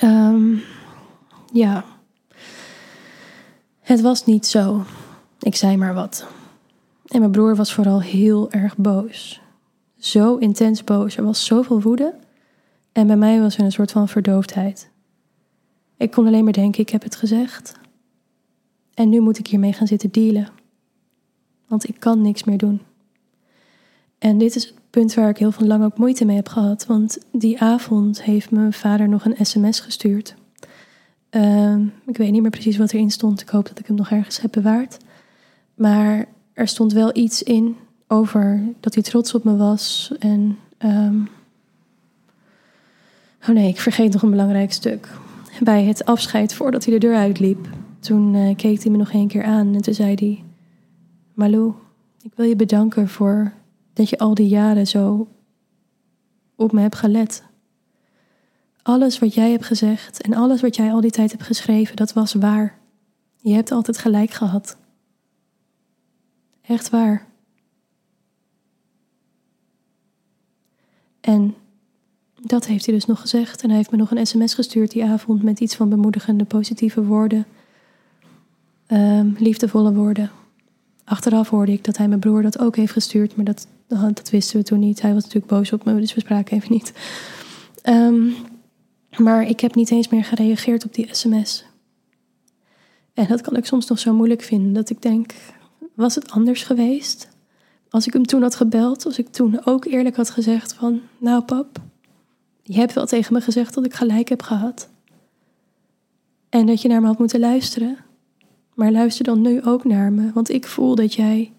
Um, 0.02 0.62
ja. 1.52 1.84
Het 3.80 4.00
was 4.00 4.24
niet 4.24 4.46
zo. 4.46 4.82
Ik 5.44 5.56
zei 5.56 5.76
maar 5.76 5.94
wat. 5.94 6.26
En 7.06 7.18
mijn 7.18 7.30
broer 7.30 7.56
was 7.56 7.72
vooral 7.72 8.02
heel 8.02 8.50
erg 8.50 8.76
boos. 8.76 9.40
Zo 9.96 10.36
intens 10.36 10.84
boos. 10.84 11.16
Er 11.16 11.24
was 11.24 11.44
zoveel 11.44 11.80
woede. 11.80 12.14
En 12.92 13.06
bij 13.06 13.16
mij 13.16 13.40
was 13.40 13.56
er 13.56 13.64
een 13.64 13.72
soort 13.72 13.90
van 13.90 14.08
verdoofdheid. 14.08 14.90
Ik 15.96 16.10
kon 16.10 16.26
alleen 16.26 16.44
maar 16.44 16.52
denken: 16.52 16.80
ik 16.82 16.88
heb 16.88 17.02
het 17.02 17.16
gezegd. 17.16 17.74
En 18.94 19.08
nu 19.08 19.20
moet 19.20 19.38
ik 19.38 19.46
hiermee 19.46 19.72
gaan 19.72 19.86
zitten 19.86 20.10
dealen. 20.10 20.48
Want 21.68 21.88
ik 21.88 21.96
kan 21.98 22.22
niks 22.22 22.44
meer 22.44 22.58
doen. 22.58 22.80
En 24.18 24.38
dit 24.38 24.56
is 24.56 24.64
het 24.64 24.74
punt 24.90 25.14
waar 25.14 25.28
ik 25.28 25.38
heel 25.38 25.52
veel 25.52 25.66
lang 25.66 25.84
ook 25.84 25.98
moeite 25.98 26.24
mee 26.24 26.36
heb 26.36 26.48
gehad. 26.48 26.86
Want 26.86 27.18
die 27.32 27.60
avond 27.60 28.22
heeft 28.22 28.50
mijn 28.50 28.72
vader 28.72 29.08
nog 29.08 29.24
een 29.24 29.46
sms 29.46 29.80
gestuurd. 29.80 30.34
Uh, 31.30 31.76
ik 32.06 32.16
weet 32.16 32.30
niet 32.30 32.42
meer 32.42 32.50
precies 32.50 32.76
wat 32.76 32.92
erin 32.92 33.10
stond. 33.10 33.40
Ik 33.40 33.48
hoop 33.48 33.68
dat 33.68 33.78
ik 33.78 33.86
hem 33.86 33.96
nog 33.96 34.10
ergens 34.10 34.40
heb 34.40 34.52
bewaard. 34.52 34.98
Maar 35.74 36.26
er 36.52 36.68
stond 36.68 36.92
wel 36.92 37.16
iets 37.16 37.42
in 37.42 37.76
over 38.06 38.62
dat 38.80 38.94
hij 38.94 39.02
trots 39.02 39.34
op 39.34 39.44
me 39.44 39.56
was. 39.56 40.12
En. 40.18 40.58
Um, 40.78 41.28
oh 43.42 43.54
nee, 43.54 43.68
ik 43.68 43.80
vergeet 43.80 44.12
nog 44.12 44.22
een 44.22 44.30
belangrijk 44.30 44.72
stuk. 44.72 45.08
Bij 45.60 45.84
het 45.84 46.04
afscheid, 46.04 46.54
voordat 46.54 46.84
hij 46.84 46.94
de 46.94 47.00
deur 47.00 47.16
uitliep, 47.16 47.68
toen 48.00 48.34
uh, 48.34 48.56
keek 48.56 48.82
hij 48.82 48.90
me 48.90 48.98
nog 48.98 49.12
een 49.12 49.28
keer 49.28 49.44
aan 49.44 49.74
en 49.74 49.80
toen 49.80 49.94
zei 49.94 50.14
hij: 50.14 50.44
Malou, 51.34 51.72
ik 52.22 52.32
wil 52.34 52.46
je 52.46 52.56
bedanken 52.56 53.08
voor 53.08 53.52
dat 53.92 54.08
je 54.08 54.18
al 54.18 54.34
die 54.34 54.48
jaren 54.48 54.86
zo 54.86 55.28
op 56.56 56.72
me 56.72 56.80
hebt 56.80 56.96
gelet. 56.96 57.42
Alles 58.82 59.18
wat 59.18 59.34
jij 59.34 59.50
hebt 59.50 59.64
gezegd 59.64 60.22
en 60.22 60.34
alles 60.34 60.60
wat 60.60 60.76
jij 60.76 60.92
al 60.92 61.00
die 61.00 61.10
tijd 61.10 61.30
hebt 61.30 61.42
geschreven, 61.42 61.96
dat 61.96 62.12
was 62.12 62.32
waar. 62.32 62.78
Je 63.36 63.52
hebt 63.54 63.70
altijd 63.70 63.98
gelijk 63.98 64.30
gehad. 64.30 64.76
Echt 66.66 66.90
waar. 66.90 67.26
En 71.20 71.54
dat 72.40 72.66
heeft 72.66 72.84
hij 72.86 72.94
dus 72.94 73.04
nog 73.04 73.20
gezegd. 73.20 73.62
En 73.62 73.68
hij 73.68 73.76
heeft 73.76 73.90
me 73.90 73.96
nog 73.96 74.10
een 74.10 74.26
sms 74.26 74.54
gestuurd 74.54 74.90
die 74.90 75.04
avond 75.04 75.42
met 75.42 75.60
iets 75.60 75.76
van 75.76 75.88
bemoedigende, 75.88 76.44
positieve 76.44 77.04
woorden. 77.04 77.46
Um, 78.88 79.36
liefdevolle 79.38 79.92
woorden. 79.92 80.30
Achteraf 81.04 81.48
hoorde 81.48 81.72
ik 81.72 81.84
dat 81.84 81.96
hij 81.96 82.08
mijn 82.08 82.20
broer 82.20 82.42
dat 82.42 82.58
ook 82.58 82.76
heeft 82.76 82.92
gestuurd, 82.92 83.36
maar 83.36 83.44
dat, 83.44 83.66
dat 83.86 84.30
wisten 84.30 84.58
we 84.58 84.64
toen 84.64 84.78
niet. 84.78 85.02
Hij 85.02 85.14
was 85.14 85.22
natuurlijk 85.22 85.52
boos 85.52 85.72
op 85.72 85.84
me, 85.84 86.00
dus 86.00 86.14
we 86.14 86.20
spraken 86.20 86.56
even 86.56 86.72
niet. 86.72 86.92
Um, 87.84 88.34
maar 89.18 89.42
ik 89.48 89.60
heb 89.60 89.74
niet 89.74 89.90
eens 89.90 90.08
meer 90.08 90.24
gereageerd 90.24 90.84
op 90.84 90.94
die 90.94 91.08
sms. 91.10 91.64
En 93.14 93.26
dat 93.28 93.40
kan 93.40 93.56
ik 93.56 93.66
soms 93.66 93.86
nog 93.86 93.98
zo 93.98 94.14
moeilijk 94.14 94.42
vinden, 94.42 94.72
dat 94.72 94.90
ik 94.90 95.02
denk, 95.02 95.34
was 95.94 96.14
het 96.14 96.30
anders 96.30 96.62
geweest? 96.62 97.28
Als 97.90 98.06
ik 98.06 98.12
hem 98.12 98.26
toen 98.26 98.42
had 98.42 98.54
gebeld, 98.54 99.04
als 99.04 99.18
ik 99.18 99.28
toen 99.28 99.66
ook 99.66 99.84
eerlijk 99.84 100.16
had 100.16 100.30
gezegd 100.30 100.72
van, 100.72 101.00
nou 101.18 101.42
pap, 101.42 101.80
je 102.62 102.74
hebt 102.74 102.92
wel 102.92 103.06
tegen 103.06 103.32
me 103.32 103.40
gezegd 103.40 103.74
dat 103.74 103.84
ik 103.84 103.94
gelijk 103.94 104.28
heb 104.28 104.42
gehad. 104.42 104.88
En 106.48 106.66
dat 106.66 106.82
je 106.82 106.88
naar 106.88 107.00
me 107.00 107.06
had 107.06 107.18
moeten 107.18 107.40
luisteren. 107.40 107.96
Maar 108.74 108.92
luister 108.92 109.24
dan 109.24 109.40
nu 109.40 109.62
ook 109.62 109.84
naar 109.84 110.12
me, 110.12 110.32
want 110.32 110.48
ik 110.48 110.66
voel 110.66 110.94
dat 110.94 111.14
jij 111.14 111.52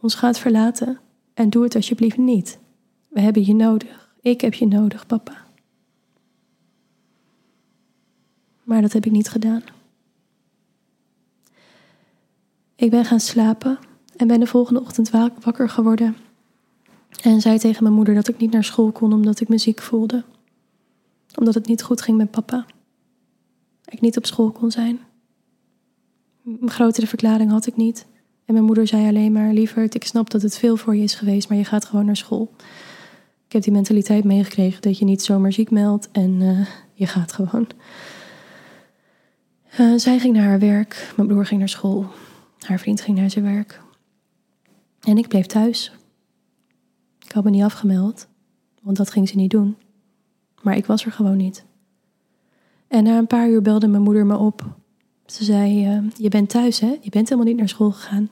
ons 0.00 0.14
gaat 0.14 0.38
verlaten. 0.38 0.98
En 1.34 1.50
doe 1.50 1.62
het 1.62 1.74
alsjeblieft 1.74 2.16
niet. 2.16 2.58
We 3.08 3.20
hebben 3.20 3.46
je 3.46 3.54
nodig. 3.54 4.10
Ik 4.20 4.40
heb 4.40 4.54
je 4.54 4.66
nodig, 4.66 5.06
papa. 5.06 5.44
Maar 8.62 8.82
dat 8.82 8.92
heb 8.92 9.06
ik 9.06 9.12
niet 9.12 9.28
gedaan. 9.28 9.62
Ik 12.80 12.90
ben 12.90 13.04
gaan 13.04 13.20
slapen 13.20 13.78
en 14.16 14.26
ben 14.26 14.40
de 14.40 14.46
volgende 14.46 14.80
ochtend 14.80 15.10
wakker 15.10 15.68
geworden. 15.68 16.16
En 17.22 17.40
zei 17.40 17.58
tegen 17.58 17.82
mijn 17.82 17.94
moeder 17.94 18.14
dat 18.14 18.28
ik 18.28 18.38
niet 18.38 18.52
naar 18.52 18.64
school 18.64 18.92
kon 18.92 19.12
omdat 19.12 19.40
ik 19.40 19.48
me 19.48 19.58
ziek 19.58 19.80
voelde. 19.82 20.24
Omdat 21.34 21.54
het 21.54 21.66
niet 21.66 21.82
goed 21.82 22.02
ging 22.02 22.16
met 22.16 22.30
papa. 22.30 22.66
Ik 23.84 24.00
niet 24.00 24.16
op 24.16 24.26
school 24.26 24.50
kon 24.50 24.70
zijn. 24.70 24.98
Een 26.44 26.70
grotere 26.70 27.06
verklaring 27.06 27.50
had 27.50 27.66
ik 27.66 27.76
niet. 27.76 28.06
En 28.44 28.54
mijn 28.54 28.66
moeder 28.66 28.86
zei 28.86 29.06
alleen 29.06 29.32
maar: 29.32 29.52
Lieverd, 29.52 29.94
ik 29.94 30.04
snap 30.04 30.30
dat 30.30 30.42
het 30.42 30.58
veel 30.58 30.76
voor 30.76 30.96
je 30.96 31.02
is 31.02 31.14
geweest, 31.14 31.48
maar 31.48 31.58
je 31.58 31.64
gaat 31.64 31.84
gewoon 31.84 32.06
naar 32.06 32.16
school. 32.16 32.50
Ik 33.46 33.52
heb 33.52 33.62
die 33.62 33.72
mentaliteit 33.72 34.24
meegekregen 34.24 34.82
dat 34.82 34.98
je 34.98 35.04
niet 35.04 35.22
zomaar 35.22 35.52
ziek 35.52 35.70
meldt 35.70 36.08
en 36.12 36.40
uh, 36.40 36.66
je 36.92 37.06
gaat 37.06 37.32
gewoon. 37.32 37.66
Uh, 39.80 39.98
zij 39.98 40.18
ging 40.18 40.34
naar 40.34 40.44
haar 40.44 40.58
werk, 40.58 41.12
mijn 41.16 41.28
broer 41.28 41.46
ging 41.46 41.60
naar 41.60 41.68
school. 41.68 42.06
Haar 42.66 42.78
vriend 42.78 43.00
ging 43.00 43.18
naar 43.18 43.30
zijn 43.30 43.44
werk. 43.44 43.82
En 45.00 45.18
ik 45.18 45.28
bleef 45.28 45.46
thuis. 45.46 45.92
Ik 47.24 47.32
had 47.32 47.44
me 47.44 47.50
niet 47.50 47.62
afgemeld, 47.62 48.28
want 48.82 48.96
dat 48.96 49.10
ging 49.10 49.28
ze 49.28 49.36
niet 49.36 49.50
doen. 49.50 49.76
Maar 50.62 50.76
ik 50.76 50.86
was 50.86 51.04
er 51.04 51.12
gewoon 51.12 51.36
niet. 51.36 51.64
En 52.88 53.04
na 53.04 53.18
een 53.18 53.26
paar 53.26 53.48
uur 53.48 53.62
belde 53.62 53.88
mijn 53.88 54.02
moeder 54.02 54.26
me 54.26 54.36
op. 54.36 54.78
Ze 55.26 55.44
zei: 55.44 55.96
uh, 55.96 56.10
Je 56.14 56.28
bent 56.28 56.48
thuis, 56.48 56.80
hè? 56.80 56.96
Je 57.00 57.10
bent 57.10 57.28
helemaal 57.28 57.50
niet 57.50 57.56
naar 57.56 57.68
school 57.68 57.90
gegaan. 57.90 58.28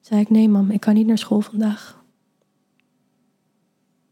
Zei 0.00 0.20
ik: 0.20 0.30
Nee, 0.30 0.48
mam, 0.48 0.70
ik 0.70 0.80
kan 0.80 0.94
niet 0.94 1.06
naar 1.06 1.18
school 1.18 1.40
vandaag. 1.40 2.04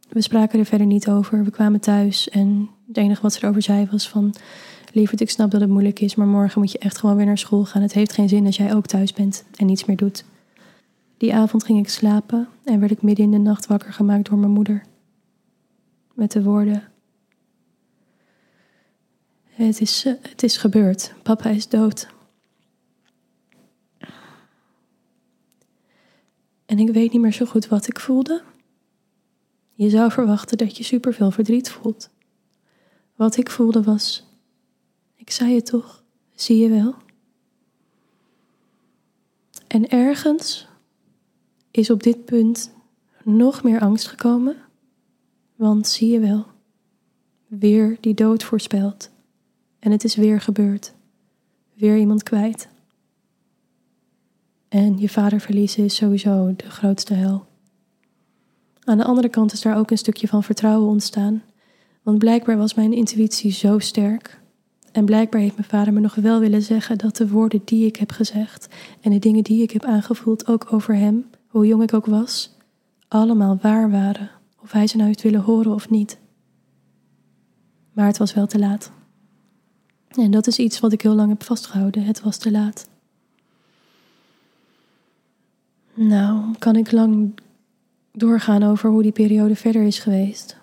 We 0.09 0.21
spraken 0.21 0.59
er 0.59 0.65
verder 0.65 0.87
niet 0.87 1.09
over. 1.09 1.45
We 1.45 1.51
kwamen 1.51 1.81
thuis 1.81 2.29
en 2.29 2.71
het 2.87 2.97
enige 2.97 3.23
wat 3.23 3.33
ze 3.33 3.43
erover 3.43 3.63
zei 3.63 3.89
was: 3.91 4.09
van, 4.09 4.35
Lieverd, 4.93 5.21
ik 5.21 5.31
snap 5.31 5.51
dat 5.51 5.61
het 5.61 5.71
moeilijk 5.71 6.01
is, 6.01 6.15
maar 6.15 6.27
morgen 6.27 6.61
moet 6.61 6.73
je 6.73 6.79
echt 6.79 6.99
gewoon 6.99 7.17
weer 7.17 7.27
naar 7.27 7.39
school 7.39 7.65
gaan. 7.65 7.83
Het 7.83 7.93
heeft 7.93 8.13
geen 8.13 8.29
zin 8.29 8.47
als 8.47 8.57
jij 8.57 8.75
ook 8.75 8.87
thuis 8.87 9.13
bent 9.13 9.45
en 9.57 9.67
niets 9.67 9.85
meer 9.85 9.97
doet. 9.97 10.25
Die 11.17 11.35
avond 11.35 11.65
ging 11.65 11.79
ik 11.79 11.89
slapen 11.89 12.49
en 12.65 12.81
werd 12.81 12.93
ik 12.93 13.03
midden 13.03 13.25
in 13.25 13.31
de 13.31 13.39
nacht 13.39 13.67
wakker 13.67 13.93
gemaakt 13.93 14.29
door 14.29 14.39
mijn 14.39 14.53
moeder. 14.53 14.83
Met 16.15 16.33
de 16.33 16.43
woorden: 16.43 16.83
Het 19.49 19.81
is, 19.81 20.05
het 20.05 20.43
is 20.43 20.57
gebeurd, 20.57 21.15
papa 21.23 21.49
is 21.49 21.69
dood. 21.69 22.09
En 26.67 26.79
ik 26.79 26.91
weet 26.91 27.13
niet 27.13 27.21
meer 27.21 27.33
zo 27.33 27.47
goed 27.47 27.69
wat 27.69 27.89
ik 27.89 28.01
voelde. 28.01 28.43
Je 29.73 29.91
zou 29.91 30.11
verwachten 30.11 30.59
dat 30.59 30.77
je 30.77 30.85
superveel 30.85 31.31
verdriet 31.31 31.71
voelt. 31.71 32.11
Wat 33.17 33.37
ik 33.37 33.51
voelde 33.51 33.83
was: 33.83 34.30
Ik 35.21 35.31
zei 35.31 35.55
het 35.55 35.67
toch, 35.67 36.05
zie 36.35 36.57
je 36.57 36.69
wel? 36.69 36.95
En 39.67 39.89
ergens 39.89 40.69
is 41.71 41.91
op 41.91 42.03
dit 42.03 42.25
punt 42.25 42.75
nog 43.25 43.63
meer 43.63 43.81
angst 43.81 44.09
gekomen, 44.09 44.57
want 45.57 45.89
zie 45.89 46.11
je 46.11 46.21
wel, 46.21 46.47
weer 47.47 47.97
die 48.01 48.15
dood 48.15 48.45
voorspeld. 48.45 49.11
En 49.79 49.91
het 49.91 50.05
is 50.05 50.15
weer 50.15 50.41
gebeurd. 50.41 50.95
Weer 51.75 51.99
iemand 51.99 52.23
kwijt. 52.23 52.69
En 54.69 54.99
je 54.99 55.09
vader 55.09 55.41
verliezen 55.41 55.85
is 55.85 55.95
sowieso 55.95 56.55
de 56.57 56.71
grootste 56.71 57.15
hel. 57.15 57.47
Aan 58.85 58.99
de 58.99 59.05
andere 59.05 59.29
kant 59.29 59.53
is 59.53 59.63
daar 59.63 59.77
ook 59.77 59.91
een 59.91 59.99
stukje 59.99 60.29
van 60.29 60.43
vertrouwen 60.43 60.89
ontstaan. 60.89 61.43
Want 62.03 62.19
blijkbaar 62.19 62.57
was 62.57 62.75
mijn 62.75 62.93
intuïtie 62.93 63.53
zo 63.53 63.79
sterk. 63.79 64.40
En 64.93 65.05
blijkbaar 65.05 65.41
heeft 65.41 65.57
mijn 65.57 65.69
vader 65.69 65.93
me 65.93 66.01
nog 66.01 66.15
wel 66.15 66.41
willen 66.41 66.63
zeggen 66.63 66.99
dat 66.99 67.17
de 67.17 67.29
woorden 67.29 67.63
die 67.65 67.87
ik 67.87 67.97
heb 67.97 68.11
gezegd 68.13 68.69
en 69.01 69.11
de 69.11 69.19
dingen 69.19 69.43
die 69.43 69.63
ik 69.63 69.71
heb 69.71 69.85
aangevoeld 69.85 70.47
ook 70.47 70.73
over 70.73 70.95
hem 70.95 71.31
hoe 71.47 71.67
jong 71.67 71.83
ik 71.83 71.95
ook 71.95 72.07
was, 72.07 72.57
allemaal 73.09 73.59
waar 73.63 73.91
waren, 73.91 74.31
of 74.63 74.73
hij 74.73 74.87
ze 74.87 74.97
nou 74.97 75.09
heeft 75.09 75.23
willen 75.23 75.41
horen 75.41 75.75
of 75.75 75.91
niet. 75.91 76.19
Maar 77.93 78.07
het 78.07 78.19
was 78.19 78.35
wel 78.35 78.47
te 78.47 78.59
laat. 78.59 78.93
En 80.09 80.31
dat 80.31 80.47
is 80.47 80.59
iets 80.59 80.81
wat 80.81 80.93
ik 80.93 81.03
heel 81.03 81.15
lang 81.15 81.29
heb 81.29 81.43
vastgehouden. 81.43 82.03
Het 82.03 82.21
was 82.21 82.37
te 82.37 82.51
laat. 82.51 82.89
Nou, 85.95 86.55
kan 86.59 86.77
ik 86.77 86.93
lang 86.93 87.35
doorgaan 88.13 88.63
over 88.63 88.91
hoe 88.91 89.03
die 89.03 89.13
periode 89.13 89.57
verder 89.57 89.83
is 89.83 89.99
geweest. 89.99 90.57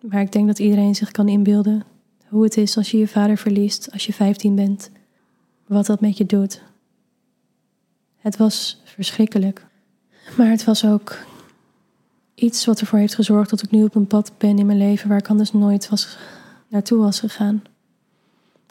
Maar 0.00 0.20
ik 0.20 0.32
denk 0.32 0.46
dat 0.46 0.58
iedereen 0.58 0.94
zich 0.94 1.10
kan 1.10 1.28
inbeelden 1.28 1.82
hoe 2.30 2.44
het 2.44 2.56
is 2.56 2.76
als 2.76 2.90
je 2.90 2.98
je 2.98 3.08
vader 3.08 3.36
verliest 3.36 3.92
als 3.92 4.06
je 4.06 4.12
15 4.12 4.54
bent. 4.54 4.90
Wat 5.66 5.86
dat 5.86 6.00
met 6.00 6.16
je 6.16 6.26
doet. 6.26 6.62
Het 8.16 8.36
was 8.36 8.80
verschrikkelijk. 8.84 9.66
Maar 10.36 10.50
het 10.50 10.64
was 10.64 10.84
ook 10.84 11.16
iets 12.34 12.64
wat 12.64 12.80
ervoor 12.80 12.98
heeft 12.98 13.14
gezorgd 13.14 13.50
dat 13.50 13.62
ik 13.62 13.70
nu 13.70 13.84
op 13.84 13.94
een 13.94 14.06
pad 14.06 14.32
ben 14.38 14.58
in 14.58 14.66
mijn 14.66 14.78
leven 14.78 15.08
waar 15.08 15.18
ik 15.18 15.28
anders 15.28 15.52
nooit 15.52 15.88
was, 15.88 16.18
naartoe 16.68 16.98
was 16.98 17.20
gegaan. 17.20 17.62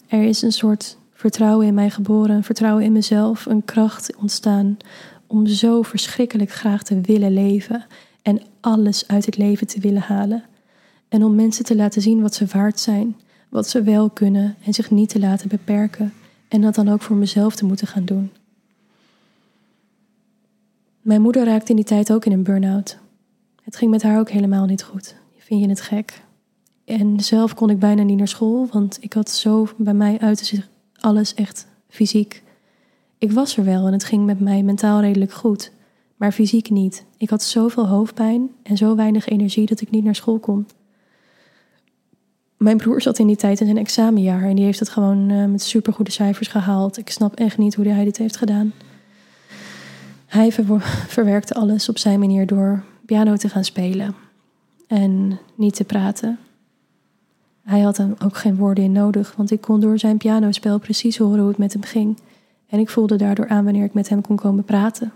Er 0.07 0.23
is 0.23 0.41
een 0.41 0.51
soort 0.51 0.97
vertrouwen 1.13 1.67
in 1.67 1.73
mij 1.73 1.89
geboren, 1.89 2.35
een 2.35 2.43
vertrouwen 2.43 2.83
in 2.83 2.91
mezelf, 2.91 3.45
een 3.45 3.65
kracht 3.65 4.15
ontstaan 4.15 4.77
om 5.27 5.47
zo 5.47 5.81
verschrikkelijk 5.81 6.51
graag 6.51 6.83
te 6.83 7.01
willen 7.01 7.33
leven 7.33 7.85
en 8.21 8.41
alles 8.59 9.07
uit 9.07 9.25
het 9.25 9.37
leven 9.37 9.67
te 9.67 9.79
willen 9.79 10.01
halen. 10.01 10.43
En 11.09 11.23
om 11.23 11.35
mensen 11.35 11.65
te 11.65 11.75
laten 11.75 12.01
zien 12.01 12.21
wat 12.21 12.35
ze 12.35 12.45
waard 12.45 12.79
zijn, 12.79 13.15
wat 13.49 13.67
ze 13.67 13.81
wel 13.81 14.09
kunnen 14.09 14.55
en 14.65 14.73
zich 14.73 14.91
niet 14.91 15.09
te 15.09 15.19
laten 15.19 15.49
beperken 15.49 16.13
en 16.47 16.61
dat 16.61 16.75
dan 16.75 16.89
ook 16.89 17.01
voor 17.01 17.15
mezelf 17.15 17.55
te 17.55 17.65
moeten 17.65 17.87
gaan 17.87 18.05
doen. 18.05 18.31
Mijn 21.01 21.21
moeder 21.21 21.45
raakte 21.45 21.69
in 21.69 21.75
die 21.75 21.85
tijd 21.85 22.11
ook 22.11 22.25
in 22.25 22.31
een 22.31 22.43
burn-out. 22.43 22.97
Het 23.63 23.75
ging 23.75 23.91
met 23.91 24.03
haar 24.03 24.19
ook 24.19 24.29
helemaal 24.29 24.65
niet 24.65 24.83
goed. 24.83 25.15
Vind 25.37 25.61
je 25.61 25.69
het 25.69 25.81
gek? 25.81 26.23
En 26.85 27.19
zelf 27.19 27.53
kon 27.53 27.69
ik 27.69 27.79
bijna 27.79 28.03
niet 28.03 28.17
naar 28.17 28.27
school, 28.27 28.67
want 28.71 28.97
ik 29.01 29.13
had 29.13 29.29
zo 29.29 29.67
bij 29.77 29.93
mij 29.93 30.19
uit 30.19 30.39
zich 30.39 30.69
alles 30.95 31.33
echt 31.33 31.67
fysiek. 31.87 32.43
Ik 33.17 33.31
was 33.31 33.57
er 33.57 33.63
wel 33.63 33.87
en 33.87 33.93
het 33.93 34.03
ging 34.03 34.25
met 34.25 34.39
mij 34.39 34.63
mentaal 34.63 35.01
redelijk 35.01 35.31
goed, 35.31 35.71
maar 36.15 36.31
fysiek 36.31 36.69
niet. 36.69 37.05
Ik 37.17 37.29
had 37.29 37.43
zoveel 37.43 37.87
hoofdpijn 37.87 38.49
en 38.63 38.77
zo 38.77 38.95
weinig 38.95 39.27
energie 39.27 39.65
dat 39.65 39.81
ik 39.81 39.91
niet 39.91 40.03
naar 40.03 40.15
school 40.15 40.39
kon. 40.39 40.67
Mijn 42.59 42.77
broer 42.77 43.01
zat 43.01 43.19
in 43.19 43.27
die 43.27 43.35
tijd 43.35 43.59
in 43.59 43.65
zijn 43.65 43.77
examenjaar 43.77 44.43
en 44.43 44.55
die 44.55 44.65
heeft 44.65 44.79
het 44.79 44.89
gewoon 44.89 45.29
uh, 45.29 45.45
met 45.45 45.61
supergoede 45.61 46.11
cijfers 46.11 46.47
gehaald. 46.47 46.97
Ik 46.97 47.09
snap 47.09 47.35
echt 47.35 47.57
niet 47.57 47.75
hoe 47.75 47.87
hij 47.87 48.03
dit 48.03 48.17
heeft 48.17 48.37
gedaan. 48.37 48.73
Hij 50.25 50.51
verwerkte 51.15 51.53
alles 51.53 51.89
op 51.89 51.97
zijn 51.97 52.19
manier 52.19 52.47
door 52.47 52.83
piano 53.05 53.35
te 53.35 53.49
gaan 53.49 53.63
spelen 53.63 54.15
en 54.87 55.39
niet 55.55 55.75
te 55.75 55.83
praten. 55.83 56.39
Hij 57.63 57.79
had 57.79 57.97
er 57.97 58.15
ook 58.23 58.37
geen 58.37 58.55
woorden 58.55 58.83
in 58.83 58.91
nodig, 58.91 59.33
want 59.35 59.51
ik 59.51 59.61
kon 59.61 59.79
door 59.79 59.99
zijn 59.99 60.17
pianospel 60.17 60.79
precies 60.79 61.17
horen 61.17 61.39
hoe 61.39 61.47
het 61.47 61.57
met 61.57 61.73
hem 61.73 61.83
ging. 61.83 62.17
En 62.69 62.79
ik 62.79 62.89
voelde 62.89 63.15
daardoor 63.15 63.47
aan 63.47 63.63
wanneer 63.63 63.83
ik 63.83 63.93
met 63.93 64.09
hem 64.09 64.21
kon 64.21 64.35
komen 64.35 64.63
praten. 64.63 65.11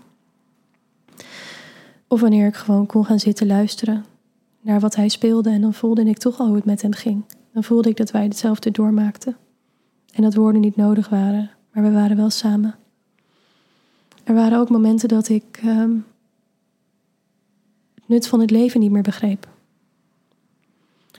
Of 2.08 2.20
wanneer 2.20 2.46
ik 2.46 2.56
gewoon 2.56 2.86
kon 2.86 3.04
gaan 3.04 3.20
zitten 3.20 3.46
luisteren 3.46 4.04
naar 4.64 4.80
wat 4.80 4.94
hij 4.96 5.08
speelde 5.08 5.50
en 5.50 5.60
dan 5.60 5.74
voelde 5.74 6.04
ik 6.04 6.18
toch 6.18 6.38
al 6.38 6.46
hoe 6.46 6.56
het 6.56 6.64
met 6.64 6.82
hem 6.82 6.92
ging. 6.92 7.24
Dan 7.52 7.64
voelde 7.64 7.88
ik 7.88 7.96
dat 7.96 8.10
wij 8.10 8.22
hetzelfde 8.22 8.70
doormaakten. 8.70 9.36
En 10.12 10.22
dat 10.22 10.34
woorden 10.34 10.60
niet 10.60 10.76
nodig 10.76 11.08
waren, 11.08 11.50
maar 11.72 11.82
we 11.82 11.90
waren 11.90 12.16
wel 12.16 12.30
samen. 12.30 12.74
Er 14.24 14.34
waren 14.34 14.58
ook 14.58 14.70
momenten 14.70 15.08
dat 15.08 15.28
ik 15.28 15.60
ehm, 15.62 15.96
het 17.94 18.08
nut 18.08 18.26
van 18.26 18.40
het 18.40 18.50
leven 18.50 18.80
niet 18.80 18.90
meer 18.90 19.02
begreep. 19.02 19.48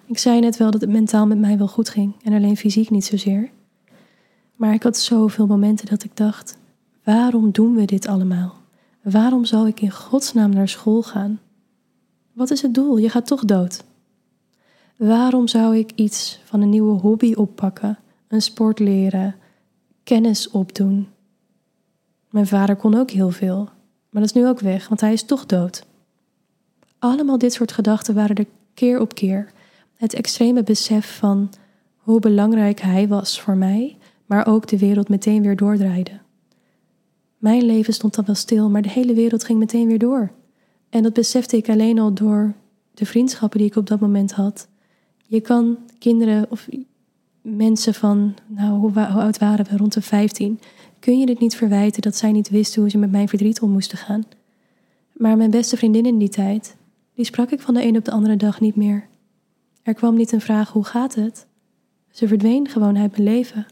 Ik 0.05 0.17
zei 0.17 0.39
net 0.39 0.57
wel 0.57 0.71
dat 0.71 0.81
het 0.81 0.89
mentaal 0.89 1.27
met 1.27 1.39
mij 1.39 1.57
wel 1.57 1.67
goed 1.67 1.89
ging 1.89 2.13
en 2.23 2.33
alleen 2.33 2.57
fysiek 2.57 2.89
niet 2.89 3.05
zozeer. 3.05 3.49
Maar 4.55 4.73
ik 4.73 4.83
had 4.83 4.97
zoveel 4.97 5.47
momenten 5.47 5.85
dat 5.85 6.03
ik 6.03 6.17
dacht: 6.17 6.57
waarom 7.03 7.51
doen 7.51 7.75
we 7.75 7.85
dit 7.85 8.07
allemaal? 8.07 8.55
Waarom 9.01 9.45
zou 9.45 9.67
ik 9.67 9.81
in 9.81 9.91
godsnaam 9.91 10.49
naar 10.49 10.67
school 10.67 11.01
gaan? 11.01 11.39
Wat 12.36 12.51
is 12.51 12.61
het 12.61 12.73
doel? 12.73 12.97
Je 12.97 13.09
gaat 13.09 13.27
toch 13.27 13.45
dood. 13.45 13.83
Waarom 14.95 15.47
zou 15.47 15.77
ik 15.77 15.91
iets 15.95 16.39
van 16.43 16.61
een 16.61 16.69
nieuwe 16.69 16.99
hobby 16.99 17.33
oppakken, 17.33 17.99
een 18.27 18.41
sport 18.41 18.79
leren, 18.79 19.36
kennis 20.03 20.49
opdoen? 20.49 21.07
Mijn 22.29 22.47
vader 22.47 22.75
kon 22.75 22.95
ook 22.95 23.11
heel 23.11 23.31
veel, 23.31 23.69
maar 24.09 24.21
dat 24.21 24.36
is 24.36 24.41
nu 24.41 24.47
ook 24.47 24.59
weg, 24.59 24.88
want 24.88 25.01
hij 25.01 25.13
is 25.13 25.23
toch 25.23 25.45
dood. 25.45 25.86
Allemaal 26.99 27.38
dit 27.38 27.53
soort 27.53 27.71
gedachten 27.71 28.15
waren 28.15 28.36
er 28.36 28.45
keer 28.73 28.99
op 28.99 29.15
keer. 29.15 29.51
Het 29.95 30.13
extreme 30.13 30.63
besef 30.63 31.17
van 31.17 31.49
hoe 31.97 32.19
belangrijk 32.19 32.79
hij 32.79 33.07
was 33.07 33.41
voor 33.41 33.57
mij, 33.57 33.97
maar 34.25 34.47
ook 34.47 34.67
de 34.67 34.77
wereld 34.77 35.09
meteen 35.09 35.41
weer 35.41 35.55
doordraaide. 35.55 36.19
Mijn 37.38 37.63
leven 37.63 37.93
stond 37.93 38.15
dan 38.15 38.25
wel 38.25 38.36
stil, 38.36 38.69
maar 38.69 38.81
de 38.81 38.89
hele 38.89 39.13
wereld 39.13 39.43
ging 39.43 39.59
meteen 39.59 39.88
weer 39.88 39.99
door. 39.99 40.31
En 40.95 41.03
dat 41.03 41.13
besefte 41.13 41.57
ik 41.57 41.69
alleen 41.69 41.99
al 41.99 42.13
door 42.13 42.53
de 42.93 43.05
vriendschappen 43.05 43.59
die 43.59 43.67
ik 43.67 43.75
op 43.75 43.87
dat 43.87 43.99
moment 43.99 44.31
had. 44.31 44.67
Je 45.27 45.41
kan 45.41 45.77
kinderen 45.99 46.45
of 46.49 46.67
mensen 47.41 47.93
van, 47.93 48.35
nou, 48.47 48.79
hoe, 48.79 49.07
oud 49.07 49.37
waren 49.37 49.65
we? 49.65 49.77
Rond 49.77 49.93
de 49.93 50.01
15 50.01 50.59
kun 50.99 51.19
je 51.19 51.29
het 51.29 51.39
niet 51.39 51.55
verwijten 51.55 52.01
dat 52.01 52.15
zij 52.15 52.31
niet 52.31 52.49
wisten 52.49 52.81
hoe 52.81 52.89
ze 52.89 52.97
met 52.97 53.11
mijn 53.11 53.27
verdriet 53.27 53.61
om 53.61 53.71
moesten 53.71 53.97
gaan. 53.97 54.23
Maar 55.13 55.37
mijn 55.37 55.49
beste 55.49 55.77
vriendin 55.77 56.05
in 56.05 56.17
die 56.17 56.29
tijd, 56.29 56.75
die 57.13 57.25
sprak 57.25 57.51
ik 57.51 57.61
van 57.61 57.73
de 57.73 57.85
een 57.85 57.97
op 57.97 58.05
de 58.05 58.11
andere 58.11 58.35
dag 58.35 58.59
niet 58.59 58.75
meer. 58.75 59.07
Er 59.83 59.93
kwam 59.93 60.15
niet 60.15 60.31
een 60.31 60.41
vraag 60.41 60.71
hoe 60.71 60.85
gaat 60.85 61.15
het? 61.15 61.47
Ze 62.11 62.27
verdween 62.27 62.67
gewoon 62.67 62.97
uit 62.97 63.11
mijn 63.11 63.23
leven. 63.23 63.65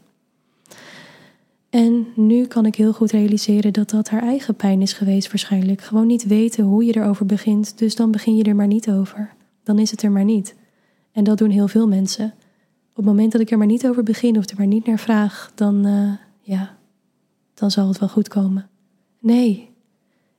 En 1.74 2.06
nu 2.16 2.46
kan 2.46 2.66
ik 2.66 2.74
heel 2.74 2.92
goed 2.92 3.10
realiseren 3.10 3.72
dat 3.72 3.90
dat 3.90 4.08
haar 4.08 4.22
eigen 4.22 4.54
pijn 4.54 4.82
is 4.82 4.92
geweest 4.92 5.28
waarschijnlijk. 5.28 5.80
Gewoon 5.80 6.06
niet 6.06 6.26
weten 6.26 6.64
hoe 6.64 6.84
je 6.84 6.96
erover 6.96 7.26
begint, 7.26 7.78
dus 7.78 7.96
dan 7.96 8.10
begin 8.10 8.36
je 8.36 8.44
er 8.44 8.54
maar 8.54 8.66
niet 8.66 8.90
over. 8.90 9.34
Dan 9.62 9.78
is 9.78 9.90
het 9.90 10.02
er 10.02 10.10
maar 10.10 10.24
niet. 10.24 10.54
En 11.12 11.24
dat 11.24 11.38
doen 11.38 11.50
heel 11.50 11.68
veel 11.68 11.88
mensen. 11.88 12.34
Op 12.90 12.96
het 12.96 13.04
moment 13.04 13.32
dat 13.32 13.40
ik 13.40 13.50
er 13.50 13.58
maar 13.58 13.66
niet 13.66 13.86
over 13.86 14.02
begin 14.02 14.38
of 14.38 14.48
er 14.50 14.56
maar 14.56 14.66
niet 14.66 14.86
naar 14.86 14.98
vraag, 14.98 15.52
dan 15.54 15.86
uh, 15.86 16.12
ja, 16.40 16.76
dan 17.54 17.70
zal 17.70 17.88
het 17.88 17.98
wel 17.98 18.08
goed 18.08 18.28
komen. 18.28 18.68
Nee, 19.20 19.70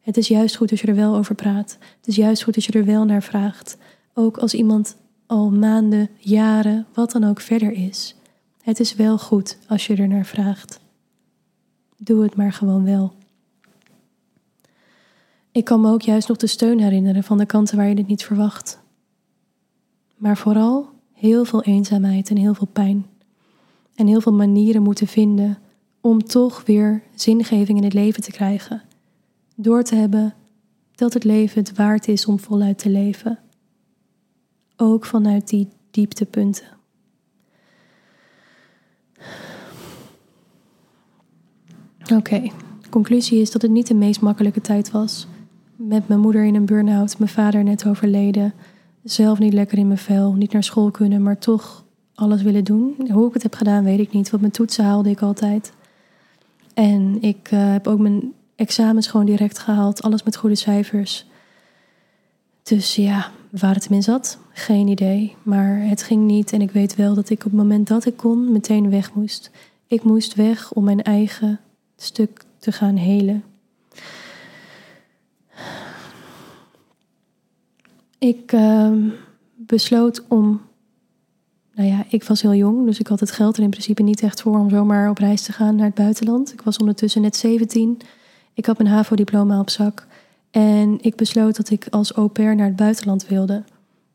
het 0.02 0.18
is 0.18 0.28
juist 0.28 0.56
goed 0.56 0.72
als 0.72 0.82
je 0.82 0.88
er 0.88 0.96
wel 0.96 1.16
over 1.16 1.36
praat. 1.36 1.78
Het 1.98 2.08
is 2.08 2.16
juist 2.16 2.44
goed 2.44 2.56
als 2.56 2.66
je 2.66 2.72
er 2.72 2.86
wel 2.86 3.06
naar 3.06 3.24
vraagt. 3.24 3.78
Ook 4.14 4.38
als 4.38 4.54
iemand 4.54 4.98
al 5.26 5.52
maanden, 5.52 6.10
jaren, 6.18 6.86
wat 6.94 7.12
dan 7.12 7.24
ook 7.24 7.40
verder 7.40 7.72
is. 7.72 8.16
Het 8.62 8.80
is 8.80 8.96
wel 8.96 9.18
goed 9.18 9.58
als 9.68 9.88
je 9.88 9.96
er 9.96 10.08
naar 10.08 10.26
vraagt. 10.26 10.84
Doe 12.06 12.24
het 12.24 12.36
maar 12.36 12.54
gewoon 12.54 12.84
wel. 12.84 13.14
Ik 15.52 15.66
kan 15.66 15.82
me 15.82 15.92
ook 15.92 16.02
juist 16.02 16.28
nog 16.28 16.38
de 16.38 16.48
steun 16.48 16.80
herinneren 16.80 17.24
van 17.24 17.38
de 17.38 17.46
kanten 17.46 17.78
waar 17.78 17.88
je 17.88 17.96
dit 17.96 18.08
niet 18.08 18.24
verwacht. 18.24 18.80
Maar 20.16 20.38
vooral 20.38 20.90
heel 21.14 21.46
veel 21.46 21.64
eenzaamheid 21.64 22.30
en 22.30 22.38
heel 22.38 22.54
veel 22.54 22.68
pijn. 22.68 23.06
En 23.96 24.08
heel 24.08 24.22
veel 24.22 24.34
manieren 24.34 24.82
moeten 24.82 25.08
vinden 25.08 25.58
om 26.02 26.24
toch 26.24 26.66
weer 26.66 27.04
zingeving 27.16 27.78
in 27.78 27.84
het 27.84 27.94
leven 27.94 28.24
te 28.24 28.32
krijgen. 28.32 28.82
Door 29.56 29.84
te 29.84 29.96
hebben 29.96 30.34
dat 30.96 31.14
het 31.14 31.24
leven 31.24 31.60
het 31.60 31.76
waard 31.76 32.08
is 32.08 32.26
om 32.26 32.40
voluit 32.40 32.78
te 32.78 32.90
leven. 32.90 33.40
Ook 34.76 35.06
vanuit 35.06 35.48
die 35.48 35.68
dieptepunten. 35.92 36.68
Oké, 42.14 42.52
conclusie 42.90 43.42
is 43.42 43.52
dat 43.52 43.62
het 43.62 43.72
niet 43.72 43.88
de 43.88 43.94
meest 43.94 44.22
makkelijke 44.22 44.62
tijd 44.62 44.92
was. 44.92 45.28
Met 45.76 46.08
mijn 46.08 46.20
moeder 46.20 46.44
in 46.44 46.56
een 46.56 46.66
burn-out, 46.66 47.18
mijn 47.20 47.32
vader 47.32 47.64
net 47.64 47.88
overleden, 47.88 48.54
zelf 49.04 49.40
niet 49.40 49.54
lekker 49.54 49.78
in 49.78 49.88
mijn 49.88 50.00
vel, 50.00 50.34
niet 50.34 50.52
naar 50.52 50.64
school 50.64 50.92
kunnen, 50.92 51.24
maar 51.24 51.38
toch 51.38 51.84
alles 52.16 52.42
willen 52.42 52.64
doen. 52.64 52.96
Hoe 53.12 53.28
ik 53.28 53.34
het 53.34 53.44
heb 53.44 53.56
gedaan, 53.56 53.84
weet 53.84 54.00
ik 54.00 54.12
niet, 54.12 54.30
want 54.30 54.42
mijn 54.42 54.54
toetsen 54.54 54.84
haalde 54.84 55.10
ik 55.10 55.22
altijd. 55.22 55.74
En 56.74 57.18
ik 57.22 57.52
uh, 57.52 57.72
heb 57.72 57.88
ook 57.88 58.00
mijn 58.00 58.34
examens 58.56 59.08
gewoon 59.08 59.26
direct 59.26 59.60
gehaald, 59.60 60.02
alles 60.02 60.24
met 60.24 60.36
goede 60.36 60.56
cijfers. 60.56 61.26
Dus 62.64 62.96
ja, 62.96 63.32
waar 63.50 63.74
het 63.74 63.86
in 63.90 64.04
zat, 64.04 64.38
geen 64.54 64.88
idee. 64.88 65.36
Maar 65.44 65.82
het 65.82 66.04
ging 66.04 66.26
niet 66.26 66.54
en 66.54 66.62
ik 66.62 66.72
weet 66.72 66.96
wel 66.96 67.14
dat 67.14 67.30
ik 67.30 67.38
op 67.38 67.52
het 67.52 67.62
moment 67.62 67.88
dat 67.88 68.06
ik 68.06 68.18
kon 68.18 68.52
meteen 68.52 68.90
weg 68.90 69.14
moest. 69.14 69.52
Ik 69.88 70.04
moest 70.04 70.36
weg 70.36 70.72
om 70.72 70.84
mijn 70.84 71.02
eigen 71.04 71.60
stuk 72.06 72.44
te 72.58 72.72
gaan 72.72 72.96
helen. 72.96 73.44
Ik 78.18 78.52
uh, 78.52 78.92
besloot 79.56 80.24
om. 80.28 80.62
Nou 81.74 81.90
ja, 81.90 82.06
ik 82.10 82.24
was 82.24 82.42
heel 82.42 82.54
jong, 82.54 82.86
dus 82.86 83.00
ik 83.00 83.08
had 83.08 83.20
het 83.20 83.32
geld 83.32 83.58
er 83.58 83.64
in 83.64 83.70
principe 83.70 84.02
niet 84.04 84.22
echt 84.22 84.42
voor 84.42 84.60
om 84.60 84.70
zomaar 84.70 85.10
op 85.10 85.18
reis 85.18 85.42
te 85.42 85.52
gaan 85.52 85.76
naar 85.76 85.86
het 85.86 85.96
buitenland. 85.96 86.54
Ik 86.54 86.62
was 86.62 86.78
ondertussen 86.78 87.22
net 87.22 87.36
17. 87.36 88.00
Ik 88.54 88.66
had 88.66 88.78
mijn 88.78 88.90
HAVO-diploma 88.90 89.60
op 89.60 89.70
zak. 89.70 90.08
En 90.52 90.98
ik 91.02 91.16
besloot 91.16 91.56
dat 91.56 91.70
ik 91.70 91.88
als 91.90 92.12
au 92.12 92.28
pair 92.28 92.56
naar 92.56 92.68
het 92.68 92.76
buitenland 92.76 93.28
wilde. 93.28 93.64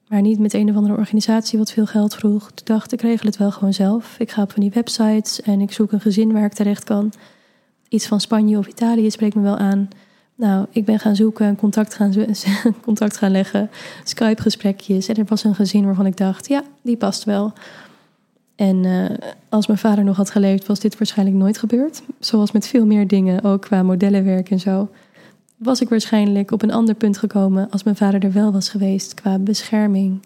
Maar 0.08 0.20
niet 0.20 0.38
met 0.38 0.54
een 0.54 0.70
of 0.70 0.76
andere 0.76 0.96
organisatie 0.96 1.58
wat 1.58 1.72
veel 1.72 1.86
geld 1.86 2.14
vroeg. 2.14 2.50
Toen 2.50 2.76
dacht 2.76 2.92
ik, 2.92 3.00
regel 3.00 3.26
het 3.26 3.36
wel 3.36 3.50
gewoon 3.50 3.72
zelf. 3.72 4.16
Ik 4.18 4.30
ga 4.30 4.42
op 4.42 4.52
van 4.52 4.62
die 4.62 4.70
websites 4.70 5.42
en 5.42 5.60
ik 5.60 5.72
zoek 5.72 5.92
een 5.92 6.00
gezin 6.00 6.32
waar 6.32 6.44
ik 6.44 6.52
terecht 6.52 6.84
kan. 6.84 7.12
Iets 7.90 8.06
van 8.06 8.20
Spanje 8.20 8.58
of 8.58 8.66
Italië 8.66 9.10
spreekt 9.10 9.34
me 9.34 9.42
wel 9.42 9.56
aan. 9.56 9.88
Nou, 10.34 10.66
ik 10.70 10.84
ben 10.84 10.98
gaan 10.98 11.16
zoeken, 11.16 11.56
contact 11.56 11.94
gaan, 11.94 12.14
contact 12.82 13.16
gaan 13.16 13.30
leggen, 13.30 13.70
Skype-gesprekjes. 14.04 15.08
En 15.08 15.16
er 15.16 15.24
was 15.28 15.44
een 15.44 15.54
gezin 15.54 15.84
waarvan 15.84 16.06
ik 16.06 16.16
dacht, 16.16 16.48
ja, 16.48 16.62
die 16.82 16.96
past 16.96 17.24
wel. 17.24 17.52
En 18.56 18.84
uh, 18.84 19.04
als 19.48 19.66
mijn 19.66 19.78
vader 19.78 20.04
nog 20.04 20.16
had 20.16 20.30
geleefd, 20.30 20.66
was 20.66 20.80
dit 20.80 20.98
waarschijnlijk 20.98 21.38
nooit 21.38 21.58
gebeurd. 21.58 22.02
Zoals 22.18 22.52
met 22.52 22.66
veel 22.66 22.86
meer 22.86 23.06
dingen, 23.06 23.44
ook 23.44 23.60
qua 23.60 23.82
modellenwerk 23.82 24.50
en 24.50 24.60
zo. 24.60 24.88
Was 25.56 25.80
ik 25.80 25.88
waarschijnlijk 25.88 26.50
op 26.50 26.62
een 26.62 26.72
ander 26.72 26.94
punt 26.94 27.18
gekomen 27.18 27.70
als 27.70 27.82
mijn 27.82 27.96
vader 27.96 28.24
er 28.24 28.32
wel 28.32 28.52
was 28.52 28.68
geweest 28.68 29.14
qua 29.14 29.38
bescherming 29.38 30.20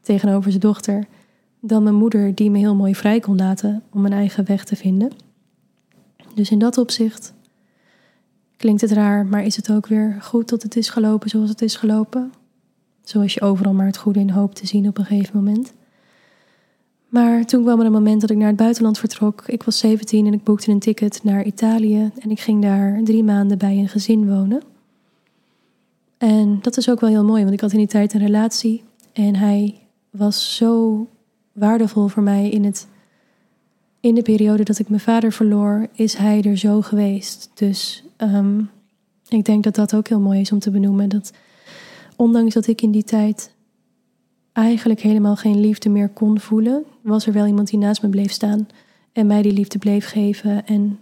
tegenover 0.00 0.50
zijn 0.50 0.62
dochter, 0.62 1.06
dan 1.60 1.82
mijn 1.82 1.94
moeder 1.94 2.34
die 2.34 2.50
me 2.50 2.58
heel 2.58 2.74
mooi 2.74 2.94
vrij 2.94 3.20
kon 3.20 3.36
laten 3.36 3.82
om 3.92 4.00
mijn 4.00 4.14
eigen 4.14 4.46
weg 4.46 4.64
te 4.64 4.76
vinden. 4.76 5.12
Dus 6.38 6.50
in 6.50 6.58
dat 6.58 6.78
opzicht 6.78 7.34
klinkt 8.56 8.80
het 8.80 8.92
raar, 8.92 9.26
maar 9.26 9.44
is 9.44 9.56
het 9.56 9.72
ook 9.72 9.86
weer 9.86 10.16
goed 10.20 10.48
dat 10.48 10.62
het 10.62 10.76
is 10.76 10.88
gelopen 10.88 11.30
zoals 11.30 11.48
het 11.48 11.62
is 11.62 11.76
gelopen? 11.76 12.32
Zoals 13.02 13.34
je 13.34 13.40
overal 13.40 13.72
maar 13.72 13.86
het 13.86 13.96
goede 13.96 14.18
in 14.18 14.30
hoopt 14.30 14.56
te 14.56 14.66
zien 14.66 14.88
op 14.88 14.98
een 14.98 15.04
gegeven 15.04 15.36
moment. 15.36 15.72
Maar 17.08 17.44
toen 17.44 17.62
kwam 17.62 17.80
er 17.80 17.86
een 17.86 17.92
moment 17.92 18.20
dat 18.20 18.30
ik 18.30 18.36
naar 18.36 18.46
het 18.46 18.56
buitenland 18.56 18.98
vertrok. 18.98 19.42
Ik 19.46 19.62
was 19.62 19.78
17 19.78 20.26
en 20.26 20.32
ik 20.32 20.44
boekte 20.44 20.70
een 20.70 20.78
ticket 20.78 21.20
naar 21.22 21.44
Italië 21.44 22.10
en 22.18 22.30
ik 22.30 22.40
ging 22.40 22.62
daar 22.62 23.00
drie 23.04 23.24
maanden 23.24 23.58
bij 23.58 23.76
een 23.76 23.88
gezin 23.88 24.28
wonen. 24.28 24.62
En 26.18 26.58
dat 26.62 26.76
is 26.76 26.90
ook 26.90 27.00
wel 27.00 27.10
heel 27.10 27.24
mooi, 27.24 27.42
want 27.42 27.54
ik 27.54 27.60
had 27.60 27.72
in 27.72 27.78
die 27.78 27.86
tijd 27.86 28.12
een 28.12 28.20
relatie 28.20 28.84
en 29.12 29.36
hij 29.36 29.80
was 30.10 30.56
zo 30.56 31.06
waardevol 31.52 32.08
voor 32.08 32.22
mij 32.22 32.48
in 32.48 32.64
het 32.64 32.86
in 34.00 34.14
de 34.14 34.22
periode 34.22 34.62
dat 34.62 34.78
ik 34.78 34.88
mijn 34.88 35.00
vader 35.00 35.32
verloor, 35.32 35.88
is 35.92 36.14
hij 36.14 36.42
er 36.42 36.56
zo 36.56 36.82
geweest. 36.82 37.50
Dus 37.54 38.04
ehm, 38.16 38.60
ik 39.28 39.44
denk 39.44 39.64
dat 39.64 39.74
dat 39.74 39.94
ook 39.94 40.08
heel 40.08 40.20
mooi 40.20 40.40
is 40.40 40.52
om 40.52 40.58
te 40.58 40.70
benoemen. 40.70 41.08
Dat 41.08 41.32
ondanks 42.16 42.54
dat 42.54 42.66
ik 42.66 42.82
in 42.82 42.90
die 42.90 43.04
tijd 43.04 43.50
eigenlijk 44.52 45.00
helemaal 45.00 45.36
geen 45.36 45.60
liefde 45.60 45.88
meer 45.88 46.08
kon 46.08 46.40
voelen, 46.40 46.84
was 47.00 47.26
er 47.26 47.32
wel 47.32 47.46
iemand 47.46 47.68
die 47.68 47.78
naast 47.78 48.02
me 48.02 48.08
bleef 48.08 48.30
staan 48.30 48.68
en 49.12 49.26
mij 49.26 49.42
die 49.42 49.52
liefde 49.52 49.78
bleef 49.78 50.08
geven. 50.08 50.66
En 50.66 51.00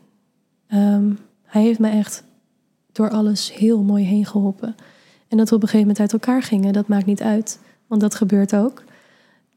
ehm, 0.66 1.12
hij 1.44 1.62
heeft 1.62 1.78
me 1.78 1.88
echt 1.88 2.24
door 2.92 3.10
alles 3.10 3.54
heel 3.54 3.82
mooi 3.82 4.04
heen 4.04 4.26
geholpen. 4.26 4.74
En 5.28 5.36
dat 5.36 5.48
we 5.48 5.54
op 5.54 5.62
een 5.62 5.68
gegeven 5.68 5.88
moment 5.88 6.00
uit 6.00 6.12
elkaar 6.12 6.42
gingen, 6.42 6.72
dat 6.72 6.88
maakt 6.88 7.06
niet 7.06 7.22
uit, 7.22 7.60
want 7.86 8.00
dat 8.00 8.14
gebeurt 8.14 8.54
ook. 8.54 8.84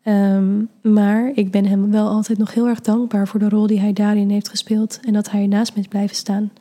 Ehm, 0.10 0.66
maar 0.94 1.32
ik 1.34 1.52
ben 1.52 1.66
hem 1.66 1.92
wel 1.92 2.08
altijd 2.08 2.38
nog 2.38 2.54
heel 2.54 2.68
erg 2.68 2.82
dankbaar 2.82 3.28
voor 3.28 3.40
de 3.40 3.50
rol 3.50 3.68
die 3.68 3.80
hij 3.80 3.94
daarin 3.94 4.30
heeft 4.30 4.50
gespeeld. 4.50 5.00
En 5.02 5.14
dat 5.14 5.32
hij 5.32 5.48
naast 5.48 5.76
me 5.76 5.82
is 5.82 5.88
blijven 5.88 6.16
staan. 6.16 6.52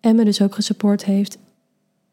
En 0.00 0.16
me 0.16 0.24
dus 0.24 0.42
ook 0.42 0.54
gesupport 0.54 1.04
heeft 1.04 1.38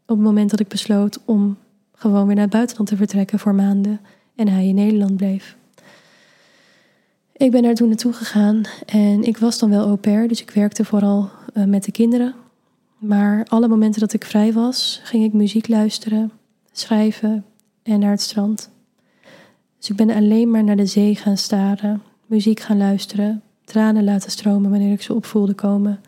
op 0.06 0.18
het 0.18 0.26
moment 0.26 0.50
dat 0.50 0.60
ik 0.60 0.68
besloot 0.68 1.20
om 1.26 1.58
gewoon 1.94 2.26
weer 2.26 2.36
naar 2.36 2.44
het 2.44 2.54
buitenland 2.54 2.90
te 2.90 2.96
vertrekken 2.96 3.40
voor 3.40 3.56
maanden. 3.56 4.00
En 4.36 4.48
hij 4.48 4.68
in 4.68 4.76
Nederland 4.76 5.18
bleef. 5.18 5.58
Ik 7.32 7.52
ben 7.52 7.64
daar 7.64 7.74
toen 7.74 7.88
naartoe 7.88 8.14
gegaan 8.14 8.62
en 8.86 9.24
ik 9.24 9.38
was 9.38 9.60
dan 9.60 9.70
wel 9.70 9.86
au 9.86 9.96
pair, 9.96 10.28
dus 10.28 10.42
ik 10.42 10.52
werkte 10.52 10.86
vooral 10.86 11.30
uh, 11.54 11.64
met 11.64 11.84
de 11.84 11.92
kinderen. 11.92 12.34
Maar 12.98 13.46
alle 13.50 13.68
momenten 13.68 14.00
dat 14.00 14.14
ik 14.14 14.26
vrij 14.26 14.54
was, 14.54 15.02
ging 15.04 15.24
ik 15.24 15.34
muziek 15.34 15.68
luisteren, 15.68 16.32
schrijven 16.72 17.46
en 17.84 18.00
naar 18.00 18.12
het 18.12 18.22
strand. 18.22 18.72
Dus 19.84 19.92
ik 19.92 20.06
ben 20.06 20.16
alleen 20.16 20.52
maar 20.52 20.64
naar 20.64 20.76
de 20.76 20.86
zee 20.86 21.16
gaan 21.16 21.38
staren, 21.38 22.02
muziek 22.26 22.60
gaan 22.60 22.78
luisteren, 22.78 23.42
tranen 23.64 24.04
laten 24.04 24.32
stromen 24.32 24.70
wanneer 24.70 24.92
ik 24.92 25.02
ze 25.02 25.14
opvoelde 25.14 25.54
komen. 25.54 26.00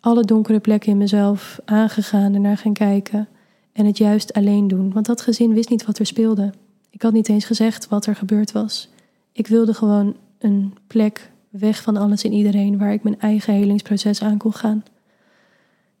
Alle 0.00 0.24
donkere 0.24 0.60
plekken 0.60 0.90
in 0.90 0.98
mezelf 0.98 1.60
aangegaan 1.64 2.34
en 2.34 2.40
naar 2.40 2.56
gaan 2.56 2.72
kijken. 2.72 3.28
En 3.72 3.86
het 3.86 3.98
juist 3.98 4.32
alleen 4.32 4.68
doen, 4.68 4.92
want 4.92 5.06
dat 5.06 5.20
gezin 5.20 5.52
wist 5.52 5.68
niet 5.68 5.86
wat 5.86 5.98
er 5.98 6.06
speelde. 6.06 6.52
Ik 6.90 7.02
had 7.02 7.12
niet 7.12 7.28
eens 7.28 7.44
gezegd 7.44 7.88
wat 7.88 8.06
er 8.06 8.16
gebeurd 8.16 8.52
was. 8.52 8.88
Ik 9.32 9.46
wilde 9.46 9.74
gewoon 9.74 10.16
een 10.38 10.74
plek 10.86 11.30
weg 11.48 11.82
van 11.82 11.96
alles 11.96 12.24
en 12.24 12.32
iedereen 12.32 12.78
waar 12.78 12.92
ik 12.92 13.02
mijn 13.02 13.20
eigen 13.20 13.54
helingsproces 13.54 14.22
aan 14.22 14.38
kon 14.38 14.54
gaan. 14.54 14.82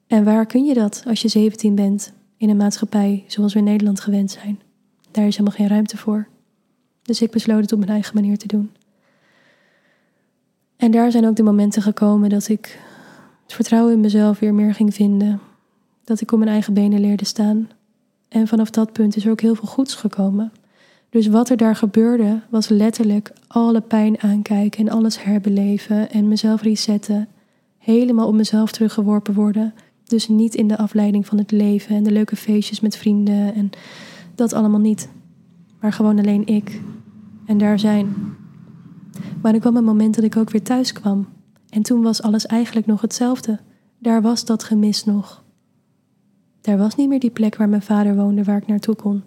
En 0.06 0.24
waar 0.24 0.46
kun 0.46 0.64
je 0.64 0.74
dat 0.74 1.02
als 1.06 1.22
je 1.22 1.28
17 1.28 1.74
bent 1.74 2.12
in 2.36 2.48
een 2.48 2.56
maatschappij 2.56 3.24
zoals 3.26 3.52
we 3.52 3.58
in 3.58 3.64
Nederland 3.64 4.00
gewend 4.00 4.30
zijn? 4.30 4.60
Daar 5.10 5.26
is 5.26 5.36
helemaal 5.36 5.58
geen 5.58 5.68
ruimte 5.68 5.96
voor. 5.96 6.28
Dus 7.10 7.22
ik 7.22 7.30
besloot 7.30 7.60
het 7.60 7.72
op 7.72 7.78
mijn 7.78 7.90
eigen 7.90 8.14
manier 8.14 8.38
te 8.38 8.46
doen. 8.46 8.70
En 10.76 10.90
daar 10.90 11.10
zijn 11.10 11.26
ook 11.26 11.36
de 11.36 11.42
momenten 11.42 11.82
gekomen 11.82 12.28
dat 12.28 12.48
ik 12.48 12.78
het 13.42 13.52
vertrouwen 13.52 13.92
in 13.92 14.00
mezelf 14.00 14.38
weer 14.38 14.54
meer 14.54 14.74
ging 14.74 14.94
vinden. 14.94 15.40
Dat 16.04 16.20
ik 16.20 16.32
op 16.32 16.38
mijn 16.38 16.50
eigen 16.50 16.74
benen 16.74 17.00
leerde 17.00 17.24
staan. 17.24 17.68
En 18.28 18.48
vanaf 18.48 18.70
dat 18.70 18.92
punt 18.92 19.16
is 19.16 19.24
er 19.24 19.30
ook 19.30 19.40
heel 19.40 19.54
veel 19.54 19.68
goeds 19.68 19.94
gekomen. 19.94 20.52
Dus 21.08 21.26
wat 21.26 21.50
er 21.50 21.56
daar 21.56 21.76
gebeurde, 21.76 22.40
was 22.48 22.68
letterlijk 22.68 23.32
alle 23.46 23.80
pijn 23.80 24.20
aankijken 24.20 24.86
en 24.86 24.92
alles 24.92 25.22
herbeleven 25.22 26.10
en 26.10 26.28
mezelf 26.28 26.62
resetten. 26.62 27.28
Helemaal 27.78 28.26
op 28.26 28.34
mezelf 28.34 28.72
teruggeworpen 28.72 29.34
worden. 29.34 29.74
Dus 30.04 30.28
niet 30.28 30.54
in 30.54 30.68
de 30.68 30.78
afleiding 30.78 31.26
van 31.26 31.38
het 31.38 31.50
leven 31.50 31.96
en 31.96 32.02
de 32.02 32.12
leuke 32.12 32.36
feestjes 32.36 32.80
met 32.80 32.96
vrienden 32.96 33.54
en 33.54 33.70
dat 34.34 34.52
allemaal 34.52 34.80
niet. 34.80 35.08
Maar 35.80 35.92
gewoon 35.92 36.18
alleen 36.18 36.46
ik 36.46 36.80
en 37.50 37.58
daar 37.58 37.78
zijn. 37.78 38.36
Maar 39.42 39.54
er 39.54 39.60
kwam 39.60 39.76
een 39.76 39.84
moment 39.84 40.14
dat 40.14 40.24
ik 40.24 40.36
ook 40.36 40.50
weer 40.50 40.62
thuis 40.62 40.92
kwam. 40.92 41.28
En 41.68 41.82
toen 41.82 42.02
was 42.02 42.22
alles 42.22 42.46
eigenlijk 42.46 42.86
nog 42.86 43.00
hetzelfde. 43.00 43.60
Daar 43.98 44.22
was 44.22 44.44
dat 44.44 44.64
gemis 44.64 45.04
nog. 45.04 45.44
Daar 46.60 46.78
was 46.78 46.94
niet 46.94 47.08
meer 47.08 47.20
die 47.20 47.30
plek 47.30 47.56
waar 47.56 47.68
mijn 47.68 47.82
vader 47.82 48.16
woonde, 48.16 48.44
waar 48.44 48.56
ik 48.56 48.66
naartoe 48.66 48.94
kon. 48.94 49.22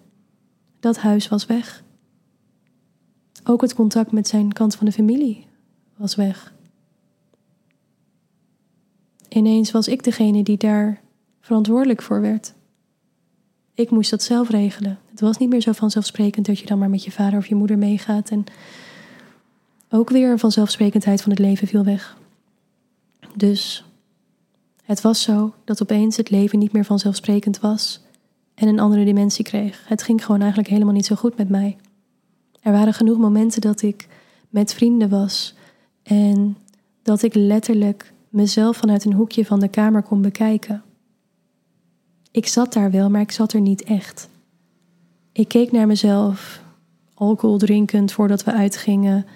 Dat 0.80 0.98
huis 0.98 1.28
was 1.28 1.46
weg. 1.46 1.84
Ook 3.44 3.60
het 3.60 3.74
contact 3.74 4.12
met 4.12 4.28
zijn 4.28 4.52
kant 4.52 4.74
van 4.74 4.86
de 4.86 4.92
familie 4.92 5.46
was 5.96 6.14
weg. 6.14 6.54
Ineens 9.28 9.70
was 9.70 9.88
ik 9.88 10.04
degene 10.04 10.42
die 10.42 10.56
daar 10.56 11.00
verantwoordelijk 11.40 12.02
voor 12.02 12.20
werd. 12.20 12.54
Ik 13.74 13.90
moest 13.90 14.10
dat 14.10 14.22
zelf 14.22 14.48
regelen. 14.48 14.98
Het 15.14 15.22
was 15.22 15.36
niet 15.36 15.48
meer 15.48 15.60
zo 15.60 15.72
vanzelfsprekend 15.72 16.46
dat 16.46 16.58
je 16.58 16.66
dan 16.66 16.78
maar 16.78 16.90
met 16.90 17.04
je 17.04 17.10
vader 17.10 17.38
of 17.38 17.46
je 17.46 17.54
moeder 17.54 17.78
meegaat. 17.78 18.30
En 18.30 18.44
ook 19.90 20.10
weer 20.10 20.30
een 20.30 20.38
vanzelfsprekendheid 20.38 21.22
van 21.22 21.30
het 21.30 21.40
leven 21.40 21.68
viel 21.68 21.84
weg. 21.84 22.18
Dus 23.34 23.84
het 24.84 25.00
was 25.00 25.22
zo 25.22 25.54
dat 25.64 25.82
opeens 25.82 26.16
het 26.16 26.30
leven 26.30 26.58
niet 26.58 26.72
meer 26.72 26.84
vanzelfsprekend 26.84 27.60
was 27.60 28.00
en 28.54 28.68
een 28.68 28.80
andere 28.80 29.04
dimensie 29.04 29.44
kreeg. 29.44 29.84
Het 29.88 30.02
ging 30.02 30.24
gewoon 30.24 30.40
eigenlijk 30.40 30.70
helemaal 30.70 30.94
niet 30.94 31.06
zo 31.06 31.14
goed 31.14 31.36
met 31.36 31.48
mij. 31.48 31.76
Er 32.60 32.72
waren 32.72 32.94
genoeg 32.94 33.18
momenten 33.18 33.60
dat 33.60 33.82
ik 33.82 34.08
met 34.48 34.74
vrienden 34.74 35.08
was 35.08 35.54
en 36.02 36.56
dat 37.02 37.22
ik 37.22 37.34
letterlijk 37.34 38.12
mezelf 38.28 38.76
vanuit 38.76 39.04
een 39.04 39.12
hoekje 39.12 39.44
van 39.44 39.60
de 39.60 39.68
kamer 39.68 40.02
kon 40.02 40.22
bekijken. 40.22 40.82
Ik 42.30 42.46
zat 42.46 42.72
daar 42.72 42.90
wel, 42.90 43.10
maar 43.10 43.20
ik 43.20 43.32
zat 43.32 43.52
er 43.52 43.60
niet 43.60 43.82
echt. 43.82 44.28
Ik 45.34 45.48
keek 45.48 45.72
naar 45.72 45.86
mezelf, 45.86 46.62
alcohol 47.14 47.58
drinkend 47.58 48.12
voordat 48.12 48.44
we 48.44 48.52
uitgingen. 48.52 49.26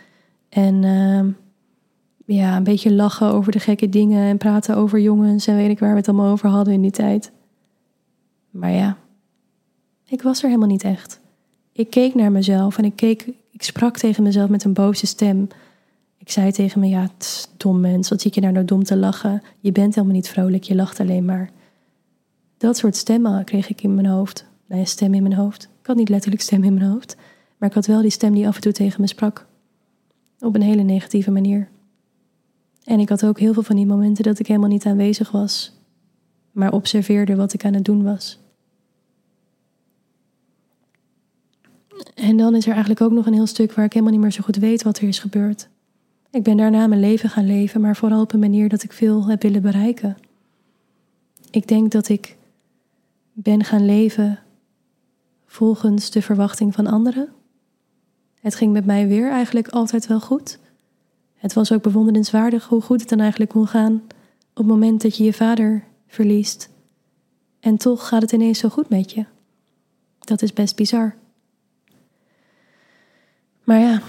En 0.49 0.83
uh, 0.83 1.25
ja, 2.37 2.57
een 2.57 2.65
beetje 2.65 2.93
lachen 2.93 3.33
over 3.33 3.53
de 3.53 3.59
gekke 3.59 3.89
dingen 3.89 4.23
en 4.23 4.39
praten 4.39 4.77
over 4.77 5.01
jongens 5.01 5.47
en 5.47 5.57
weet 5.57 5.71
ik 5.71 5.79
waar 5.79 5.91
we 5.91 5.97
het 5.97 6.09
allemaal 6.09 6.33
over 6.33 6.49
hadden 6.49 6.75
in 6.75 6.83
die 6.83 6.91
tijd. 6.91 7.33
Maar 8.51 8.71
ja, 8.71 8.97
ik 10.05 10.23
was 10.23 10.39
er 10.39 10.47
helemaal 10.47 10.69
niet 10.69 10.85
echt. 10.85 11.21
Ik 11.73 11.91
keek 11.91 12.15
naar 12.15 12.33
mezelf 12.33 12.79
en 12.79 12.85
ik, 12.85 12.97
keek, 12.97 13.29
ik 13.51 13.63
sprak 13.63 13.97
tegen 13.97 14.23
mezelf 14.23 14.49
met 14.49 14.65
een 14.65 14.73
boze 14.73 15.07
stem. 15.07 15.49
Ik 16.19 16.31
zei 16.31 16.53
tegen 16.53 16.81
me, 16.81 16.89
ja, 16.89 17.09
dom 17.57 17.81
mens, 17.81 18.09
wat 18.09 18.21
zie 18.21 18.31
je 18.35 18.41
nou 18.41 18.65
dom 18.65 18.85
te 18.85 18.97
lachen? 18.97 19.43
Je 19.61 19.73
bent 19.73 19.95
helemaal 19.95 20.17
niet 20.17 20.29
vrolijk, 20.29 20.63
je 20.63 20.75
lacht 20.75 21.01
alleen 21.01 21.25
maar. 21.25 21.51
Dat 22.57 22.77
soort 22.77 22.97
stemmen 22.97 23.45
kreeg 23.45 23.69
ik 23.69 23.83
in 23.83 23.95
mijn 23.95 24.07
hoofd. 24.07 24.47
Nee, 24.67 24.85
stem 24.85 25.15
in 25.15 25.23
mijn 25.23 25.35
hoofd. 25.35 25.69
Had 25.89 25.97
niet 25.97 26.09
letterlijk 26.09 26.43
stem 26.43 26.65
in 26.65 26.75
mijn 26.75 26.91
hoofd, 26.91 27.17
maar 27.59 27.69
ik 27.69 27.75
had 27.75 27.87
wel 27.87 28.01
die 28.01 28.11
stem 28.11 28.35
die 28.35 28.47
af 28.47 28.55
en 28.55 28.61
toe 28.61 28.73
tegen 28.73 29.01
me 29.01 29.07
sprak. 29.07 29.47
Op 30.39 30.55
een 30.55 30.63
hele 30.63 30.83
negatieve 30.83 31.31
manier. 31.31 31.69
En 32.85 33.01
ik 33.01 33.09
had 33.09 33.25
ook 33.25 33.39
heel 33.39 33.53
veel 33.53 33.63
van 33.63 33.77
die 33.77 33.87
momenten 33.87 34.25
dat 34.25 34.39
ik 34.39 34.47
helemaal 34.47 34.69
niet 34.69 34.87
aanwezig 34.87 35.31
was, 35.31 35.81
maar 36.53 36.73
observeerde 36.73 37.37
wat 37.37 37.53
ik 37.53 37.65
aan 37.65 37.75
het 37.75 37.85
doen 37.85 38.03
was. 38.03 38.39
En 42.15 42.37
dan 42.37 42.55
is 42.55 42.65
er 42.65 42.73
eigenlijk 42.73 43.01
ook 43.01 43.13
nog 43.13 43.27
een 43.27 43.33
heel 43.33 43.47
stuk 43.47 43.73
waar 43.73 43.85
ik 43.85 43.93
helemaal 43.93 44.15
niet 44.15 44.23
meer 44.23 44.33
zo 44.33 44.43
goed 44.43 44.57
weet 44.57 44.83
wat 44.83 44.99
er 44.99 45.09
is 45.09 45.19
gebeurd. 45.19 45.69
Ik 46.31 46.43
ben 46.43 46.57
daarna 46.57 46.87
mijn 46.87 47.01
leven 47.01 47.31
gaan 47.31 47.47
leven, 47.47 47.81
maar 47.81 47.97
vooral 47.97 48.21
op 48.21 48.33
een 48.33 48.41
manier 48.41 48.69
dat 48.69 48.83
ik 48.83 48.93
veel 48.93 49.29
heb 49.29 49.43
willen 49.43 49.63
bereiken. 49.63 50.17
Ik 51.51 51.69
denk 51.69 51.91
dat 51.91 52.09
ik 52.09 52.37
ben 53.33 53.65
gaan 53.65 53.87
leven 53.87 54.39
volgens 55.49 56.11
de 56.11 56.23
verwachting 56.23 56.75
van 56.75 56.87
anderen. 56.87 57.29
Het 58.41 58.55
ging 58.55 58.73
met 58.73 58.87
mij 58.87 59.09
weer 59.09 59.31
eigenlijk 59.31 59.69
altijd 59.69 60.07
wel 60.07 60.21
goed. 60.21 60.59
Het 61.35 61.53
was 61.53 61.73
ook 61.73 61.83
bewonderenswaardig 61.83 62.67
hoe 62.67 62.81
goed 62.81 63.01
het 63.01 63.09
dan 63.09 63.21
eigenlijk 63.21 63.51
kon 63.51 63.67
gaan 63.67 63.95
op 64.51 64.57
het 64.57 64.67
moment 64.67 65.03
dat 65.03 65.17
je 65.17 65.25
je 65.25 65.33
vader 65.33 65.85
verliest. 66.07 66.71
En 67.61 67.77
toch 67.77 68.09
gaat 68.09 68.23
het 68.23 68.33
ineens 68.33 68.59
zo 68.59 68.69
goed 68.69 68.89
met 68.89 69.13
je. 69.13 69.25
Dat 70.19 70.43
is 70.43 70.53
best 70.53 70.77
bizar. 70.77 71.17
Maar 73.65 73.79
ja, 73.79 74.03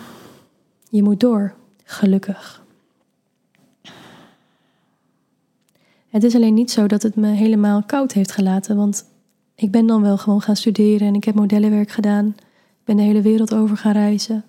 je 0.89 1.03
moet 1.03 1.19
door, 1.19 1.55
gelukkig. 1.83 2.63
Het 6.09 6.23
is 6.23 6.35
alleen 6.35 6.53
niet 6.53 6.71
zo 6.71 6.87
dat 6.87 7.03
het 7.03 7.15
me 7.15 7.27
helemaal 7.27 7.83
koud 7.83 8.11
heeft 8.11 8.31
gelaten, 8.31 8.75
want 8.75 9.05
ik 9.61 9.71
ben 9.71 9.85
dan 9.85 10.01
wel 10.01 10.17
gewoon 10.17 10.41
gaan 10.41 10.55
studeren 10.55 11.07
en 11.07 11.15
ik 11.15 11.23
heb 11.23 11.35
modellenwerk 11.35 11.91
gedaan. 11.91 12.27
Ik 12.37 12.85
ben 12.85 12.95
de 12.95 13.01
hele 13.01 13.21
wereld 13.21 13.53
over 13.53 13.77
gaan 13.77 13.91
reizen. 13.91 14.43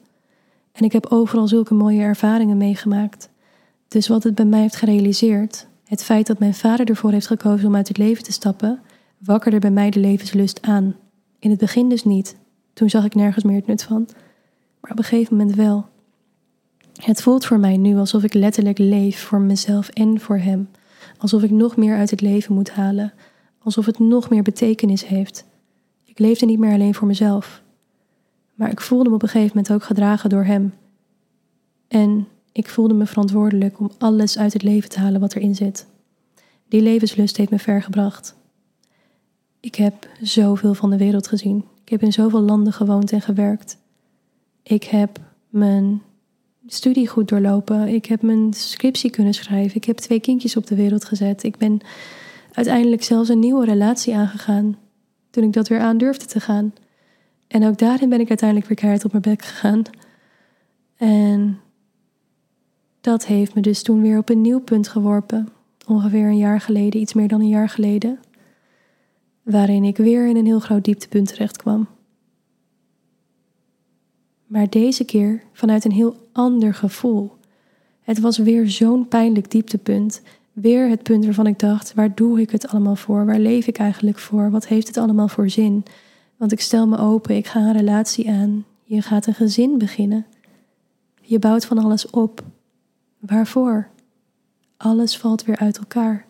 En 0.72 0.84
ik 0.84 0.92
heb 0.92 1.06
overal 1.06 1.48
zulke 1.48 1.74
mooie 1.74 2.00
ervaringen 2.00 2.56
meegemaakt. 2.56 3.28
Dus 3.88 4.08
wat 4.08 4.22
het 4.22 4.34
bij 4.34 4.44
mij 4.44 4.60
heeft 4.60 4.76
gerealiseerd, 4.76 5.66
het 5.84 6.04
feit 6.04 6.26
dat 6.26 6.38
mijn 6.38 6.54
vader 6.54 6.88
ervoor 6.88 7.10
heeft 7.10 7.26
gekozen 7.26 7.66
om 7.66 7.76
uit 7.76 7.88
het 7.88 7.98
leven 7.98 8.24
te 8.24 8.32
stappen, 8.32 8.80
wakkerde 9.18 9.58
bij 9.58 9.70
mij 9.70 9.90
de 9.90 10.00
levenslust 10.00 10.62
aan. 10.62 10.96
In 11.38 11.50
het 11.50 11.58
begin 11.58 11.88
dus 11.88 12.04
niet. 12.04 12.36
Toen 12.72 12.90
zag 12.90 13.04
ik 13.04 13.14
nergens 13.14 13.44
meer 13.44 13.56
het 13.56 13.66
nut 13.66 13.82
van. 13.82 14.08
Maar 14.80 14.90
op 14.90 14.98
een 14.98 15.04
gegeven 15.04 15.36
moment 15.36 15.56
wel. 15.56 15.86
Het 16.92 17.22
voelt 17.22 17.46
voor 17.46 17.58
mij 17.58 17.76
nu 17.76 17.96
alsof 17.96 18.22
ik 18.22 18.34
letterlijk 18.34 18.78
leef 18.78 19.20
voor 19.20 19.40
mezelf 19.40 19.88
en 19.88 20.20
voor 20.20 20.38
hem. 20.38 20.68
Alsof 21.18 21.42
ik 21.42 21.50
nog 21.50 21.76
meer 21.76 21.96
uit 21.96 22.10
het 22.10 22.20
leven 22.20 22.54
moet 22.54 22.70
halen. 22.70 23.12
Alsof 23.62 23.86
het 23.86 23.98
nog 23.98 24.30
meer 24.30 24.42
betekenis 24.42 25.06
heeft. 25.06 25.44
Ik 26.04 26.18
leefde 26.18 26.46
niet 26.46 26.58
meer 26.58 26.72
alleen 26.72 26.94
voor 26.94 27.06
mezelf. 27.06 27.62
Maar 28.54 28.70
ik 28.70 28.80
voelde 28.80 29.08
me 29.08 29.14
op 29.14 29.22
een 29.22 29.28
gegeven 29.28 29.56
moment 29.56 29.72
ook 29.72 29.82
gedragen 29.82 30.30
door 30.30 30.44
hem. 30.44 30.74
En 31.88 32.28
ik 32.52 32.68
voelde 32.68 32.94
me 32.94 33.06
verantwoordelijk 33.06 33.80
om 33.80 33.90
alles 33.98 34.38
uit 34.38 34.52
het 34.52 34.62
leven 34.62 34.90
te 34.90 35.00
halen 35.00 35.20
wat 35.20 35.34
erin 35.34 35.54
zit. 35.54 35.86
Die 36.68 36.82
levenslust 36.82 37.36
heeft 37.36 37.50
me 37.50 37.58
ver 37.58 37.82
gebracht. 37.82 38.34
Ik 39.60 39.74
heb 39.74 40.08
zoveel 40.20 40.74
van 40.74 40.90
de 40.90 40.96
wereld 40.96 41.28
gezien. 41.28 41.64
Ik 41.84 41.88
heb 41.88 42.02
in 42.02 42.12
zoveel 42.12 42.40
landen 42.40 42.72
gewoond 42.72 43.12
en 43.12 43.20
gewerkt. 43.20 43.78
Ik 44.62 44.84
heb 44.84 45.20
mijn 45.48 46.02
studie 46.66 47.08
goed 47.08 47.28
doorlopen. 47.28 47.88
Ik 47.88 48.06
heb 48.06 48.22
mijn 48.22 48.52
scriptie 48.54 49.10
kunnen 49.10 49.34
schrijven. 49.34 49.76
Ik 49.76 49.84
heb 49.84 49.96
twee 49.96 50.20
kindjes 50.20 50.56
op 50.56 50.66
de 50.66 50.74
wereld 50.74 51.04
gezet. 51.04 51.42
Ik 51.42 51.56
ben 51.56 51.80
uiteindelijk 52.52 53.02
zelfs 53.02 53.28
een 53.28 53.38
nieuwe 53.38 53.64
relatie 53.64 54.14
aangegaan. 54.14 54.78
Toen 55.30 55.44
ik 55.44 55.52
dat 55.52 55.68
weer 55.68 55.80
aan 55.80 55.98
durfde 55.98 56.26
te 56.26 56.40
gaan. 56.40 56.72
En 57.46 57.64
ook 57.64 57.78
daarin 57.78 58.08
ben 58.08 58.20
ik 58.20 58.28
uiteindelijk 58.28 58.68
weer 58.68 58.78
keihard 58.78 59.04
op 59.04 59.10
mijn 59.10 59.22
bek 59.22 59.42
gegaan. 59.42 59.82
En 60.96 61.60
dat 63.00 63.26
heeft 63.26 63.54
me 63.54 63.60
dus 63.60 63.82
toen 63.82 64.02
weer 64.02 64.18
op 64.18 64.28
een 64.28 64.40
nieuw 64.40 64.60
punt 64.60 64.88
geworpen. 64.88 65.48
Ongeveer 65.86 66.26
een 66.26 66.36
jaar 66.36 66.60
geleden, 66.60 67.00
iets 67.00 67.14
meer 67.14 67.28
dan 67.28 67.40
een 67.40 67.48
jaar 67.48 67.68
geleden. 67.68 68.18
Waarin 69.42 69.84
ik 69.84 69.96
weer 69.96 70.26
in 70.26 70.36
een 70.36 70.46
heel 70.46 70.60
groot 70.60 70.84
dieptepunt 70.84 71.28
terecht 71.28 71.56
kwam. 71.56 71.88
Maar 74.46 74.70
deze 74.70 75.04
keer 75.04 75.42
vanuit 75.52 75.84
een 75.84 75.92
heel 75.92 76.28
ander 76.32 76.74
gevoel. 76.74 77.32
Het 78.00 78.20
was 78.20 78.38
weer 78.38 78.70
zo'n 78.70 79.08
pijnlijk 79.08 79.50
dieptepunt. 79.50 80.22
Weer 80.52 80.88
het 80.88 81.02
punt 81.02 81.24
waarvan 81.24 81.46
ik 81.46 81.58
dacht: 81.58 81.94
waar 81.94 82.14
doe 82.14 82.40
ik 82.40 82.50
het 82.50 82.68
allemaal 82.68 82.96
voor? 82.96 83.26
Waar 83.26 83.38
leef 83.38 83.66
ik 83.66 83.78
eigenlijk 83.78 84.18
voor? 84.18 84.50
Wat 84.50 84.66
heeft 84.66 84.86
het 84.86 84.96
allemaal 84.96 85.28
voor 85.28 85.50
zin? 85.50 85.84
Want 86.36 86.52
ik 86.52 86.60
stel 86.60 86.86
me 86.86 86.98
open, 86.98 87.36
ik 87.36 87.46
ga 87.46 87.60
een 87.60 87.76
relatie 87.76 88.30
aan. 88.30 88.64
Je 88.82 89.02
gaat 89.02 89.26
een 89.26 89.34
gezin 89.34 89.78
beginnen. 89.78 90.26
Je 91.20 91.38
bouwt 91.38 91.64
van 91.64 91.78
alles 91.78 92.10
op. 92.10 92.42
Waarvoor? 93.18 93.88
Alles 94.76 95.16
valt 95.16 95.44
weer 95.44 95.56
uit 95.56 95.78
elkaar. 95.78 96.24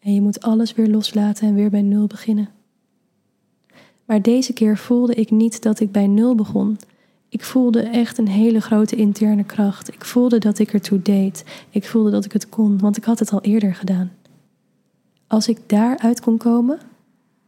En 0.00 0.14
je 0.14 0.20
moet 0.20 0.42
alles 0.42 0.74
weer 0.74 0.88
loslaten 0.88 1.48
en 1.48 1.54
weer 1.54 1.70
bij 1.70 1.82
nul 1.82 2.06
beginnen. 2.06 2.48
Maar 4.04 4.22
deze 4.22 4.52
keer 4.52 4.76
voelde 4.76 5.14
ik 5.14 5.30
niet 5.30 5.62
dat 5.62 5.80
ik 5.80 5.92
bij 5.92 6.06
nul 6.06 6.34
begon. 6.34 6.78
Ik 7.36 7.44
voelde 7.44 7.80
echt 7.80 8.18
een 8.18 8.28
hele 8.28 8.60
grote 8.60 8.96
interne 8.96 9.44
kracht. 9.44 9.94
Ik 9.94 10.04
voelde 10.04 10.38
dat 10.38 10.58
ik 10.58 10.72
ertoe 10.72 11.02
deed. 11.02 11.44
Ik 11.70 11.84
voelde 11.84 12.10
dat 12.10 12.24
ik 12.24 12.32
het 12.32 12.48
kon, 12.48 12.78
want 12.78 12.96
ik 12.96 13.04
had 13.04 13.18
het 13.18 13.32
al 13.32 13.40
eerder 13.40 13.74
gedaan. 13.74 14.12
Als 15.26 15.48
ik 15.48 15.58
daaruit 15.66 16.20
kon 16.20 16.36
komen, 16.36 16.78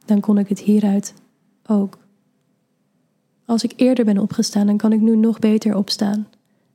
dan 0.04 0.20
kon 0.20 0.38
ik 0.38 0.48
het 0.48 0.60
hieruit 0.60 1.14
ook. 1.66 1.98
Als 3.44 3.64
ik 3.64 3.72
eerder 3.76 4.04
ben 4.04 4.18
opgestaan, 4.18 4.66
dan 4.66 4.76
kan 4.76 4.92
ik 4.92 5.00
nu 5.00 5.16
nog 5.16 5.38
beter 5.38 5.76
opstaan. 5.76 6.26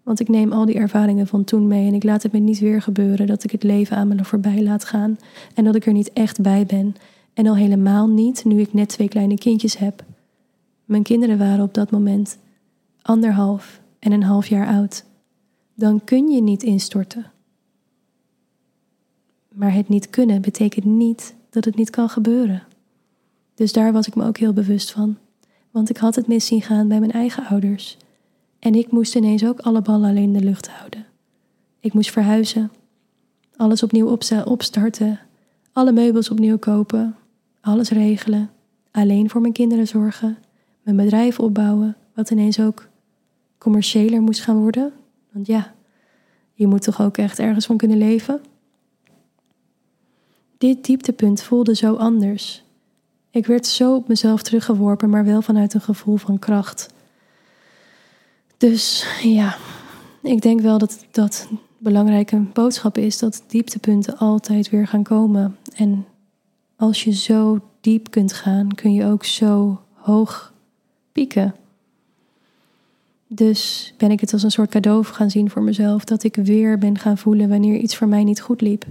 Want 0.03 0.19
ik 0.19 0.27
neem 0.27 0.51
al 0.51 0.65
die 0.65 0.75
ervaringen 0.75 1.27
van 1.27 1.43
toen 1.43 1.67
mee 1.67 1.87
en 1.87 1.93
ik 1.93 2.03
laat 2.03 2.23
het 2.23 2.31
me 2.31 2.39
niet 2.39 2.59
weer 2.59 2.81
gebeuren 2.81 3.27
dat 3.27 3.43
ik 3.43 3.51
het 3.51 3.63
leven 3.63 3.97
aan 3.97 4.07
me 4.07 4.23
voorbij 4.23 4.63
laat 4.63 4.85
gaan 4.85 5.17
en 5.55 5.63
dat 5.63 5.75
ik 5.75 5.85
er 5.85 5.93
niet 5.93 6.13
echt 6.13 6.41
bij 6.41 6.65
ben. 6.65 6.95
En 7.33 7.47
al 7.47 7.55
helemaal 7.55 8.07
niet 8.07 8.45
nu 8.45 8.59
ik 8.59 8.73
net 8.73 8.89
twee 8.89 9.07
kleine 9.07 9.37
kindjes 9.37 9.77
heb. 9.77 10.03
Mijn 10.85 11.03
kinderen 11.03 11.37
waren 11.37 11.63
op 11.63 11.73
dat 11.73 11.91
moment 11.91 12.37
anderhalf 13.03 13.81
en 13.99 14.11
een 14.11 14.23
half 14.23 14.47
jaar 14.47 14.67
oud. 14.67 15.05
Dan 15.73 16.03
kun 16.03 16.29
je 16.29 16.41
niet 16.41 16.63
instorten. 16.63 17.31
Maar 19.53 19.73
het 19.73 19.89
niet 19.89 20.09
kunnen 20.09 20.41
betekent 20.41 20.85
niet 20.85 21.35
dat 21.49 21.65
het 21.65 21.75
niet 21.75 21.89
kan 21.89 22.09
gebeuren. 22.09 22.63
Dus 23.55 23.73
daar 23.73 23.93
was 23.93 24.07
ik 24.07 24.15
me 24.15 24.25
ook 24.25 24.37
heel 24.37 24.53
bewust 24.53 24.91
van 24.91 25.17
want 25.73 25.89
ik 25.89 25.97
had 25.97 26.15
het 26.15 26.27
mis 26.27 26.45
zien 26.45 26.61
gaan 26.61 26.87
bij 26.87 26.99
mijn 26.99 27.11
eigen 27.11 27.45
ouders. 27.45 27.97
En 28.59 28.75
ik 28.75 28.91
moest 28.91 29.15
ineens 29.15 29.45
ook 29.45 29.59
alle 29.59 29.81
ballen 29.81 30.09
alleen 30.09 30.23
in 30.23 30.33
de 30.33 30.43
lucht 30.43 30.69
houden. 30.69 31.05
Ik 31.79 31.93
moest 31.93 32.11
verhuizen, 32.11 32.71
alles 33.55 33.83
opnieuw 33.83 34.17
opstarten, 34.45 35.19
alle 35.71 35.91
meubels 35.91 36.29
opnieuw 36.29 36.57
kopen, 36.57 37.15
alles 37.61 37.89
regelen, 37.89 38.49
alleen 38.91 39.29
voor 39.29 39.41
mijn 39.41 39.53
kinderen 39.53 39.87
zorgen, 39.87 40.37
mijn 40.81 40.97
bedrijf 40.97 41.39
opbouwen, 41.39 41.95
wat 42.15 42.29
ineens 42.29 42.59
ook 42.59 42.87
commerciëler 43.63 44.21
moest 44.21 44.41
gaan 44.41 44.57
worden. 44.57 44.93
Want 45.31 45.47
ja, 45.47 45.73
je 46.53 46.67
moet 46.67 46.81
toch 46.81 47.01
ook 47.01 47.17
echt 47.17 47.39
ergens 47.39 47.65
van 47.65 47.77
kunnen 47.77 47.97
leven? 47.97 48.41
Dit 50.57 50.85
dieptepunt 50.85 51.41
voelde 51.41 51.75
zo 51.75 51.95
anders. 51.95 52.63
Ik 53.29 53.45
werd 53.45 53.65
zo 53.65 53.95
op 53.95 54.07
mezelf 54.07 54.41
teruggeworpen, 54.41 55.09
maar 55.09 55.25
wel 55.25 55.41
vanuit 55.41 55.73
een 55.73 55.81
gevoel 55.81 56.17
van 56.17 56.39
kracht. 56.39 56.93
Dus 58.57 59.05
ja, 59.21 59.57
ik 60.21 60.41
denk 60.41 60.61
wel 60.61 60.77
dat 60.77 61.05
dat 61.11 61.47
belangrijke 61.77 62.37
boodschap 62.37 62.97
is 62.97 63.17
dat 63.17 63.43
dieptepunten 63.47 64.17
altijd 64.17 64.69
weer 64.69 64.87
gaan 64.87 65.03
komen. 65.03 65.57
En 65.75 66.05
als 66.75 67.03
je 67.03 67.11
zo 67.11 67.59
diep 67.81 68.11
kunt 68.11 68.33
gaan, 68.33 68.73
kun 68.75 68.93
je 68.93 69.05
ook 69.05 69.25
zo 69.25 69.81
hoog 69.93 70.53
pieken. 71.11 71.55
Dus 73.35 73.93
ben 73.97 74.11
ik 74.11 74.19
het 74.19 74.33
als 74.33 74.43
een 74.43 74.51
soort 74.51 74.69
cadeau 74.69 75.03
gaan 75.03 75.29
zien 75.29 75.49
voor 75.49 75.61
mezelf 75.61 76.05
dat 76.05 76.23
ik 76.23 76.35
weer 76.35 76.77
ben 76.77 76.97
gaan 76.97 77.17
voelen 77.17 77.49
wanneer 77.49 77.77
iets 77.77 77.95
voor 77.95 78.07
mij 78.07 78.23
niet 78.23 78.41
goed 78.41 78.61
liep. 78.61 78.85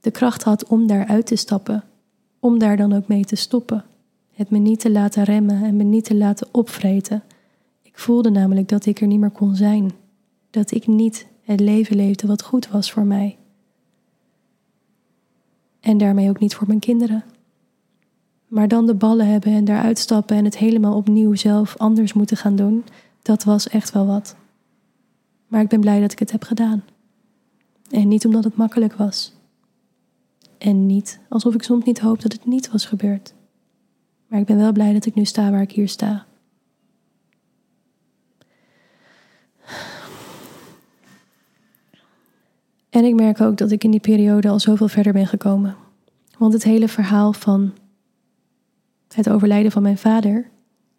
De 0.00 0.10
kracht 0.10 0.42
had 0.42 0.66
om 0.66 0.86
daaruit 0.86 1.26
te 1.26 1.36
stappen, 1.36 1.84
om 2.38 2.58
daar 2.58 2.76
dan 2.76 2.92
ook 2.92 3.08
mee 3.08 3.24
te 3.24 3.36
stoppen. 3.36 3.84
Het 4.32 4.50
me 4.50 4.58
niet 4.58 4.80
te 4.80 4.90
laten 4.90 5.22
remmen 5.22 5.62
en 5.62 5.76
me 5.76 5.82
niet 5.82 6.04
te 6.04 6.14
laten 6.14 6.46
opvreten. 6.50 7.22
Ik 7.82 7.98
voelde 7.98 8.30
namelijk 8.30 8.68
dat 8.68 8.86
ik 8.86 9.00
er 9.00 9.06
niet 9.06 9.20
meer 9.20 9.30
kon 9.30 9.56
zijn. 9.56 9.92
Dat 10.50 10.70
ik 10.70 10.86
niet 10.86 11.26
het 11.42 11.60
leven 11.60 11.96
leefde 11.96 12.26
wat 12.26 12.42
goed 12.42 12.68
was 12.68 12.92
voor 12.92 13.04
mij. 13.04 13.36
En 15.80 15.98
daarmee 15.98 16.28
ook 16.28 16.40
niet 16.40 16.54
voor 16.54 16.66
mijn 16.66 16.78
kinderen. 16.78 17.24
Maar 18.46 18.68
dan 18.68 18.86
de 18.86 18.94
ballen 18.94 19.26
hebben 19.26 19.52
en 19.52 19.64
daaruit 19.64 19.98
stappen 19.98 20.36
en 20.36 20.44
het 20.44 20.58
helemaal 20.58 20.96
opnieuw 20.96 21.34
zelf 21.34 21.76
anders 21.76 22.12
moeten 22.12 22.36
gaan 22.36 22.56
doen, 22.56 22.84
dat 23.24 23.44
was 23.44 23.68
echt 23.68 23.92
wel 23.92 24.06
wat. 24.06 24.36
Maar 25.46 25.60
ik 25.60 25.68
ben 25.68 25.80
blij 25.80 26.00
dat 26.00 26.12
ik 26.12 26.18
het 26.18 26.30
heb 26.30 26.42
gedaan. 26.42 26.84
En 27.90 28.08
niet 28.08 28.26
omdat 28.26 28.44
het 28.44 28.56
makkelijk 28.56 28.94
was. 28.94 29.32
En 30.58 30.86
niet 30.86 31.20
alsof 31.28 31.54
ik 31.54 31.62
soms 31.62 31.84
niet 31.84 32.00
hoop 32.00 32.22
dat 32.22 32.32
het 32.32 32.46
niet 32.46 32.70
was 32.70 32.86
gebeurd. 32.86 33.34
Maar 34.26 34.40
ik 34.40 34.46
ben 34.46 34.56
wel 34.56 34.72
blij 34.72 34.92
dat 34.92 35.06
ik 35.06 35.14
nu 35.14 35.24
sta 35.24 35.50
waar 35.50 35.62
ik 35.62 35.72
hier 35.72 35.88
sta. 35.88 36.26
En 42.90 43.04
ik 43.04 43.14
merk 43.14 43.40
ook 43.40 43.56
dat 43.56 43.70
ik 43.70 43.84
in 43.84 43.90
die 43.90 44.00
periode 44.00 44.48
al 44.48 44.60
zoveel 44.60 44.88
verder 44.88 45.12
ben 45.12 45.26
gekomen. 45.26 45.76
Want 46.38 46.52
het 46.52 46.64
hele 46.64 46.88
verhaal 46.88 47.32
van 47.32 47.72
het 49.14 49.30
overlijden 49.30 49.72
van 49.72 49.82
mijn 49.82 49.98
vader 49.98 50.52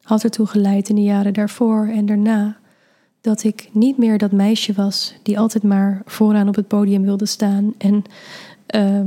had 0.06 0.24
ertoe 0.24 0.46
geleid 0.46 0.90
in 0.90 0.96
de 0.96 1.02
jaren 1.02 1.34
daarvoor 1.34 1.88
en 1.88 2.06
daarna 2.06 2.58
dat 3.22 3.44
ik 3.44 3.70
niet 3.72 3.98
meer 3.98 4.18
dat 4.18 4.32
meisje 4.32 4.74
was 4.74 5.16
die 5.24 5.40
altijd 5.40 5.64
maar 5.64 6.02
vooraan 6.06 6.48
op 6.48 6.56
het 6.56 6.68
podium 6.68 7.02
wilde 7.02 7.26
staan 7.26 7.74
en 7.78 8.04
uh, 8.76 9.02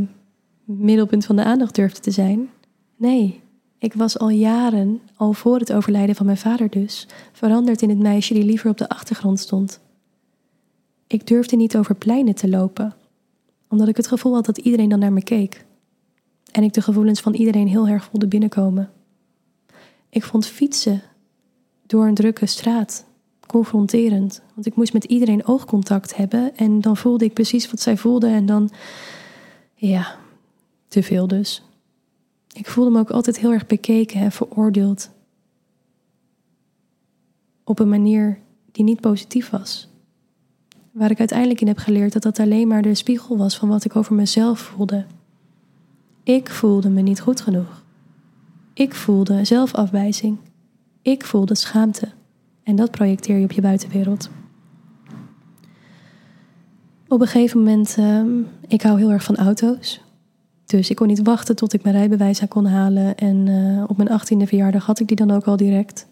middelpunt 0.65 1.27
van 1.27 1.37
de 1.37 1.45
aandacht 1.45 1.75
durfde 1.75 2.01
te 2.01 2.11
zijn. 2.11 2.49
Nee, 2.97 3.41
ik 3.79 3.95
was 3.95 4.19
al 4.19 4.29
jaren, 4.29 5.01
al 5.17 5.33
voor 5.33 5.59
het 5.59 5.73
overlijden 5.73 6.15
van 6.15 6.27
mijn 6.27 6.39
vader 6.39 6.71
dus, 6.71 7.07
veranderd 7.33 7.83
in 7.83 7.89
het 7.89 7.99
meisje 7.99 8.35
die 8.35 8.45
liever 8.45 8.71
op 8.71 8.79
de 8.79 8.89
achtergrond 8.89 9.41
stond. 9.41 9.81
Ik 11.07 11.27
durfde 11.27 11.57
niet 11.57 11.77
over 11.77 11.95
pleinen 11.95 12.35
te 12.35 12.49
lopen, 12.49 12.95
omdat 13.69 13.89
ik 13.89 13.97
het 13.97 14.07
gevoel 14.07 14.35
had 14.35 14.47
dat 14.47 14.59
iedereen 14.59 14.89
dan 14.89 14.99
naar 14.99 15.13
me 15.13 15.23
keek. 15.23 15.65
En 16.53 16.63
ik 16.63 16.73
de 16.73 16.83
gevoelens 16.83 17.21
van 17.21 17.35
iedereen 17.35 17.69
heel 17.69 17.89
erg 17.89 18.05
voelde 18.05 18.27
binnenkomen. 18.27 18.91
Ik 20.09 20.25
vond 20.25 20.47
fietsen 20.47 21.03
door 21.87 22.07
een 22.07 22.15
drukke 22.15 22.47
straat 22.47 23.07
confronterend. 23.49 24.43
Want 24.55 24.67
ik 24.67 24.77
moest 24.77 24.93
met 24.93 25.05
iedereen 25.05 25.47
oogcontact 25.47 26.17
hebben 26.17 26.57
en 26.57 26.81
dan 26.81 26.97
voelde 26.97 27.25
ik 27.25 27.33
precies 27.33 27.71
wat 27.71 27.81
zij 27.81 27.97
voelden 27.97 28.31
en 28.31 28.47
dan, 28.47 28.71
ja, 29.75 30.17
te 30.89 31.03
veel 31.03 31.27
dus. 31.27 31.63
Ik 32.53 32.67
voelde 32.67 32.91
me 32.91 32.99
ook 32.99 33.11
altijd 33.11 33.39
heel 33.39 33.53
erg 33.53 33.67
bekeken 33.67 34.21
en 34.21 34.33
veroordeeld. 34.33 35.11
Op 37.65 37.79
een 37.79 37.89
manier 37.89 38.39
die 38.73 38.85
niet 38.85 39.01
positief 39.01 39.51
was. 39.51 39.89
Waar 40.91 41.11
ik 41.11 41.19
uiteindelijk 41.19 41.61
in 41.61 41.67
heb 41.67 41.79
geleerd 41.79 42.13
dat 42.13 42.23
dat 42.23 42.39
alleen 42.39 42.69
maar 42.69 42.83
de 42.83 42.95
spiegel 42.95 43.37
was 43.37 43.59
van 43.59 43.69
wat 43.69 43.85
ik 43.85 43.97
over 43.97 44.15
mezelf 44.15 44.59
voelde. 44.59 45.07
Ik 46.23 46.51
voelde 46.51 46.89
me 46.89 47.01
niet 47.01 47.21
goed 47.21 47.41
genoeg. 47.41 47.83
Ik 48.79 48.95
voelde 48.95 49.45
zelfafwijzing. 49.45 50.39
Ik 51.03 51.25
voelde 51.25 51.55
schaamte. 51.55 52.09
En 52.63 52.77
dat 52.77 52.91
projecteer 52.91 53.39
je 53.39 53.45
op 53.45 53.53
je 53.53 53.61
buitenwereld. 53.61 54.31
Op 57.09 57.21
een 57.21 57.27
gegeven 57.27 57.59
moment, 57.59 57.97
uh, 57.99 58.23
ik 58.67 58.83
hou 58.83 58.99
heel 58.99 59.11
erg 59.11 59.23
van 59.23 59.37
auto's. 59.37 60.01
Dus 60.67 60.91
ik 60.91 60.97
kon 60.97 61.07
niet 61.07 61.23
wachten 61.23 61.57
tot 61.57 61.73
ik 61.73 61.83
mijn 61.83 61.95
rijbewijs 61.95 62.43
kon 62.49 62.67
halen. 62.67 63.17
En 63.17 63.47
uh, 63.47 63.85
op 63.87 63.97
mijn 63.97 64.11
achttiende 64.11 64.47
verjaardag 64.47 64.87
had 64.87 65.01
ik 65.01 65.07
die 65.07 65.17
dan 65.17 65.31
ook 65.31 65.45
al 65.45 65.57
direct. 65.57 66.07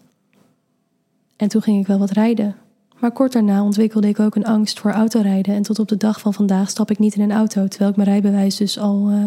En 1.35 1.47
toen 1.47 1.61
ging 1.61 1.79
ik 1.79 1.87
wel 1.87 1.99
wat 1.99 2.11
rijden. 2.11 2.55
Maar 2.99 3.11
kort 3.11 3.33
daarna 3.33 3.63
ontwikkelde 3.63 4.07
ik 4.07 4.19
ook 4.19 4.35
een 4.35 4.45
angst 4.45 4.79
voor 4.79 4.91
autorijden. 4.91 5.55
En 5.55 5.61
tot 5.61 5.79
op 5.79 5.87
de 5.87 5.97
dag 5.97 6.19
van 6.19 6.33
vandaag 6.33 6.69
stap 6.69 6.91
ik 6.91 6.99
niet 6.99 7.15
in 7.15 7.21
een 7.21 7.37
auto, 7.37 7.67
terwijl 7.67 7.89
ik 7.89 7.95
mijn 7.95 8.09
rijbewijs 8.09 8.57
dus 8.57 8.79
al 8.79 9.11
uh, 9.11 9.25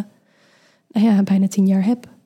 nou 0.89 1.07
ja, 1.07 1.23
bijna 1.23 1.49
tien 1.49 1.67
jaar 1.67 1.85
heb 1.85 2.19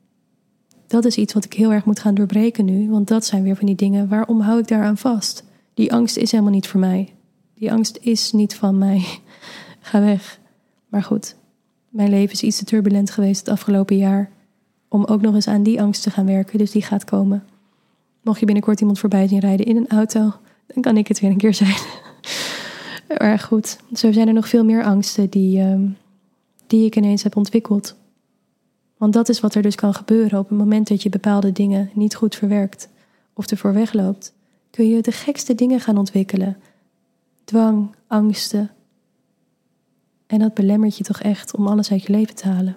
dat 0.94 1.04
is 1.04 1.16
iets 1.16 1.34
wat 1.34 1.44
ik 1.44 1.52
heel 1.52 1.72
erg 1.72 1.84
moet 1.84 1.98
gaan 1.98 2.14
doorbreken 2.14 2.64
nu. 2.64 2.90
Want 2.90 3.08
dat 3.08 3.24
zijn 3.24 3.42
weer 3.42 3.56
van 3.56 3.66
die 3.66 3.74
dingen. 3.74 4.08
Waarom 4.08 4.40
hou 4.40 4.58
ik 4.58 4.68
daaraan 4.68 4.96
vast? 4.96 5.44
Die 5.74 5.92
angst 5.92 6.16
is 6.16 6.30
helemaal 6.30 6.52
niet 6.52 6.66
voor 6.66 6.80
mij. 6.80 7.12
Die 7.54 7.72
angst 7.72 7.98
is 8.00 8.32
niet 8.32 8.54
van 8.54 8.78
mij. 8.78 9.04
Ga 9.80 10.00
weg. 10.00 10.40
Maar 10.88 11.02
goed, 11.02 11.36
mijn 11.88 12.10
leven 12.10 12.32
is 12.32 12.42
iets 12.42 12.58
te 12.58 12.64
turbulent 12.64 13.10
geweest 13.10 13.40
het 13.40 13.48
afgelopen 13.48 13.96
jaar. 13.96 14.30
Om 14.88 15.04
ook 15.04 15.20
nog 15.20 15.34
eens 15.34 15.48
aan 15.48 15.62
die 15.62 15.82
angst 15.82 16.02
te 16.02 16.10
gaan 16.10 16.26
werken. 16.26 16.58
Dus 16.58 16.70
die 16.70 16.82
gaat 16.82 17.04
komen. 17.04 17.44
Mocht 18.22 18.40
je 18.40 18.46
binnenkort 18.46 18.80
iemand 18.80 18.98
voorbij 18.98 19.28
zien 19.28 19.38
rijden 19.38 19.66
in 19.66 19.76
een 19.76 19.88
auto, 19.88 20.32
dan 20.66 20.82
kan 20.82 20.96
ik 20.96 21.08
het 21.08 21.20
weer 21.20 21.30
een 21.30 21.36
keer 21.36 21.54
zijn. 21.54 21.76
maar 23.18 23.38
goed, 23.38 23.78
zo 23.92 24.12
zijn 24.12 24.28
er 24.28 24.34
nog 24.34 24.48
veel 24.48 24.64
meer 24.64 24.84
angsten 24.84 25.30
die, 25.30 25.58
uh, 25.58 25.88
die 26.66 26.86
ik 26.86 26.96
ineens 26.96 27.22
heb 27.22 27.36
ontwikkeld. 27.36 27.96
Want 29.04 29.16
dat 29.16 29.28
is 29.28 29.40
wat 29.40 29.54
er 29.54 29.62
dus 29.62 29.74
kan 29.74 29.94
gebeuren 29.94 30.38
op 30.38 30.48
het 30.48 30.58
moment 30.58 30.88
dat 30.88 31.02
je 31.02 31.08
bepaalde 31.08 31.52
dingen 31.52 31.90
niet 31.94 32.14
goed 32.14 32.34
verwerkt 32.34 32.88
of 33.32 33.46
ervoor 33.46 33.72
wegloopt. 33.72 34.34
Kun 34.70 34.88
je 34.88 35.02
de 35.02 35.12
gekste 35.12 35.54
dingen 35.54 35.80
gaan 35.80 35.98
ontwikkelen. 35.98 36.56
Dwang, 37.44 37.94
angsten. 38.06 38.70
En 40.26 40.38
dat 40.38 40.54
belemmert 40.54 40.96
je 40.96 41.04
toch 41.04 41.20
echt 41.20 41.56
om 41.56 41.66
alles 41.66 41.90
uit 41.90 42.02
je 42.02 42.12
leven 42.12 42.34
te 42.34 42.48
halen. 42.48 42.76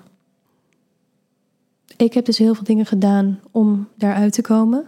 Ik 1.98 2.14
heb 2.14 2.26
dus 2.26 2.38
heel 2.38 2.56
veel 2.56 2.64
dingen 2.64 2.86
gedaan 2.86 3.40
om 3.52 3.88
daaruit 3.96 4.34
te 4.34 4.42
komen. 4.42 4.86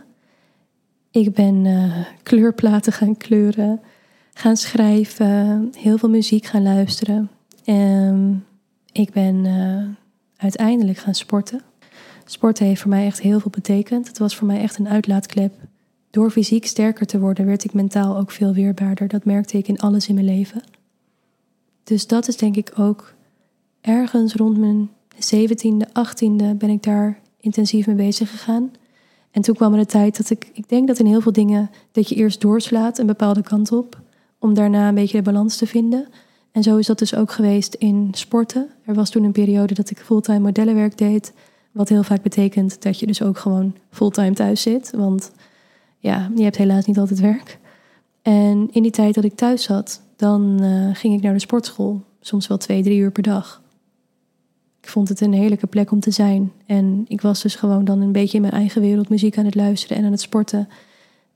Ik 1.11 1.33
ben 1.33 1.65
uh, 1.65 2.05
kleurplaten 2.23 2.93
gaan 2.93 3.17
kleuren, 3.17 3.81
gaan 4.33 4.57
schrijven, 4.57 5.71
heel 5.77 5.97
veel 5.97 6.09
muziek 6.09 6.45
gaan 6.45 6.63
luisteren. 6.63 7.29
En 7.63 8.45
ik 8.91 9.11
ben 9.11 9.45
uh, 9.45 9.87
uiteindelijk 10.39 10.97
gaan 10.97 11.15
sporten. 11.15 11.61
Sporten 12.25 12.65
heeft 12.65 12.81
voor 12.81 12.89
mij 12.89 13.05
echt 13.05 13.21
heel 13.21 13.39
veel 13.39 13.51
betekend. 13.51 14.07
Het 14.07 14.17
was 14.17 14.35
voor 14.35 14.47
mij 14.47 14.61
echt 14.61 14.77
een 14.77 14.89
uitlaatklep. 14.89 15.53
Door 16.09 16.31
fysiek 16.31 16.65
sterker 16.65 17.05
te 17.05 17.19
worden, 17.19 17.45
werd 17.45 17.63
ik 17.63 17.73
mentaal 17.73 18.17
ook 18.17 18.31
veel 18.31 18.53
weerbaarder. 18.53 19.07
Dat 19.07 19.25
merkte 19.25 19.57
ik 19.57 19.67
in 19.67 19.79
alles 19.79 20.07
in 20.07 20.13
mijn 20.13 20.25
leven. 20.25 20.61
Dus 21.83 22.07
dat 22.07 22.27
is 22.27 22.37
denk 22.37 22.55
ik 22.55 22.71
ook 22.75 23.13
ergens 23.81 24.33
rond 24.33 24.57
mijn 24.57 24.89
17e, 25.15 25.87
18e 25.87 26.57
ben 26.57 26.69
ik 26.69 26.83
daar 26.83 27.19
intensief 27.39 27.87
mee 27.87 27.95
bezig 27.95 28.29
gegaan. 28.29 28.71
En 29.31 29.41
toen 29.41 29.55
kwam 29.55 29.73
er 29.73 29.79
de 29.79 29.85
tijd 29.85 30.17
dat 30.17 30.29
ik, 30.29 30.49
ik 30.53 30.69
denk 30.69 30.87
dat 30.87 30.99
in 30.99 31.05
heel 31.05 31.21
veel 31.21 31.31
dingen 31.31 31.69
dat 31.91 32.09
je 32.09 32.15
eerst 32.15 32.41
doorslaat 32.41 32.97
een 32.97 33.05
bepaalde 33.05 33.41
kant 33.41 33.71
op, 33.71 34.01
om 34.39 34.53
daarna 34.53 34.87
een 34.87 34.95
beetje 34.95 35.17
de 35.17 35.23
balans 35.23 35.57
te 35.57 35.67
vinden. 35.67 36.07
En 36.51 36.63
zo 36.63 36.77
is 36.77 36.85
dat 36.85 36.99
dus 36.99 37.15
ook 37.15 37.31
geweest 37.31 37.73
in 37.73 38.09
sporten. 38.11 38.69
Er 38.85 38.93
was 38.93 39.09
toen 39.09 39.23
een 39.23 39.31
periode 39.31 39.73
dat 39.73 39.89
ik 39.89 39.97
fulltime 39.97 40.39
modellenwerk 40.39 40.97
deed. 40.97 41.33
Wat 41.71 41.89
heel 41.89 42.03
vaak 42.03 42.21
betekent 42.21 42.81
dat 42.81 42.99
je 42.99 43.05
dus 43.05 43.21
ook 43.21 43.37
gewoon 43.37 43.75
fulltime 43.89 44.33
thuis 44.33 44.61
zit. 44.61 44.91
Want 44.95 45.31
ja, 45.97 46.31
je 46.35 46.43
hebt 46.43 46.57
helaas 46.57 46.85
niet 46.85 46.97
altijd 46.97 47.19
werk. 47.19 47.59
En 48.21 48.67
in 48.71 48.81
die 48.81 48.91
tijd 48.91 49.15
dat 49.15 49.23
ik 49.23 49.35
thuis 49.35 49.63
zat, 49.63 50.01
dan 50.15 50.63
uh, 50.63 50.95
ging 50.95 51.13
ik 51.13 51.21
naar 51.21 51.33
de 51.33 51.39
sportschool. 51.39 52.01
Soms 52.21 52.47
wel 52.47 52.57
twee, 52.57 52.83
drie 52.83 52.99
uur 52.99 53.11
per 53.11 53.23
dag. 53.23 53.61
Ik 54.81 54.89
vond 54.89 55.09
het 55.09 55.21
een 55.21 55.33
heerlijke 55.33 55.67
plek 55.67 55.91
om 55.91 55.99
te 55.99 56.11
zijn. 56.11 56.51
En 56.65 57.05
ik 57.07 57.21
was 57.21 57.41
dus 57.41 57.55
gewoon 57.55 57.85
dan 57.85 58.01
een 58.01 58.11
beetje 58.11 58.35
in 58.35 58.41
mijn 58.41 58.53
eigen 58.53 58.81
wereld 58.81 59.09
muziek 59.09 59.37
aan 59.37 59.45
het 59.45 59.55
luisteren 59.55 59.97
en 59.97 60.05
aan 60.05 60.11
het 60.11 60.21
sporten. 60.21 60.69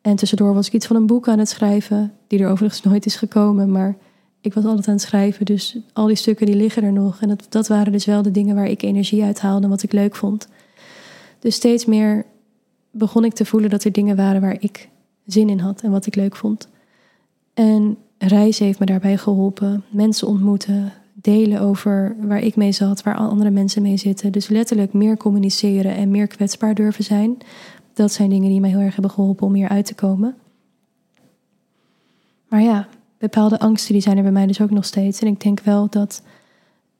En 0.01 0.15
tussendoor 0.15 0.53
was 0.53 0.67
ik 0.67 0.73
iets 0.73 0.87
van 0.87 0.95
een 0.95 1.07
boek 1.07 1.27
aan 1.27 1.39
het 1.39 1.49
schrijven, 1.49 2.13
die 2.27 2.39
er 2.39 2.49
overigens 2.49 2.81
nooit 2.91 3.05
is 3.05 3.15
gekomen. 3.15 3.71
Maar 3.71 3.97
ik 4.43 4.53
was 4.53 4.65
altijd 4.65 4.87
aan 4.87 4.93
het 4.93 5.03
schrijven, 5.03 5.45
dus 5.45 5.77
al 5.93 6.07
die 6.07 6.15
stukken 6.15 6.45
die 6.45 6.55
liggen 6.55 6.83
er 6.83 6.93
nog. 6.93 7.21
En 7.21 7.27
dat, 7.27 7.45
dat 7.49 7.67
waren 7.67 7.91
dus 7.91 8.05
wel 8.05 8.21
de 8.21 8.31
dingen 8.31 8.55
waar 8.55 8.67
ik 8.67 8.81
energie 8.81 9.23
uit 9.23 9.39
haalde 9.39 9.63
en 9.63 9.69
wat 9.69 9.83
ik 9.83 9.91
leuk 9.91 10.15
vond. 10.15 10.47
Dus 11.39 11.55
steeds 11.55 11.85
meer 11.85 12.25
begon 12.91 13.25
ik 13.25 13.33
te 13.33 13.45
voelen 13.45 13.69
dat 13.69 13.83
er 13.83 13.91
dingen 13.91 14.15
waren 14.15 14.41
waar 14.41 14.57
ik 14.59 14.89
zin 15.25 15.49
in 15.49 15.59
had 15.59 15.81
en 15.81 15.91
wat 15.91 16.05
ik 16.05 16.15
leuk 16.15 16.35
vond. 16.35 16.67
En 17.53 17.97
reizen 18.17 18.65
heeft 18.65 18.79
me 18.79 18.85
daarbij 18.85 19.17
geholpen. 19.17 19.83
Mensen 19.89 20.27
ontmoeten, 20.27 20.93
delen 21.13 21.61
over 21.61 22.15
waar 22.19 22.41
ik 22.41 22.55
mee 22.55 22.71
zat, 22.71 23.03
waar 23.03 23.15
andere 23.15 23.49
mensen 23.49 23.81
mee 23.81 23.97
zitten. 23.97 24.31
Dus 24.31 24.47
letterlijk 24.47 24.93
meer 24.93 25.17
communiceren 25.17 25.95
en 25.95 26.11
meer 26.11 26.27
kwetsbaar 26.27 26.75
durven 26.75 27.03
zijn. 27.03 27.37
Dat 27.93 28.11
zijn 28.11 28.29
dingen 28.29 28.49
die 28.49 28.59
mij 28.59 28.69
heel 28.69 28.79
erg 28.79 28.93
hebben 28.93 29.11
geholpen 29.11 29.47
om 29.47 29.53
hier 29.53 29.69
uit 29.69 29.85
te 29.85 29.95
komen. 29.95 30.35
Maar 32.47 32.61
ja, 32.61 32.87
bepaalde 33.29 33.59
angsten 33.59 33.93
die 33.93 34.01
zijn 34.01 34.17
er 34.17 34.23
bij 34.23 34.31
mij 34.31 34.47
dus 34.47 34.61
ook 34.61 34.69
nog 34.69 34.85
steeds. 34.85 35.19
En 35.19 35.27
ik 35.27 35.41
denk 35.41 35.59
wel 35.59 35.89
dat 35.89 36.21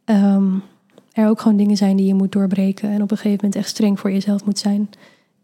um, 0.06 0.64
er 1.12 1.28
ook 1.28 1.42
gewoon 1.42 1.58
dingen 1.58 1.78
zijn 1.78 1.96
die 1.96 2.06
je 2.06 2.14
moet 2.14 2.32
doorbreken. 2.32 2.90
En 2.90 3.02
op 3.02 3.12
een 3.12 3.18
gegeven 3.18 3.40
moment 3.42 3.56
echt 3.56 3.70
streng 3.70 4.00
voor 4.00 4.12
jezelf 4.12 4.46
moet 4.46 4.60
zijn. 4.60 4.90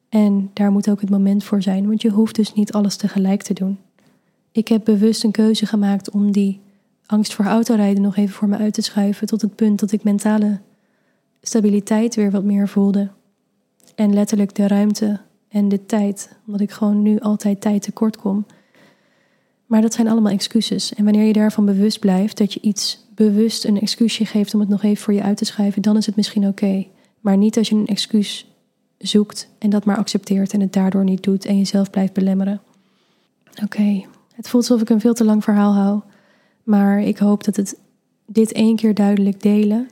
En 0.09 0.49
daar 0.53 0.71
moet 0.71 0.89
ook 0.89 1.01
het 1.01 1.09
moment 1.09 1.43
voor 1.43 1.61
zijn. 1.61 1.87
Want 1.87 2.01
je 2.01 2.09
hoeft 2.09 2.35
dus 2.35 2.53
niet 2.53 2.71
alles 2.71 2.95
tegelijk 2.95 3.41
te 3.41 3.53
doen. 3.53 3.77
Ik 4.51 4.67
heb 4.67 4.83
bewust 4.83 5.23
een 5.23 5.31
keuze 5.31 5.65
gemaakt 5.65 6.11
om 6.11 6.31
die 6.31 6.59
angst 7.05 7.33
voor 7.33 7.45
autorijden 7.45 8.01
nog 8.01 8.15
even 8.15 8.35
voor 8.35 8.47
me 8.47 8.57
uit 8.57 8.73
te 8.73 8.81
schuiven. 8.81 9.27
Tot 9.27 9.41
het 9.41 9.55
punt 9.55 9.79
dat 9.79 9.91
ik 9.91 10.03
mentale 10.03 10.59
stabiliteit 11.41 12.15
weer 12.15 12.31
wat 12.31 12.43
meer 12.43 12.67
voelde. 12.67 13.09
En 13.95 14.13
letterlijk 14.13 14.55
de 14.55 14.67
ruimte 14.67 15.19
en 15.49 15.69
de 15.69 15.85
tijd. 15.85 16.37
Omdat 16.45 16.61
ik 16.61 16.71
gewoon 16.71 17.01
nu 17.01 17.19
altijd 17.19 17.61
tijd 17.61 17.81
tekort 17.81 18.17
kom. 18.17 18.45
Maar 19.69 19.81
dat 19.81 19.93
zijn 19.93 20.07
allemaal 20.07 20.31
excuses. 20.31 20.93
En 20.93 21.03
wanneer 21.03 21.23
je 21.23 21.33
daarvan 21.33 21.65
bewust 21.65 21.99
blijft, 21.99 22.37
dat 22.37 22.53
je 22.53 22.59
iets 22.61 23.05
bewust 23.15 23.65
een 23.65 23.81
excuusje 23.81 24.25
geeft 24.25 24.53
om 24.53 24.59
het 24.59 24.69
nog 24.69 24.83
even 24.83 25.03
voor 25.03 25.13
je 25.13 25.21
uit 25.21 25.37
te 25.37 25.45
schrijven, 25.45 25.81
dan 25.81 25.97
is 25.97 26.05
het 26.05 26.15
misschien 26.15 26.47
oké. 26.47 26.85
Maar 27.19 27.37
niet 27.37 27.57
als 27.57 27.69
je 27.69 27.75
een 27.75 27.87
excuus 27.87 28.51
zoekt 28.97 29.49
en 29.57 29.69
dat 29.69 29.85
maar 29.85 29.97
accepteert 29.97 30.53
en 30.53 30.61
het 30.61 30.73
daardoor 30.73 31.03
niet 31.03 31.23
doet 31.23 31.45
en 31.45 31.57
jezelf 31.57 31.89
blijft 31.89 32.13
belemmeren. 32.13 32.61
Oké, 33.63 34.05
het 34.33 34.49
voelt 34.49 34.69
alsof 34.69 34.81
ik 34.81 34.89
een 34.89 34.99
veel 34.99 35.13
te 35.13 35.23
lang 35.23 35.43
verhaal 35.43 35.73
hou, 35.73 36.01
maar 36.63 37.01
ik 37.01 37.17
hoop 37.17 37.43
dat 37.43 37.55
het 37.55 37.77
dit 38.25 38.51
één 38.51 38.75
keer 38.75 38.93
duidelijk 38.93 39.41
delen 39.41 39.89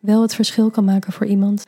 wel 0.00 0.22
het 0.22 0.34
verschil 0.34 0.70
kan 0.70 0.84
maken 0.84 1.12
voor 1.12 1.26
iemand. 1.26 1.66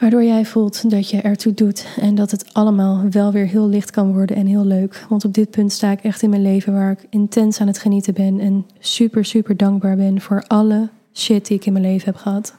Waardoor 0.00 0.24
jij 0.24 0.44
voelt 0.44 0.90
dat 0.90 1.10
je 1.10 1.20
ertoe 1.20 1.54
doet 1.54 1.86
en 2.00 2.14
dat 2.14 2.30
het 2.30 2.54
allemaal 2.54 3.08
wel 3.10 3.32
weer 3.32 3.46
heel 3.46 3.68
licht 3.68 3.90
kan 3.90 4.12
worden 4.12 4.36
en 4.36 4.46
heel 4.46 4.64
leuk. 4.64 5.06
Want 5.08 5.24
op 5.24 5.34
dit 5.34 5.50
punt 5.50 5.72
sta 5.72 5.90
ik 5.90 6.02
echt 6.02 6.22
in 6.22 6.30
mijn 6.30 6.42
leven 6.42 6.72
waar 6.72 6.90
ik 6.90 7.06
intens 7.10 7.60
aan 7.60 7.66
het 7.66 7.78
genieten 7.78 8.14
ben 8.14 8.40
en 8.40 8.66
super, 8.78 9.24
super 9.24 9.56
dankbaar 9.56 9.96
ben 9.96 10.20
voor 10.20 10.44
alle 10.46 10.88
shit 11.12 11.46
die 11.46 11.56
ik 11.56 11.66
in 11.66 11.72
mijn 11.72 11.84
leven 11.84 12.04
heb 12.04 12.16
gehad. 12.16 12.54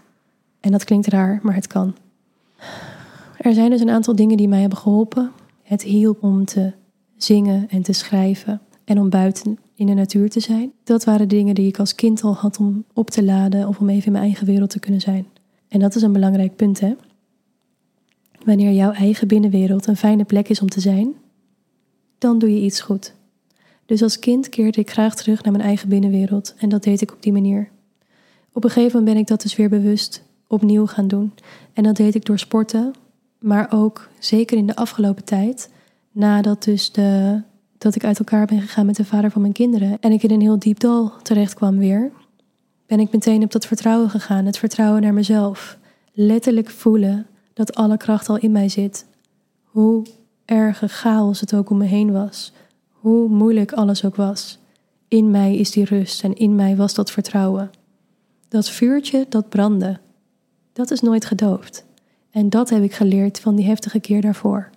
En 0.60 0.72
dat 0.72 0.84
klinkt 0.84 1.08
raar, 1.08 1.40
maar 1.44 1.56
het 1.56 1.68
kan. 1.68 1.96
Er 3.38 3.54
zijn 3.54 3.70
dus 3.70 3.82
een 3.82 3.90
aantal 3.90 4.16
dingen 4.16 4.38
die 4.38 4.48
mij 4.48 4.60
hebben 4.60 4.78
geholpen. 4.78 5.32
Het 5.64 5.84
hielp 5.84 6.24
om 6.24 6.46
te 6.46 6.72
zingen 7.18 7.70
en 7.70 7.82
te 7.82 7.94
schrijven 7.94 8.62
en 8.84 9.00
om 9.00 9.10
buiten 9.10 9.58
in 9.76 9.86
de 9.86 9.94
natuur 9.94 10.30
te 10.30 10.40
zijn. 10.40 10.72
Dat 10.84 11.04
waren 11.04 11.28
dingen 11.28 11.56
die 11.56 11.68
ik 11.68 11.80
als 11.80 11.96
kind 11.96 12.24
al 12.24 12.34
had 12.34 12.58
om 12.58 12.84
op 12.94 13.10
te 13.10 13.24
laden 13.24 13.68
of 13.68 13.80
om 13.80 13.90
even 13.90 14.06
in 14.06 14.12
mijn 14.12 14.24
eigen 14.24 14.46
wereld 14.46 14.70
te 14.70 14.80
kunnen 14.80 15.02
zijn. 15.02 15.28
En 15.68 15.80
dat 15.80 15.96
is 15.96 16.02
een 16.02 16.14
belangrijk 16.14 16.56
punt, 16.56 16.80
hè? 16.80 16.94
Wanneer 18.46 18.72
jouw 18.72 18.92
eigen 18.92 19.28
binnenwereld 19.28 19.88
een 19.88 19.98
fijne 19.98 20.24
plek 20.24 20.50
is 20.50 20.62
om 20.62 20.70
te 20.70 20.80
zijn, 20.80 21.14
dan 22.18 22.40
doe 22.40 22.54
je 22.54 22.62
iets 22.62 22.82
goed. 22.82 23.14
Dus 23.86 24.04
als 24.04 24.20
kind 24.20 24.50
keerde 24.50 24.80
ik 24.80 24.92
graag 24.92 25.16
terug 25.16 25.44
naar 25.44 25.52
mijn 25.52 25.64
eigen 25.64 25.90
binnenwereld 25.90 26.54
en 26.58 26.70
dat 26.70 26.84
deed 26.84 27.02
ik 27.02 27.12
op 27.12 27.24
die 27.24 27.32
manier. 27.32 27.70
Op 28.54 28.64
een 28.64 28.70
gegeven 28.70 28.98
moment 28.98 29.14
ben 29.14 29.22
ik 29.22 29.28
dat 29.28 29.42
dus 29.42 29.56
weer 29.56 29.70
bewust 29.70 30.24
opnieuw 30.48 30.86
gaan 30.86 31.08
doen. 31.08 31.34
En 31.74 31.84
dat 31.84 31.96
deed 31.96 32.16
ik 32.16 32.26
door 32.26 32.40
sporten, 32.40 32.94
maar 33.40 33.72
ook 33.72 34.10
zeker 34.20 34.58
in 34.58 34.68
de 34.68 34.76
afgelopen 34.76 35.24
tijd, 35.24 35.70
nadat 36.12 36.64
dus 36.64 36.92
de, 36.92 37.42
dat 37.78 37.96
ik 37.96 38.04
uit 38.04 38.20
elkaar 38.20 38.46
ben 38.46 38.62
gegaan 38.62 38.86
met 38.86 38.96
de 38.96 39.06
vader 39.06 39.32
van 39.32 39.42
mijn 39.42 39.54
kinderen 39.54 39.98
en 40.00 40.12
ik 40.12 40.24
in 40.24 40.32
een 40.32 40.42
heel 40.42 40.60
diep 40.60 40.80
dal 40.80 41.14
terecht 41.22 41.54
kwam 41.54 41.78
weer, 41.78 42.12
ben 42.86 43.00
ik 43.00 43.12
meteen 43.12 43.44
op 43.44 43.52
dat 43.52 43.68
vertrouwen 43.68 44.10
gegaan, 44.10 44.46
het 44.46 44.58
vertrouwen 44.58 45.02
naar 45.02 45.14
mezelf. 45.14 45.78
Letterlijk 46.14 46.70
voelen 46.70 47.26
dat 47.66 47.76
alle 47.76 47.98
kracht 47.98 48.30
al 48.30 48.38
in 48.38 48.52
mij 48.52 48.70
zit. 48.70 49.06
Hoe 49.64 50.06
erge 50.46 50.88
chaos 50.88 51.40
het 51.40 51.54
ook 51.54 51.70
om 51.70 51.78
me 51.78 51.86
heen 51.86 52.12
was. 52.12 52.54
Hoe 52.92 53.30
moeilijk 53.30 53.72
alles 53.72 54.06
ook 54.06 54.16
was. 54.16 54.60
In 55.08 55.32
mij 55.32 55.56
is 55.56 55.72
die 55.72 55.86
rust 55.86 56.24
en 56.24 56.36
in 56.36 56.56
mij 56.56 56.76
was 56.76 56.94
dat 56.94 57.12
vertrouwen. 57.12 57.72
Dat 58.48 58.70
vuurtje 58.70 59.26
dat 59.30 59.50
brandde, 59.50 60.00
dat 60.74 60.92
is 60.92 61.02
nooit 61.02 61.26
gedoofd. 61.26 61.86
En 62.32 62.50
dat 62.50 62.70
heb 62.70 62.84
ik 62.84 62.94
geleerd 62.94 63.40
van 63.40 63.56
die 63.56 63.66
heftige 63.66 64.00
keer 64.00 64.22
daarvoor. 64.22 64.70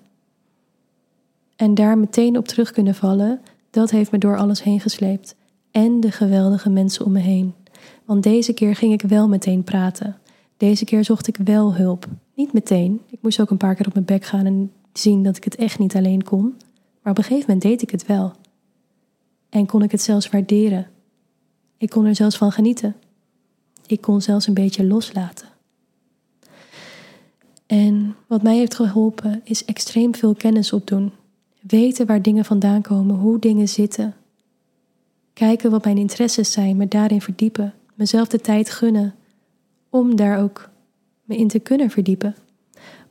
En 1.56 1.74
daar 1.74 1.98
meteen 1.98 2.36
op 2.38 2.48
terug 2.48 2.70
kunnen 2.70 2.94
vallen, 2.94 3.40
dat 3.70 3.90
heeft 3.90 4.10
me 4.10 4.18
door 4.18 4.38
alles 4.38 4.62
heen 4.62 4.80
gesleept. 4.80 5.34
En 5.70 6.00
de 6.00 6.10
geweldige 6.10 6.70
mensen 6.70 7.04
om 7.04 7.12
me 7.12 7.20
heen. 7.20 7.54
Want 8.04 8.22
deze 8.22 8.52
keer 8.52 8.76
ging 8.76 8.92
ik 8.92 9.02
wel 9.02 9.28
meteen 9.28 9.64
praten. 9.64 10.16
Deze 10.56 10.84
keer 10.84 11.04
zocht 11.04 11.26
ik 11.26 11.36
wel 11.36 11.74
hulp. 11.74 12.08
Niet 12.34 12.52
meteen. 12.52 13.00
Ik 13.10 13.18
moest 13.22 13.40
ook 13.40 13.50
een 13.50 13.56
paar 13.56 13.74
keer 13.74 13.86
op 13.86 13.94
mijn 13.94 14.04
bek 14.04 14.24
gaan 14.24 14.46
en 14.46 14.72
zien 14.92 15.22
dat 15.22 15.36
ik 15.36 15.44
het 15.44 15.54
echt 15.54 15.78
niet 15.78 15.96
alleen 15.96 16.22
kon. 16.22 16.54
Maar 17.02 17.12
op 17.12 17.18
een 17.18 17.24
gegeven 17.24 17.46
moment 17.46 17.62
deed 17.62 17.82
ik 17.82 17.90
het 17.90 18.06
wel. 18.06 18.32
En 19.48 19.66
kon 19.66 19.82
ik 19.82 19.90
het 19.90 20.02
zelfs 20.02 20.28
waarderen. 20.30 20.88
Ik 21.76 21.90
kon 21.90 22.04
er 22.04 22.14
zelfs 22.14 22.36
van 22.36 22.52
genieten. 22.52 22.96
Ik 23.86 24.00
kon 24.00 24.20
zelfs 24.20 24.46
een 24.46 24.54
beetje 24.54 24.84
loslaten. 24.84 25.48
En 27.66 28.16
wat 28.26 28.42
mij 28.42 28.56
heeft 28.56 28.74
geholpen 28.74 29.40
is 29.44 29.64
extreem 29.64 30.14
veel 30.14 30.34
kennis 30.34 30.72
opdoen. 30.72 31.12
Weten 31.60 32.06
waar 32.06 32.22
dingen 32.22 32.44
vandaan 32.44 32.82
komen, 32.82 33.16
hoe 33.16 33.38
dingen 33.38 33.68
zitten. 33.68 34.14
Kijken 35.32 35.70
wat 35.70 35.84
mijn 35.84 35.98
interesses 35.98 36.52
zijn, 36.52 36.76
me 36.76 36.88
daarin 36.88 37.20
verdiepen. 37.20 37.74
Mezelf 37.94 38.28
de 38.28 38.40
tijd 38.40 38.70
gunnen 38.70 39.14
om 39.88 40.16
daar 40.16 40.42
ook 40.42 40.70
me 41.24 41.36
in 41.36 41.48
te 41.48 41.58
kunnen 41.58 41.90
verdiepen. 41.90 42.34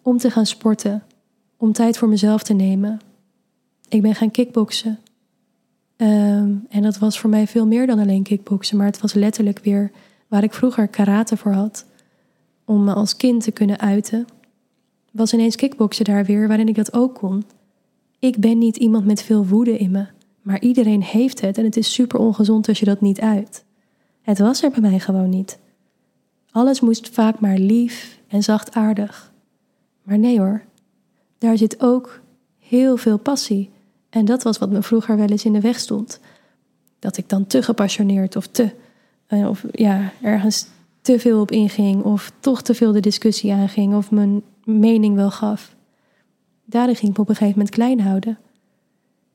Om 0.01 0.17
te 0.17 0.29
gaan 0.29 0.45
sporten. 0.45 1.03
Om 1.57 1.71
tijd 1.71 1.97
voor 1.97 2.07
mezelf 2.07 2.43
te 2.43 2.53
nemen. 2.53 2.99
Ik 3.89 4.01
ben 4.01 4.15
gaan 4.15 4.31
kickboksen. 4.31 4.99
Ehm, 5.95 6.51
en 6.69 6.81
dat 6.81 6.97
was 6.97 7.19
voor 7.19 7.29
mij 7.29 7.47
veel 7.47 7.67
meer 7.67 7.87
dan 7.87 7.99
alleen 7.99 8.23
kickboksen. 8.23 8.77
Maar 8.77 8.85
het 8.85 9.01
was 9.01 9.13
letterlijk 9.13 9.59
weer 9.59 9.91
waar 10.27 10.43
ik 10.43 10.53
vroeger 10.53 10.87
karate 10.87 11.37
voor 11.37 11.51
had. 11.51 11.85
Om 12.65 12.83
me 12.83 12.93
als 12.93 13.15
kind 13.15 13.43
te 13.43 13.51
kunnen 13.51 13.79
uiten. 13.79 14.27
Was 15.11 15.33
ineens 15.33 15.55
kickboksen 15.55 16.05
daar 16.05 16.25
weer 16.25 16.47
waarin 16.47 16.67
ik 16.67 16.75
dat 16.75 16.93
ook 16.93 17.15
kon. 17.15 17.43
Ik 18.19 18.37
ben 18.37 18.57
niet 18.57 18.77
iemand 18.77 19.05
met 19.05 19.23
veel 19.23 19.45
woede 19.45 19.77
in 19.77 19.91
me. 19.91 20.05
Maar 20.41 20.61
iedereen 20.61 21.01
heeft 21.01 21.41
het 21.41 21.57
en 21.57 21.63
het 21.63 21.77
is 21.77 21.93
super 21.93 22.19
ongezond 22.19 22.67
als 22.67 22.79
je 22.79 22.85
dat 22.85 23.01
niet 23.01 23.19
uit. 23.19 23.63
Het 24.21 24.39
was 24.39 24.63
er 24.63 24.71
bij 24.71 24.81
mij 24.81 24.99
gewoon 24.99 25.29
niet. 25.29 25.59
Alles 26.53 26.79
moest 26.79 27.09
vaak 27.09 27.39
maar 27.39 27.57
lief 27.57 28.19
en 28.27 28.43
zachtaardig. 28.43 29.31
Maar 30.03 30.17
nee 30.17 30.39
hoor, 30.39 30.61
daar 31.37 31.57
zit 31.57 31.81
ook 31.81 32.19
heel 32.59 32.97
veel 32.97 33.17
passie. 33.17 33.69
En 34.09 34.25
dat 34.25 34.43
was 34.43 34.57
wat 34.57 34.69
me 34.69 34.81
vroeger 34.81 35.17
wel 35.17 35.27
eens 35.27 35.45
in 35.45 35.53
de 35.53 35.61
weg 35.61 35.79
stond. 35.79 36.19
Dat 36.99 37.17
ik 37.17 37.29
dan 37.29 37.47
te 37.47 37.61
gepassioneerd 37.61 38.35
of 38.35 38.47
te, 38.47 38.69
uh, 39.29 39.49
of 39.49 39.65
ja, 39.71 40.11
ergens 40.21 40.65
te 41.01 41.19
veel 41.19 41.41
op 41.41 41.51
inging, 41.51 42.03
of 42.03 42.31
toch 42.39 42.61
te 42.61 42.73
veel 42.73 42.91
de 42.91 42.99
discussie 42.99 43.53
aanging, 43.53 43.95
of 43.95 44.11
mijn 44.11 44.41
mening 44.63 45.15
wel 45.15 45.31
gaf. 45.31 45.75
Daarin 46.65 46.95
ging 46.95 47.11
ik 47.11 47.17
me 47.17 47.23
op 47.23 47.29
een 47.29 47.35
gegeven 47.35 47.57
moment 47.57 47.75
klein 47.75 47.99
houden. 48.01 48.37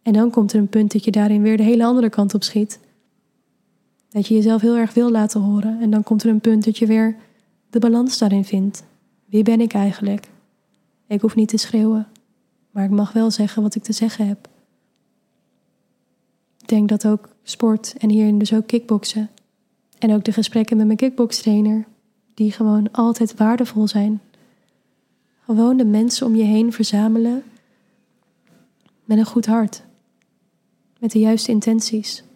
En 0.02 0.12
dan 0.12 0.30
komt 0.30 0.52
er 0.52 0.58
een 0.58 0.68
punt 0.68 0.92
dat 0.92 1.04
je 1.04 1.10
daarin 1.10 1.42
weer 1.42 1.56
de 1.56 1.62
hele 1.62 1.84
andere 1.84 2.08
kant 2.08 2.34
op 2.34 2.42
schiet. 2.42 2.80
Dat 4.18 4.26
je 4.26 4.34
jezelf 4.34 4.60
heel 4.60 4.76
erg 4.76 4.94
wil 4.94 5.10
laten 5.10 5.40
horen. 5.40 5.80
En 5.80 5.90
dan 5.90 6.02
komt 6.02 6.22
er 6.22 6.30
een 6.30 6.40
punt 6.40 6.64
dat 6.64 6.78
je 6.78 6.86
weer 6.86 7.16
de 7.70 7.78
balans 7.78 8.18
daarin 8.18 8.44
vindt. 8.44 8.84
Wie 9.24 9.42
ben 9.42 9.60
ik 9.60 9.72
eigenlijk? 9.72 10.28
Ik 11.06 11.20
hoef 11.20 11.34
niet 11.34 11.48
te 11.48 11.56
schreeuwen, 11.56 12.06
maar 12.70 12.84
ik 12.84 12.90
mag 12.90 13.12
wel 13.12 13.30
zeggen 13.30 13.62
wat 13.62 13.74
ik 13.74 13.82
te 13.82 13.92
zeggen 13.92 14.26
heb. 14.28 14.48
Ik 16.60 16.68
denk 16.68 16.88
dat 16.88 17.06
ook 17.06 17.28
sport 17.42 17.94
en 17.98 18.10
hierin 18.10 18.38
dus 18.38 18.52
ook 18.52 18.66
kickboksen. 18.66 19.30
En 19.98 20.12
ook 20.12 20.24
de 20.24 20.32
gesprekken 20.32 20.76
met 20.76 20.86
mijn 20.86 20.98
kickbokstrainer, 20.98 21.86
die 22.34 22.52
gewoon 22.52 22.92
altijd 22.92 23.34
waardevol 23.34 23.88
zijn. 23.88 24.20
Gewoon 25.44 25.76
de 25.76 25.84
mensen 25.84 26.26
om 26.26 26.34
je 26.34 26.44
heen 26.44 26.72
verzamelen 26.72 27.42
met 29.04 29.18
een 29.18 29.26
goed 29.26 29.46
hart. 29.46 29.82
Met 30.98 31.12
de 31.12 31.18
juiste 31.18 31.50
intenties 31.50 32.26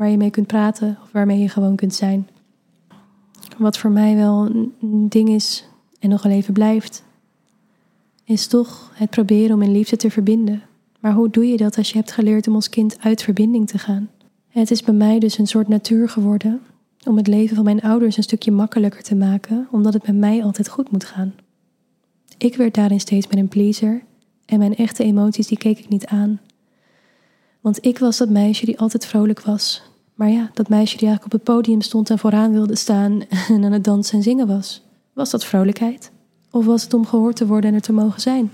waar 0.00 0.10
je 0.10 0.16
mee 0.16 0.30
kunt 0.30 0.46
praten 0.46 0.98
of 1.02 1.12
waarmee 1.12 1.38
je 1.38 1.48
gewoon 1.48 1.76
kunt 1.76 1.94
zijn. 1.94 2.28
Wat 3.58 3.78
voor 3.78 3.90
mij 3.90 4.16
wel 4.16 4.46
een 4.80 5.08
ding 5.08 5.28
is 5.28 5.64
en 5.98 6.08
nog 6.08 6.22
wel 6.22 6.32
even 6.32 6.52
blijft, 6.52 7.04
is 8.24 8.46
toch 8.46 8.90
het 8.94 9.10
proberen 9.10 9.54
om 9.54 9.62
in 9.62 9.72
liefde 9.72 9.96
te 9.96 10.10
verbinden. 10.10 10.62
Maar 11.00 11.12
hoe 11.12 11.30
doe 11.30 11.46
je 11.46 11.56
dat 11.56 11.76
als 11.76 11.90
je 11.90 11.96
hebt 11.96 12.12
geleerd 12.12 12.48
om 12.48 12.54
als 12.54 12.68
kind 12.68 13.00
uit 13.00 13.22
verbinding 13.22 13.68
te 13.68 13.78
gaan? 13.78 14.10
Het 14.48 14.70
is 14.70 14.82
bij 14.82 14.94
mij 14.94 15.18
dus 15.18 15.38
een 15.38 15.46
soort 15.46 15.68
natuur 15.68 16.08
geworden 16.08 16.60
om 17.06 17.16
het 17.16 17.26
leven 17.26 17.56
van 17.56 17.64
mijn 17.64 17.82
ouders 17.82 18.16
een 18.16 18.22
stukje 18.22 18.50
makkelijker 18.50 19.02
te 19.02 19.14
maken, 19.14 19.68
omdat 19.70 19.92
het 19.92 20.06
met 20.06 20.16
mij 20.16 20.44
altijd 20.44 20.68
goed 20.68 20.90
moet 20.90 21.04
gaan. 21.04 21.34
Ik 22.38 22.56
werd 22.56 22.74
daarin 22.74 23.00
steeds 23.00 23.26
met 23.26 23.38
een 23.38 23.48
pleaser 23.48 24.02
en 24.44 24.58
mijn 24.58 24.76
echte 24.76 25.04
emoties 25.04 25.46
die 25.46 25.58
keek 25.58 25.78
ik 25.78 25.88
niet 25.88 26.06
aan. 26.06 26.40
Want 27.60 27.84
ik 27.84 27.98
was 27.98 28.16
dat 28.16 28.28
meisje 28.28 28.64
die 28.64 28.78
altijd 28.78 29.06
vrolijk 29.06 29.40
was, 29.40 29.89
Maar 30.20 30.30
ja, 30.30 30.50
dat 30.54 30.68
meisje 30.68 30.96
die 30.96 31.06
eigenlijk 31.06 31.34
op 31.34 31.40
het 31.40 31.56
podium 31.56 31.80
stond 31.80 32.10
en 32.10 32.18
vooraan 32.18 32.52
wilde 32.52 32.76
staan 32.76 33.22
en 33.48 33.64
aan 33.64 33.72
het 33.72 33.84
dansen 33.84 34.16
en 34.16 34.22
zingen 34.22 34.46
was, 34.46 34.82
was 35.12 35.30
dat 35.30 35.44
vrolijkheid? 35.44 36.10
Of 36.50 36.64
was 36.64 36.82
het 36.82 36.94
om 36.94 37.06
gehoord 37.06 37.36
te 37.36 37.46
worden 37.46 37.70
en 37.70 37.76
er 37.76 37.82
te 37.82 37.92
mogen 37.92 38.20
zijn? 38.20 38.50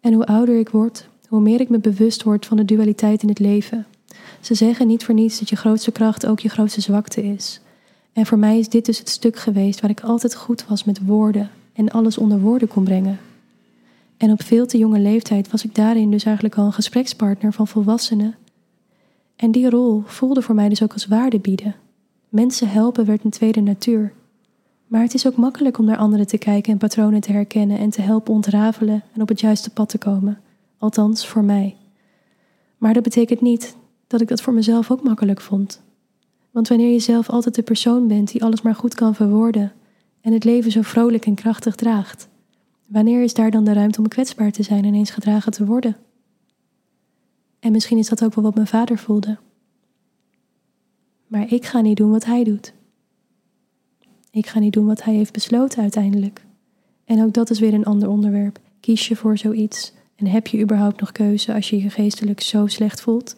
En 0.00 0.12
hoe 0.12 0.26
ouder 0.26 0.58
ik 0.58 0.68
word, 0.68 1.08
hoe 1.28 1.40
meer 1.40 1.60
ik 1.60 1.68
me 1.68 1.78
bewust 1.78 2.22
word 2.22 2.46
van 2.46 2.56
de 2.56 2.64
dualiteit 2.64 3.22
in 3.22 3.28
het 3.28 3.38
leven. 3.38 3.86
Ze 4.40 4.54
zeggen 4.54 4.86
niet 4.86 5.04
voor 5.04 5.14
niets 5.14 5.38
dat 5.38 5.48
je 5.48 5.56
grootste 5.56 5.90
kracht 5.90 6.26
ook 6.26 6.40
je 6.40 6.48
grootste 6.48 6.80
zwakte 6.80 7.22
is. 7.22 7.60
En 8.12 8.26
voor 8.26 8.38
mij 8.38 8.58
is 8.58 8.68
dit 8.68 8.86
dus 8.86 8.98
het 8.98 9.08
stuk 9.08 9.36
geweest 9.36 9.80
waar 9.80 9.90
ik 9.90 10.00
altijd 10.00 10.34
goed 10.34 10.64
was 10.68 10.84
met 10.84 11.06
woorden 11.06 11.50
en 11.72 11.90
alles 11.90 12.18
onder 12.18 12.40
woorden 12.40 12.68
kon 12.68 12.84
brengen. 12.84 13.18
En 14.16 14.30
op 14.30 14.42
veel 14.42 14.66
te 14.66 14.78
jonge 14.78 15.00
leeftijd 15.00 15.50
was 15.50 15.64
ik 15.64 15.74
daarin 15.74 16.10
dus 16.10 16.24
eigenlijk 16.24 16.56
al 16.56 16.64
een 16.64 16.72
gesprekspartner 16.72 17.52
van 17.52 17.68
volwassenen. 17.68 18.34
En 19.40 19.50
die 19.50 19.70
rol 19.70 20.02
voelde 20.04 20.42
voor 20.42 20.54
mij 20.54 20.68
dus 20.68 20.82
ook 20.82 20.92
als 20.92 21.06
waarde 21.06 21.38
bieden. 21.38 21.74
Mensen 22.28 22.68
helpen 22.68 23.04
werd 23.04 23.24
een 23.24 23.30
tweede 23.30 23.60
natuur. 23.60 24.12
Maar 24.86 25.02
het 25.02 25.14
is 25.14 25.26
ook 25.26 25.36
makkelijk 25.36 25.78
om 25.78 25.84
naar 25.84 25.96
anderen 25.96 26.26
te 26.26 26.38
kijken 26.38 26.72
en 26.72 26.78
patronen 26.78 27.20
te 27.20 27.32
herkennen 27.32 27.78
en 27.78 27.90
te 27.90 28.00
helpen 28.02 28.34
ontrafelen 28.34 29.02
en 29.12 29.22
op 29.22 29.28
het 29.28 29.40
juiste 29.40 29.70
pad 29.70 29.88
te 29.88 29.98
komen. 29.98 30.40
Althans, 30.78 31.26
voor 31.26 31.44
mij. 31.44 31.76
Maar 32.78 32.94
dat 32.94 33.02
betekent 33.02 33.40
niet 33.40 33.76
dat 34.06 34.20
ik 34.20 34.28
dat 34.28 34.42
voor 34.42 34.52
mezelf 34.52 34.90
ook 34.90 35.02
makkelijk 35.02 35.40
vond. 35.40 35.82
Want 36.50 36.68
wanneer 36.68 36.92
je 36.92 36.98
zelf 36.98 37.30
altijd 37.30 37.54
de 37.54 37.62
persoon 37.62 38.08
bent 38.08 38.32
die 38.32 38.44
alles 38.44 38.62
maar 38.62 38.74
goed 38.74 38.94
kan 38.94 39.14
verwoorden 39.14 39.72
en 40.20 40.32
het 40.32 40.44
leven 40.44 40.70
zo 40.70 40.82
vrolijk 40.82 41.26
en 41.26 41.34
krachtig 41.34 41.74
draagt, 41.74 42.28
wanneer 42.86 43.22
is 43.22 43.34
daar 43.34 43.50
dan 43.50 43.64
de 43.64 43.72
ruimte 43.72 44.00
om 44.00 44.08
kwetsbaar 44.08 44.50
te 44.50 44.62
zijn 44.62 44.84
en 44.84 44.94
eens 44.94 45.10
gedragen 45.10 45.52
te 45.52 45.64
worden? 45.64 45.96
En 47.60 47.72
misschien 47.72 47.98
is 47.98 48.08
dat 48.08 48.24
ook 48.24 48.34
wel 48.34 48.44
wat 48.44 48.54
mijn 48.54 48.66
vader 48.66 48.98
voelde. 48.98 49.38
Maar 51.26 51.52
ik 51.52 51.64
ga 51.64 51.80
niet 51.80 51.96
doen 51.96 52.10
wat 52.10 52.24
hij 52.24 52.44
doet. 52.44 52.72
Ik 54.30 54.46
ga 54.46 54.58
niet 54.58 54.72
doen 54.72 54.86
wat 54.86 55.02
hij 55.02 55.14
heeft 55.14 55.32
besloten 55.32 55.82
uiteindelijk. 55.82 56.44
En 57.04 57.22
ook 57.22 57.32
dat 57.32 57.50
is 57.50 57.58
weer 57.58 57.74
een 57.74 57.84
ander 57.84 58.08
onderwerp. 58.08 58.58
Kies 58.80 59.08
je 59.08 59.16
voor 59.16 59.38
zoiets? 59.38 59.92
En 60.16 60.26
heb 60.26 60.46
je 60.46 60.60
überhaupt 60.60 61.00
nog 61.00 61.12
keuze 61.12 61.54
als 61.54 61.70
je 61.70 61.82
je 61.82 61.90
geestelijk 61.90 62.40
zo 62.40 62.66
slecht 62.66 63.00
voelt? 63.00 63.36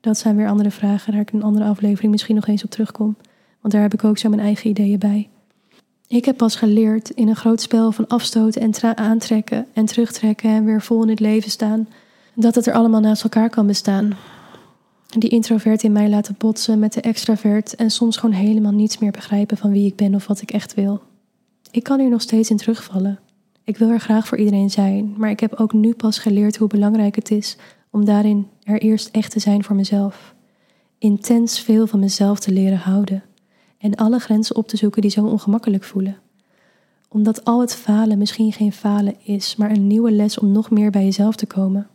Dat 0.00 0.18
zijn 0.18 0.36
weer 0.36 0.48
andere 0.48 0.70
vragen, 0.70 1.12
daar 1.12 1.20
ik 1.20 1.32
in 1.32 1.38
een 1.38 1.44
andere 1.44 1.64
aflevering 1.64 2.12
misschien 2.12 2.34
nog 2.34 2.46
eens 2.46 2.64
op 2.64 2.70
terugkom. 2.70 3.16
Want 3.60 3.74
daar 3.74 3.82
heb 3.82 3.94
ik 3.94 4.04
ook 4.04 4.18
zo 4.18 4.28
mijn 4.28 4.40
eigen 4.40 4.70
ideeën 4.70 4.98
bij. 4.98 5.28
Ik 6.06 6.24
heb 6.24 6.36
pas 6.36 6.56
geleerd 6.56 7.10
in 7.10 7.28
een 7.28 7.36
groot 7.36 7.60
spel 7.60 7.92
van 7.92 8.06
afstoten 8.06 8.60
en 8.60 8.96
aantrekken 8.96 9.66
en 9.72 9.84
terugtrekken 9.84 10.50
en 10.50 10.64
weer 10.64 10.82
vol 10.82 11.02
in 11.02 11.08
het 11.08 11.20
leven 11.20 11.50
staan, 11.50 11.88
dat 12.34 12.54
het 12.54 12.66
er 12.66 12.74
allemaal 12.74 13.00
naast 13.00 13.22
elkaar 13.22 13.50
kan 13.50 13.66
bestaan. 13.66 14.16
Die 15.18 15.30
introvert 15.30 15.82
in 15.82 15.92
mij 15.92 16.08
laten 16.08 16.34
botsen 16.38 16.78
met 16.78 16.92
de 16.92 17.00
extravert 17.00 17.74
en 17.74 17.90
soms 17.90 18.16
gewoon 18.16 18.34
helemaal 18.34 18.72
niets 18.72 18.98
meer 18.98 19.10
begrijpen 19.10 19.56
van 19.56 19.70
wie 19.70 19.86
ik 19.86 19.96
ben 19.96 20.14
of 20.14 20.26
wat 20.26 20.40
ik 20.40 20.50
echt 20.50 20.74
wil. 20.74 21.02
Ik 21.70 21.82
kan 21.82 22.00
hier 22.00 22.10
nog 22.10 22.20
steeds 22.20 22.50
in 22.50 22.56
terugvallen. 22.56 23.18
Ik 23.64 23.76
wil 23.76 23.88
er 23.88 24.00
graag 24.00 24.26
voor 24.26 24.38
iedereen 24.38 24.70
zijn, 24.70 25.14
maar 25.16 25.30
ik 25.30 25.40
heb 25.40 25.54
ook 25.54 25.72
nu 25.72 25.94
pas 25.94 26.18
geleerd 26.18 26.56
hoe 26.56 26.68
belangrijk 26.68 27.14
het 27.16 27.30
is 27.30 27.56
om 27.90 28.04
daarin 28.04 28.46
er 28.62 28.80
eerst 28.80 29.08
echt 29.08 29.30
te 29.30 29.40
zijn 29.40 29.64
voor 29.64 29.76
mezelf. 29.76 30.34
Intens 30.98 31.60
veel 31.60 31.86
van 31.86 31.98
mezelf 31.98 32.40
te 32.40 32.52
leren 32.52 32.78
houden 32.78 33.22
en 33.78 33.94
alle 33.94 34.18
grenzen 34.18 34.56
op 34.56 34.68
te 34.68 34.76
zoeken 34.76 35.02
die 35.02 35.10
zo 35.10 35.26
ongemakkelijk 35.26 35.84
voelen. 35.84 36.16
Omdat 37.08 37.44
al 37.44 37.60
het 37.60 37.74
falen 37.74 38.18
misschien 38.18 38.52
geen 38.52 38.72
falen 38.72 39.14
is, 39.24 39.56
maar 39.56 39.70
een 39.70 39.86
nieuwe 39.86 40.12
les 40.12 40.38
om 40.38 40.52
nog 40.52 40.70
meer 40.70 40.90
bij 40.90 41.04
jezelf 41.04 41.36
te 41.36 41.46
komen. 41.46 41.88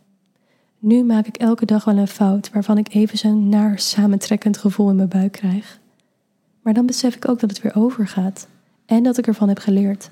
Nu 0.78 1.04
maak 1.04 1.26
ik 1.26 1.36
elke 1.36 1.66
dag 1.66 1.84
wel 1.84 1.96
een 1.96 2.08
fout 2.08 2.50
waarvan 2.52 2.78
ik 2.78 2.94
even 2.94 3.18
zo'n 3.18 3.48
naar 3.48 3.78
samentrekkend 3.78 4.58
gevoel 4.58 4.90
in 4.90 4.96
mijn 4.96 5.08
buik 5.08 5.32
krijg. 5.32 5.80
Maar 6.62 6.74
dan 6.74 6.86
besef 6.86 7.16
ik 7.16 7.28
ook 7.28 7.40
dat 7.40 7.50
het 7.50 7.62
weer 7.62 7.76
overgaat 7.76 8.48
en 8.86 9.02
dat 9.02 9.18
ik 9.18 9.26
ervan 9.26 9.48
heb 9.48 9.58
geleerd. 9.58 10.10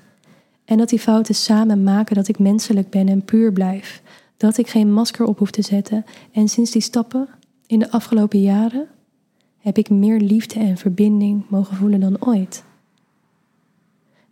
En 0.65 0.77
dat 0.77 0.89
die 0.89 0.99
fouten 0.99 1.35
samen 1.35 1.83
maken 1.83 2.15
dat 2.15 2.27
ik 2.27 2.39
menselijk 2.39 2.89
ben 2.89 3.07
en 3.07 3.25
puur 3.25 3.51
blijf. 3.53 4.01
Dat 4.37 4.57
ik 4.57 4.67
geen 4.67 4.93
masker 4.93 5.25
op 5.25 5.39
hoef 5.39 5.51
te 5.51 5.61
zetten. 5.61 6.05
En 6.31 6.47
sinds 6.47 6.71
die 6.71 6.81
stappen, 6.81 7.27
in 7.67 7.79
de 7.79 7.91
afgelopen 7.91 8.41
jaren, 8.41 8.87
heb 9.57 9.77
ik 9.77 9.89
meer 9.89 10.19
liefde 10.19 10.59
en 10.59 10.77
verbinding 10.77 11.49
mogen 11.49 11.75
voelen 11.75 11.99
dan 11.99 12.25
ooit. 12.25 12.63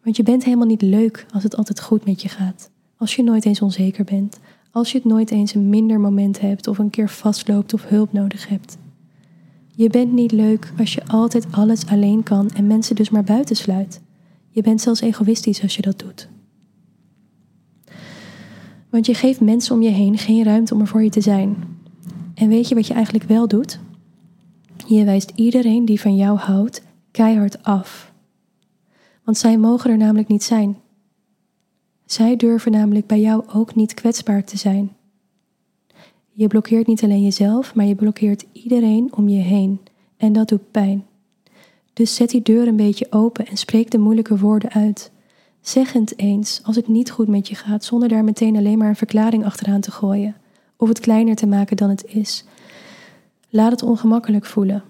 Want 0.03 0.17
je 0.17 0.23
bent 0.23 0.43
helemaal 0.43 0.67
niet 0.67 0.81
leuk 0.81 1.25
als 1.33 1.43
het 1.43 1.55
altijd 1.55 1.81
goed 1.81 2.05
met 2.05 2.21
je 2.21 2.29
gaat. 2.29 2.69
Als 2.97 3.15
je 3.15 3.23
nooit 3.23 3.45
eens 3.45 3.61
onzeker 3.61 4.03
bent. 4.03 4.39
Als 4.76 4.91
je 4.91 4.97
het 4.97 5.07
nooit 5.07 5.32
eens 5.32 5.53
een 5.53 5.69
minder 5.69 5.99
moment 5.99 6.41
hebt 6.41 6.67
of 6.67 6.78
een 6.78 6.89
keer 6.89 7.09
vastloopt 7.09 7.73
of 7.73 7.86
hulp 7.86 8.13
nodig 8.13 8.47
hebt. 8.47 8.78
Je 9.76 9.89
bent 9.89 10.11
niet 10.11 10.32
leuk 10.32 10.73
als 10.78 10.93
je 10.93 11.07
altijd 11.07 11.47
alles 11.51 11.86
alleen 11.86 12.23
kan 12.23 12.49
en 12.49 12.67
mensen 12.67 12.95
dus 12.95 13.09
maar 13.09 13.23
buitensluit. 13.23 14.01
Je 14.49 14.61
bent 14.61 14.82
zelfs 14.82 15.01
egoïstisch 15.01 15.61
als 15.61 15.76
je 15.76 15.82
dat 15.82 15.99
doet. 15.99 16.28
Want 18.89 19.05
je 19.05 19.13
geeft 19.13 19.41
mensen 19.41 19.76
om 19.76 19.82
je 19.82 19.89
heen 19.89 20.17
geen 20.17 20.43
ruimte 20.43 20.73
om 20.73 20.82
er 20.82 20.88
voor 20.88 21.03
je 21.03 21.09
te 21.09 21.21
zijn. 21.21 21.55
En 22.34 22.49
weet 22.49 22.67
je 22.67 22.76
wat 22.76 22.88
je 22.88 22.93
eigenlijk 22.93 23.26
wel 23.26 23.47
doet? 23.47 23.80
Je 24.88 25.03
wijst 25.03 25.32
iedereen 25.36 25.86
die 25.86 26.01
van 26.01 26.15
jou 26.15 26.38
houdt 26.38 26.82
keihard 27.11 27.63
af. 27.63 28.13
Want 29.23 29.38
zij 29.38 29.57
mogen 29.57 29.91
er 29.91 29.97
namelijk 29.97 30.28
niet 30.28 30.43
zijn. 30.43 30.78
Zij 32.06 32.36
durven 32.36 32.72
namelijk 32.72 33.08
bij 33.08 33.20
jou 33.20 33.43
ook 33.53 33.76
niet 33.76 33.93
kwetsbaar 33.93 34.43
te 34.43 34.58
zijn. 34.58 34.95
Je 36.32 36.47
blokkeert 36.47 36.88
niet 36.88 37.03
alleen 37.03 37.24
jezelf, 37.24 37.76
maar 37.76 37.86
je 37.86 37.95
blokkeert 37.95 38.45
iedereen 38.51 39.14
om 39.16 39.30
je 39.30 39.41
heen. 39.41 39.80
En 40.18 40.34
dat 40.34 40.47
doet 40.47 40.72
pijn. 40.72 41.06
Dus 41.93 42.16
zet 42.16 42.30
die 42.30 42.41
deur 42.41 42.68
een 42.68 42.76
beetje 42.76 43.08
open 43.10 43.47
en 43.47 43.58
spreek 43.58 43.91
de 43.91 43.97
moeilijke 43.97 44.38
woorden 44.38 44.72
uit. 44.72 45.12
Zeg 45.62 45.93
het 45.93 46.20
eens 46.20 46.62
als 46.64 46.76
het 46.76 46.88
niet 46.88 47.12
goed 47.12 47.28
met 47.28 47.47
je 47.47 47.56
gaat, 47.56 47.84
zonder 47.84 48.10
daar 48.10 48.24
meteen 48.24 48.58
alleen 48.58 48.78
maar 48.78 48.89
een 48.89 48.95
verklaring 48.95 49.45
achteraan 49.45 49.82
te 49.82 49.91
gooien. 49.91 50.36
Of 50.78 50.88
het 50.88 50.99
kleiner 50.99 51.36
te 51.36 51.47
maken 51.47 51.78
dan 51.78 51.89
het 51.89 52.06
is. 52.08 52.45
Laat 53.49 53.72
het 53.72 53.84
ongemakkelijk 53.84 54.45
voelen. 54.45 54.84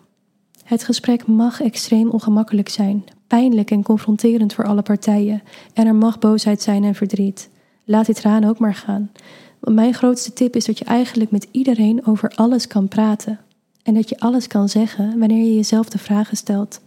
Het 0.66 0.84
gesprek 0.84 1.28
mag 1.28 1.62
extreem 1.62 2.10
ongemakkelijk 2.10 2.70
zijn, 2.70 3.04
pijnlijk 3.28 3.72
en 3.72 3.84
confronterend 3.84 4.54
voor 4.54 4.66
alle 4.66 4.82
partijen. 4.82 5.44
En 5.74 5.88
er 5.88 5.96
mag 5.96 6.20
boosheid 6.20 6.62
zijn 6.62 6.84
en 6.84 6.96
verdriet. 6.96 7.50
Laat 7.84 8.06
dit 8.06 8.16
traan 8.16 8.44
ook 8.44 8.60
maar 8.60 8.76
gaan. 8.76 9.12
Want 9.60 9.76
mijn 9.76 9.94
grootste 9.94 10.34
tip 10.34 10.56
is 10.56 10.66
dat 10.66 10.78
je 10.78 10.86
eigenlijk 10.86 11.32
met 11.32 11.48
iedereen 11.52 12.06
over 12.06 12.30
alles 12.30 12.68
kan 12.68 12.88
praten. 12.88 13.40
En 13.84 13.94
dat 13.94 14.10
je 14.10 14.20
alles 14.20 14.48
kan 14.48 14.70
zeggen 14.70 15.20
wanneer 15.20 15.44
je 15.44 15.56
jezelf 15.56 15.90
de 15.90 15.98
vragen 15.98 16.38
stelt: 16.38 16.82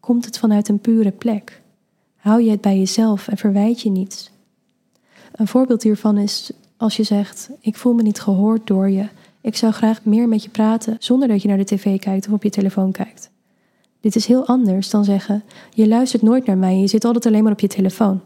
Komt 0.00 0.24
het 0.24 0.38
vanuit 0.38 0.68
een 0.68 0.80
pure 0.80 1.10
plek? 1.10 1.62
Hou 2.16 2.42
je 2.42 2.50
het 2.50 2.60
bij 2.60 2.78
jezelf 2.78 3.28
en 3.28 3.36
verwijt 3.36 3.80
je 3.80 3.90
niets? 3.90 4.30
Een 5.32 5.48
voorbeeld 5.48 5.82
hiervan 5.82 6.18
is 6.18 6.52
als 6.76 6.96
je 6.96 7.02
zegt: 7.02 7.50
Ik 7.60 7.76
voel 7.76 7.94
me 7.94 8.02
niet 8.02 8.20
gehoord 8.20 8.66
door 8.66 8.90
je. 8.90 9.08
Ik 9.40 9.56
zou 9.56 9.72
graag 9.72 10.04
meer 10.04 10.28
met 10.28 10.42
je 10.42 10.48
praten 10.48 10.96
zonder 10.98 11.28
dat 11.28 11.42
je 11.42 11.48
naar 11.48 11.56
de 11.56 11.64
tv 11.64 11.98
kijkt 11.98 12.26
of 12.26 12.32
op 12.32 12.42
je 12.42 12.50
telefoon 12.50 12.92
kijkt. 12.92 13.30
Dit 14.00 14.16
is 14.16 14.26
heel 14.26 14.46
anders 14.46 14.90
dan 14.90 15.04
zeggen: 15.04 15.42
Je 15.70 15.88
luistert 15.88 16.22
nooit 16.22 16.46
naar 16.46 16.58
mij, 16.58 16.78
je 16.78 16.86
zit 16.86 17.04
altijd 17.04 17.26
alleen 17.26 17.42
maar 17.42 17.52
op 17.52 17.60
je 17.60 17.66
telefoon. 17.66 18.20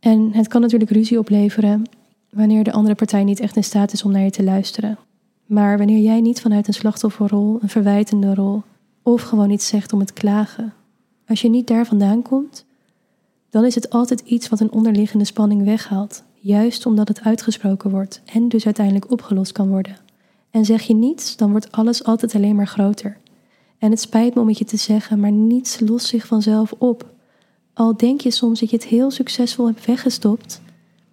En 0.00 0.32
het 0.32 0.48
kan 0.48 0.60
natuurlijk 0.60 0.90
ruzie 0.90 1.18
opleveren 1.18 1.82
wanneer 2.30 2.64
de 2.64 2.72
andere 2.72 2.94
partij 2.94 3.24
niet 3.24 3.40
echt 3.40 3.56
in 3.56 3.64
staat 3.64 3.92
is 3.92 4.02
om 4.02 4.12
naar 4.12 4.22
je 4.22 4.30
te 4.30 4.44
luisteren. 4.44 4.98
Maar 5.46 5.78
wanneer 5.78 5.98
jij 5.98 6.20
niet 6.20 6.40
vanuit 6.40 6.68
een 6.68 6.74
slachtofferrol, 6.74 7.58
een 7.62 7.68
verwijtende 7.68 8.34
rol 8.34 8.62
of 9.02 9.22
gewoon 9.22 9.50
iets 9.50 9.66
zegt 9.66 9.92
om 9.92 10.00
het 10.00 10.12
klagen, 10.12 10.74
als 11.26 11.40
je 11.40 11.48
niet 11.48 11.66
daar 11.66 11.86
vandaan 11.86 12.22
komt, 12.22 12.64
dan 13.50 13.64
is 13.64 13.74
het 13.74 13.90
altijd 13.90 14.20
iets 14.20 14.48
wat 14.48 14.60
een 14.60 14.72
onderliggende 14.72 15.24
spanning 15.24 15.64
weghaalt, 15.64 16.22
juist 16.34 16.86
omdat 16.86 17.08
het 17.08 17.20
uitgesproken 17.22 17.90
wordt 17.90 18.22
en 18.24 18.48
dus 18.48 18.64
uiteindelijk 18.64 19.10
opgelost 19.10 19.52
kan 19.52 19.68
worden. 19.68 19.96
En 20.50 20.64
zeg 20.64 20.82
je 20.82 20.94
niets, 20.94 21.36
dan 21.36 21.50
wordt 21.50 21.72
alles 21.72 22.04
altijd 22.04 22.34
alleen 22.34 22.56
maar 22.56 22.66
groter. 22.66 23.18
En 23.78 23.90
het 23.90 24.00
spijt 24.00 24.34
me 24.34 24.40
om 24.40 24.48
het 24.48 24.58
je 24.58 24.64
te 24.64 24.76
zeggen, 24.76 25.20
maar 25.20 25.32
niets 25.32 25.80
lost 25.80 26.06
zich 26.06 26.26
vanzelf 26.26 26.72
op. 26.78 27.14
Al 27.72 27.96
denk 27.96 28.20
je 28.20 28.30
soms 28.30 28.60
dat 28.60 28.70
je 28.70 28.76
het 28.76 28.84
heel 28.84 29.10
succesvol 29.10 29.66
hebt 29.66 29.86
weggestopt, 29.86 30.60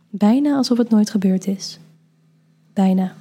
bijna 0.10 0.56
alsof 0.56 0.78
het 0.78 0.90
nooit 0.90 1.10
gebeurd 1.10 1.48
is. 1.48 1.80
Bijna. 2.74 3.16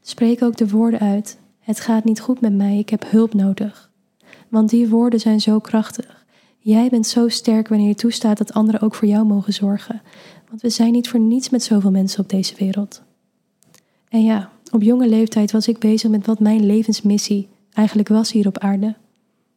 Spreek 0.00 0.42
ook 0.42 0.56
de 0.56 0.68
woorden 0.68 1.00
uit. 1.00 1.38
Het 1.60 1.80
gaat 1.80 2.04
niet 2.04 2.20
goed 2.20 2.40
met 2.40 2.54
mij, 2.54 2.78
ik 2.78 2.88
heb 2.88 3.10
hulp 3.10 3.34
nodig. 3.34 3.90
Want 4.48 4.70
die 4.70 4.88
woorden 4.88 5.20
zijn 5.20 5.40
zo 5.40 5.58
krachtig. 5.58 6.26
Jij 6.58 6.88
bent 6.88 7.06
zo 7.06 7.28
sterk 7.28 7.68
wanneer 7.68 7.88
je 7.88 7.94
toestaat 7.94 8.38
dat 8.38 8.52
anderen 8.52 8.80
ook 8.80 8.94
voor 8.94 9.08
jou 9.08 9.26
mogen 9.26 9.52
zorgen. 9.52 10.02
Want 10.48 10.62
we 10.62 10.70
zijn 10.70 10.92
niet 10.92 11.08
voor 11.08 11.20
niets 11.20 11.50
met 11.50 11.62
zoveel 11.62 11.90
mensen 11.90 12.20
op 12.20 12.28
deze 12.28 12.54
wereld. 12.58 13.02
En 14.08 14.24
ja, 14.24 14.50
op 14.70 14.82
jonge 14.82 15.08
leeftijd 15.08 15.52
was 15.52 15.68
ik 15.68 15.78
bezig 15.78 16.10
met 16.10 16.26
wat 16.26 16.40
mijn 16.40 16.66
levensmissie 16.66 17.48
eigenlijk 17.72 18.08
was 18.08 18.32
hier 18.32 18.46
op 18.46 18.58
aarde. 18.58 18.96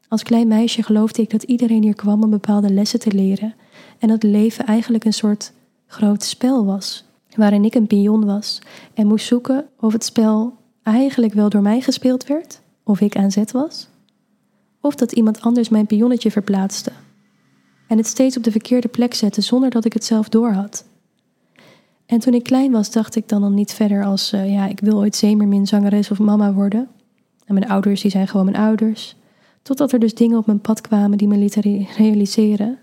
Als 0.07 0.24
klein 0.24 0.47
meisje 0.47 0.84
geloofde 0.84 1.22
ik 1.22 1.30
dat 1.30 1.43
iedereen 1.43 1.84
hier 1.84 1.95
kwam 1.95 2.24
om 2.24 2.30
bepaalde 2.30 2.74
lessen 2.74 2.99
te 2.99 3.11
leren 3.11 3.53
en 3.99 4.07
dat 4.07 4.24
leven 4.24 4.66
eigenlijk 4.66 5.05
een 5.05 5.14
soort 5.14 5.53
groot 5.86 6.24
spel 6.24 6.66
was, 6.66 7.05
waarin 7.36 7.66
ik 7.66 7.76
een 7.76 7.88
pion 7.88 8.26
was 8.26 8.61
en 8.93 9.07
moest 9.07 9.26
zoeken 9.26 9.66
of 9.80 9.93
het 9.93 10.03
spel 10.03 10.53
eigenlijk 10.84 11.34
wel 11.34 11.49
door 11.49 11.61
mij 11.61 11.82
gespeeld 11.82 12.28
werd 12.28 12.61
Of 12.84 13.01
ik 13.01 13.16
aan 13.16 13.32
zet 13.32 13.51
was? 13.51 13.89
Of 14.82 14.95
dat 14.95 15.11
iemand 15.11 15.41
anders 15.41 15.70
mijn 15.70 15.86
pionnetje 15.86 16.32
verplaatste 16.32 16.91
en 17.88 17.97
het 17.97 18.07
steeds 18.07 18.38
op 18.38 18.43
de 18.43 18.51
verkeerde 18.51 18.88
plek 18.88 19.14
zette 19.14 19.41
zonder 19.41 19.70
dat 19.70 19.86
ik 19.86 19.93
het 19.93 20.05
zelf 20.05 20.30
doorhad? 20.30 20.86
En 22.14 22.20
toen 22.20 22.34
ik 22.34 22.43
klein 22.43 22.72
was, 22.72 22.91
dacht 22.91 23.16
ik 23.16 23.30
dan 23.30 23.43
al 23.43 23.49
niet 23.49 23.74
verder 23.74 24.05
als, 24.05 24.34
uh, 24.34 24.51
ja, 24.51 24.68
ik 24.68 24.80
wil 24.80 24.97
ooit 24.97 25.16
zeemermin, 25.16 25.68
zangeres 25.68 26.11
of 26.11 26.20
mama 26.20 26.53
worden. 26.53 26.88
En 27.45 27.53
mijn 27.53 27.70
ouders, 27.70 28.01
die 28.01 28.11
zijn 28.11 28.28
gewoon 28.28 28.45
mijn 28.45 28.64
ouders. 28.64 29.16
Totdat 29.61 29.91
er 29.91 29.99
dus 29.99 30.14
dingen 30.14 30.38
op 30.38 30.45
mijn 30.45 30.59
pad 30.59 30.82
kwamen 30.82 31.18
die 31.18 31.28
me 31.28 31.38
lieten 31.38 31.88
realiseren 31.97 32.78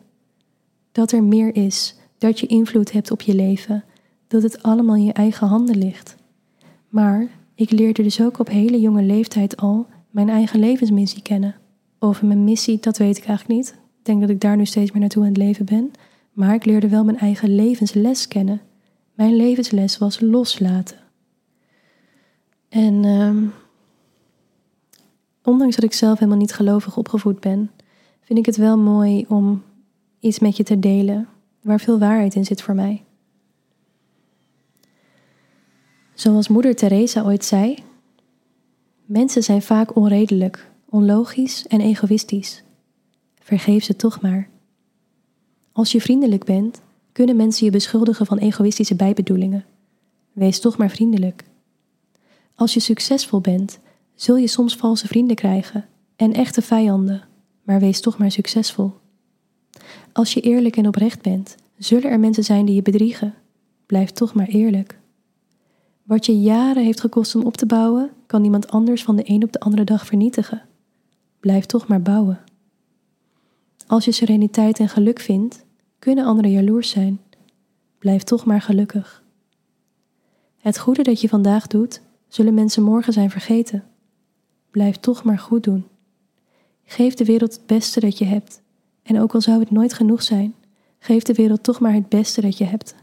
dat 0.92 1.12
er 1.12 1.24
meer 1.24 1.56
is, 1.56 1.94
dat 2.18 2.40
je 2.40 2.46
invloed 2.46 2.92
hebt 2.92 3.10
op 3.10 3.20
je 3.20 3.34
leven, 3.34 3.84
dat 4.28 4.42
het 4.42 4.62
allemaal 4.62 4.96
in 4.96 5.04
je 5.04 5.12
eigen 5.12 5.46
handen 5.46 5.78
ligt. 5.78 6.16
Maar 6.88 7.28
ik 7.54 7.70
leerde 7.70 8.02
dus 8.02 8.22
ook 8.22 8.38
op 8.38 8.48
hele 8.48 8.80
jonge 8.80 9.02
leeftijd 9.02 9.56
al 9.56 9.86
mijn 10.10 10.28
eigen 10.28 10.60
levensmissie 10.60 11.22
kennen. 11.22 11.54
Over 11.98 12.26
mijn 12.26 12.44
missie, 12.44 12.78
dat 12.80 12.98
weet 12.98 13.18
ik 13.18 13.24
eigenlijk 13.24 13.60
niet. 13.60 13.68
Ik 13.98 14.04
denk 14.04 14.20
dat 14.20 14.30
ik 14.30 14.40
daar 14.40 14.56
nu 14.56 14.66
steeds 14.66 14.90
meer 14.90 15.00
naartoe 15.00 15.22
aan 15.22 15.28
het 15.28 15.38
leven 15.38 15.64
ben. 15.64 15.90
Maar 16.32 16.54
ik 16.54 16.64
leerde 16.64 16.88
wel 16.88 17.04
mijn 17.04 17.18
eigen 17.18 17.54
levensles 17.54 18.28
kennen. 18.28 18.60
Mijn 19.20 19.36
levensles 19.36 19.98
was 19.98 20.20
loslaten. 20.20 20.98
En 22.68 23.04
uh, 23.04 23.36
ondanks 25.42 25.74
dat 25.74 25.84
ik 25.84 25.92
zelf 25.92 26.18
helemaal 26.18 26.40
niet 26.40 26.52
gelovig 26.52 26.96
opgevoed 26.96 27.40
ben, 27.40 27.70
vind 28.20 28.38
ik 28.38 28.46
het 28.46 28.56
wel 28.56 28.78
mooi 28.78 29.24
om 29.28 29.62
iets 30.20 30.38
met 30.38 30.56
je 30.56 30.62
te 30.62 30.78
delen 30.78 31.28
waar 31.62 31.80
veel 31.80 31.98
waarheid 31.98 32.34
in 32.34 32.44
zit 32.44 32.62
voor 32.62 32.74
mij. 32.74 33.04
Zoals 36.14 36.48
moeder 36.48 36.76
Teresa 36.76 37.22
ooit 37.22 37.44
zei: 37.44 37.76
Mensen 39.04 39.42
zijn 39.42 39.62
vaak 39.62 39.96
onredelijk, 39.96 40.70
onlogisch 40.88 41.66
en 41.66 41.80
egoïstisch. 41.80 42.62
Vergeef 43.38 43.84
ze 43.84 43.96
toch 43.96 44.20
maar. 44.20 44.48
Als 45.72 45.92
je 45.92 46.00
vriendelijk 46.00 46.44
bent, 46.44 46.80
kunnen 47.12 47.36
mensen 47.36 47.64
je 47.64 47.70
beschuldigen 47.70 48.26
van 48.26 48.38
egoïstische 48.38 48.94
bijbedoelingen. 48.94 49.64
Wees 50.32 50.60
toch 50.60 50.76
maar 50.76 50.90
vriendelijk. 50.90 51.44
Als 52.54 52.74
je 52.74 52.80
succesvol 52.80 53.40
bent, 53.40 53.78
zul 54.14 54.36
je 54.36 54.46
soms 54.46 54.76
valse 54.76 55.06
vrienden 55.06 55.36
krijgen 55.36 55.84
en 56.16 56.32
echte 56.32 56.62
vijanden, 56.62 57.28
maar 57.62 57.80
wees 57.80 58.00
toch 58.00 58.18
maar 58.18 58.30
succesvol. 58.30 58.92
Als 60.12 60.34
je 60.34 60.40
eerlijk 60.40 60.76
en 60.76 60.86
oprecht 60.86 61.22
bent, 61.22 61.54
zullen 61.78 62.10
er 62.10 62.20
mensen 62.20 62.44
zijn 62.44 62.64
die 62.64 62.74
je 62.74 62.82
bedriegen. 62.82 63.34
Blijf 63.86 64.10
toch 64.10 64.34
maar 64.34 64.46
eerlijk. 64.46 64.98
Wat 66.02 66.26
je 66.26 66.40
jaren 66.40 66.84
heeft 66.84 67.00
gekost 67.00 67.34
om 67.34 67.44
op 67.44 67.56
te 67.56 67.66
bouwen, 67.66 68.10
kan 68.26 68.44
iemand 68.44 68.70
anders 68.70 69.02
van 69.02 69.16
de 69.16 69.22
een 69.30 69.42
op 69.42 69.52
de 69.52 69.60
andere 69.60 69.84
dag 69.84 70.06
vernietigen. 70.06 70.62
Blijf 71.40 71.66
toch 71.66 71.88
maar 71.88 72.02
bouwen. 72.02 72.40
Als 73.86 74.04
je 74.04 74.12
sereniteit 74.12 74.78
en 74.78 74.88
geluk 74.88 75.20
vindt, 75.20 75.64
kunnen 76.00 76.24
anderen 76.24 76.50
jaloers 76.50 76.90
zijn. 76.90 77.20
Blijf 77.98 78.22
toch 78.22 78.44
maar 78.44 78.60
gelukkig. 78.60 79.22
Het 80.58 80.78
goede 80.78 81.02
dat 81.02 81.20
je 81.20 81.28
vandaag 81.28 81.66
doet, 81.66 82.00
zullen 82.28 82.54
mensen 82.54 82.82
morgen 82.82 83.12
zijn 83.12 83.30
vergeten. 83.30 83.84
Blijf 84.70 84.96
toch 84.96 85.22
maar 85.22 85.38
goed 85.38 85.64
doen. 85.64 85.84
Geef 86.84 87.14
de 87.14 87.24
wereld 87.24 87.52
het 87.52 87.66
beste 87.66 88.00
dat 88.00 88.18
je 88.18 88.24
hebt. 88.24 88.60
En 89.02 89.20
ook 89.20 89.34
al 89.34 89.40
zou 89.40 89.60
het 89.60 89.70
nooit 89.70 89.92
genoeg 89.92 90.22
zijn, 90.22 90.54
geef 90.98 91.22
de 91.22 91.34
wereld 91.34 91.62
toch 91.62 91.80
maar 91.80 91.92
het 91.92 92.08
beste 92.08 92.40
dat 92.40 92.58
je 92.58 92.64
hebt. 92.64 92.94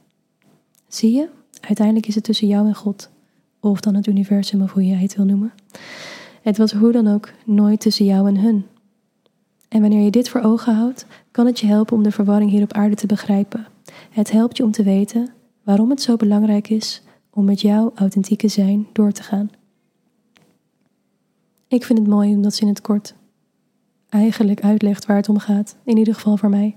Zie 0.87 1.11
je, 1.15 1.29
uiteindelijk 1.61 2.07
is 2.07 2.15
het 2.15 2.23
tussen 2.23 2.47
jou 2.47 2.67
en 2.67 2.75
God, 2.75 3.09
of 3.59 3.79
dan 3.79 3.95
het 3.95 4.07
universum 4.07 4.61
of 4.61 4.71
hoe 4.71 4.85
jij 4.85 5.01
het 5.01 5.15
wil 5.15 5.25
noemen. 5.25 5.53
Het 6.41 6.57
was 6.57 6.71
hoe 6.71 6.91
dan 6.91 7.07
ook 7.07 7.31
nooit 7.45 7.79
tussen 7.79 8.05
jou 8.05 8.27
en 8.27 8.37
hun. 8.37 8.65
En 9.67 9.81
wanneer 9.81 10.03
je 10.03 10.11
dit 10.11 10.29
voor 10.29 10.41
ogen 10.41 10.75
houdt, 10.75 11.05
kan 11.31 11.45
het 11.45 11.59
je 11.59 11.67
helpen 11.67 11.95
om 11.95 12.03
de 12.03 12.11
verwarring 12.11 12.51
hier 12.51 12.63
op 12.63 12.73
aarde 12.73 12.95
te 12.95 13.07
begrijpen. 13.07 13.67
Het 14.09 14.31
helpt 14.31 14.57
je 14.57 14.63
om 14.63 14.71
te 14.71 14.83
weten 14.83 15.29
waarom 15.63 15.89
het 15.89 16.01
zo 16.01 16.15
belangrijk 16.15 16.69
is 16.69 17.01
om 17.29 17.45
met 17.45 17.61
jouw 17.61 17.91
authentieke 17.95 18.47
zijn 18.47 18.87
door 18.93 19.11
te 19.11 19.23
gaan. 19.23 19.49
Ik 21.67 21.83
vind 21.83 21.99
het 21.99 22.07
mooi 22.07 22.35
omdat 22.35 22.55
ze 22.55 22.61
in 22.61 22.67
het 22.67 22.81
kort 22.81 23.15
eigenlijk 24.09 24.63
uitlegt 24.63 25.05
waar 25.05 25.15
het 25.15 25.29
om 25.29 25.39
gaat, 25.39 25.75
in 25.83 25.97
ieder 25.97 26.13
geval 26.13 26.37
voor 26.37 26.49
mij. 26.49 26.75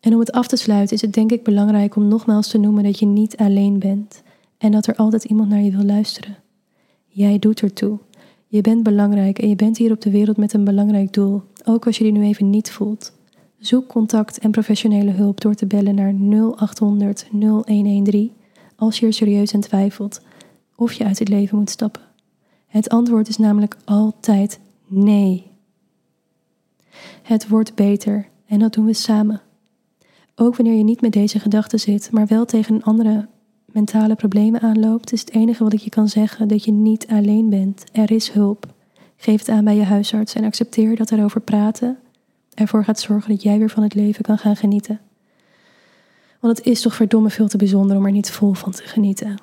En 0.00 0.12
om 0.12 0.20
het 0.20 0.32
af 0.32 0.46
te 0.46 0.56
sluiten 0.56 0.96
is 0.96 1.02
het 1.02 1.12
denk 1.12 1.32
ik 1.32 1.42
belangrijk 1.42 1.96
om 1.96 2.08
nogmaals 2.08 2.48
te 2.48 2.58
noemen 2.58 2.84
dat 2.84 2.98
je 2.98 3.06
niet 3.06 3.36
alleen 3.36 3.78
bent 3.78 4.22
en 4.58 4.72
dat 4.72 4.86
er 4.86 4.96
altijd 4.96 5.24
iemand 5.24 5.48
naar 5.48 5.60
je 5.60 5.70
wil 5.70 5.84
luisteren. 5.84 6.36
Jij 7.06 7.38
doet 7.38 7.60
ertoe. 7.60 7.98
Je 8.46 8.60
bent 8.60 8.82
belangrijk 8.82 9.38
en 9.38 9.48
je 9.48 9.56
bent 9.56 9.78
hier 9.78 9.92
op 9.92 10.00
de 10.00 10.10
wereld 10.10 10.36
met 10.36 10.52
een 10.52 10.64
belangrijk 10.64 11.12
doel, 11.12 11.42
ook 11.66 11.86
als 11.86 11.98
je 11.98 12.04
die 12.04 12.12
nu 12.12 12.22
even 12.24 12.50
niet 12.50 12.70
voelt. 12.70 13.12
Zoek 13.58 13.86
contact 13.86 14.38
en 14.38 14.50
professionele 14.50 15.10
hulp 15.10 15.40
door 15.40 15.54
te 15.54 15.66
bellen 15.66 15.94
naar 15.94 16.14
0800 16.14 17.26
0113 17.30 18.32
als 18.76 18.98
je 18.98 19.06
er 19.06 19.12
serieus 19.12 19.54
aan 19.54 19.60
twijfelt 19.60 20.20
of 20.76 20.92
je 20.92 21.04
uit 21.04 21.18
het 21.18 21.28
leven 21.28 21.58
moet 21.58 21.70
stappen. 21.70 22.02
Het 22.66 22.88
antwoord 22.88 23.28
is 23.28 23.36
namelijk 23.36 23.76
altijd 23.84 24.60
nee. 24.86 25.50
Het 27.22 27.48
wordt 27.48 27.74
beter 27.74 28.28
en 28.46 28.58
dat 28.58 28.72
doen 28.72 28.86
we 28.86 28.92
samen. 28.92 29.40
Ook 30.34 30.56
wanneer 30.56 30.76
je 30.76 30.84
niet 30.84 31.00
met 31.00 31.12
deze 31.12 31.38
gedachten 31.38 31.80
zit, 31.80 32.10
maar 32.12 32.26
wel 32.26 32.44
tegen 32.44 32.82
andere 32.82 33.28
mentale 33.66 34.14
problemen 34.14 34.60
aanloopt, 34.60 35.12
is 35.12 35.20
het 35.20 35.32
enige 35.32 35.64
wat 35.64 35.72
ik 35.72 35.80
je 35.80 35.90
kan 35.90 36.08
zeggen 36.08 36.48
dat 36.48 36.64
je 36.64 36.72
niet 36.72 37.06
alleen 37.08 37.50
bent. 37.50 37.84
Er 37.92 38.10
is 38.10 38.30
hulp. 38.30 38.66
Geef 39.22 39.38
het 39.38 39.48
aan 39.48 39.64
bij 39.64 39.76
je 39.76 39.84
huisarts 39.84 40.34
en 40.34 40.44
accepteer 40.44 40.96
dat 40.96 41.10
erover 41.10 41.40
praten 41.40 41.98
ervoor 42.54 42.84
gaat 42.84 43.00
zorgen 43.00 43.30
dat 43.30 43.42
jij 43.42 43.58
weer 43.58 43.70
van 43.70 43.82
het 43.82 43.94
leven 43.94 44.22
kan 44.22 44.38
gaan 44.38 44.56
genieten. 44.56 45.00
Want 46.40 46.56
het 46.56 46.66
is 46.66 46.80
toch 46.80 46.94
verdomme 46.94 47.30
veel 47.30 47.48
te 47.48 47.56
bijzonder 47.56 47.96
om 47.96 48.06
er 48.06 48.12
niet 48.12 48.30
vol 48.30 48.52
van 48.52 48.72
te 48.72 48.82
genieten. 48.82 49.40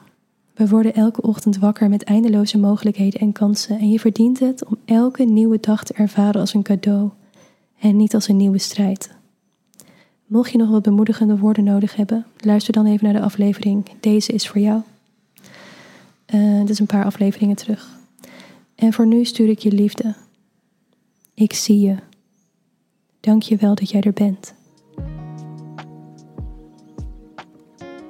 We 0.54 0.68
worden 0.68 0.94
elke 0.94 1.22
ochtend 1.22 1.58
wakker 1.58 1.90
met 1.90 2.04
eindeloze 2.04 2.58
mogelijkheden 2.58 3.20
en 3.20 3.32
kansen 3.32 3.80
en 3.80 3.90
je 3.90 4.00
verdient 4.00 4.40
het 4.40 4.66
om 4.66 4.78
elke 4.86 5.24
nieuwe 5.24 5.60
dag 5.60 5.84
te 5.84 5.94
ervaren 5.94 6.42
als 6.42 6.54
een 6.54 6.64
cadeau 6.64 7.10
en 7.80 7.98
niet 7.98 8.14
als 8.14 8.28
een 8.28 8.38
nieuwe 8.38 8.58
strijd. 8.58 9.10
Mocht 10.26 10.52
je 10.52 10.58
nog 10.58 10.70
wat 10.70 10.84
bemoedigende 10.84 11.38
woorden 11.38 11.64
nodig 11.64 11.96
hebben, 11.96 12.26
luister 12.38 12.74
dan 12.74 12.86
even 12.86 13.04
naar 13.04 13.14
de 13.14 13.26
aflevering 13.26 13.86
Deze 14.00 14.32
is 14.34 14.48
voor 14.48 14.62
jou. 14.62 14.82
Uh, 16.34 16.70
is 16.70 16.80
een 16.80 16.86
paar 16.86 17.06
afleveringen 17.06 17.56
terug. 17.56 17.97
En 18.78 18.94
voor 18.94 19.08
nu 19.08 19.26
stuur 19.26 19.50
ik 19.50 19.60
je 19.60 19.72
liefde. 19.72 20.16
Ik 21.34 21.54
zie 21.54 21.80
je. 21.80 21.96
Dank 23.20 23.42
je 23.42 23.56
wel 23.56 23.76
dat 23.76 23.90
jij 23.90 24.02
er 24.02 24.14
bent. 24.14 24.54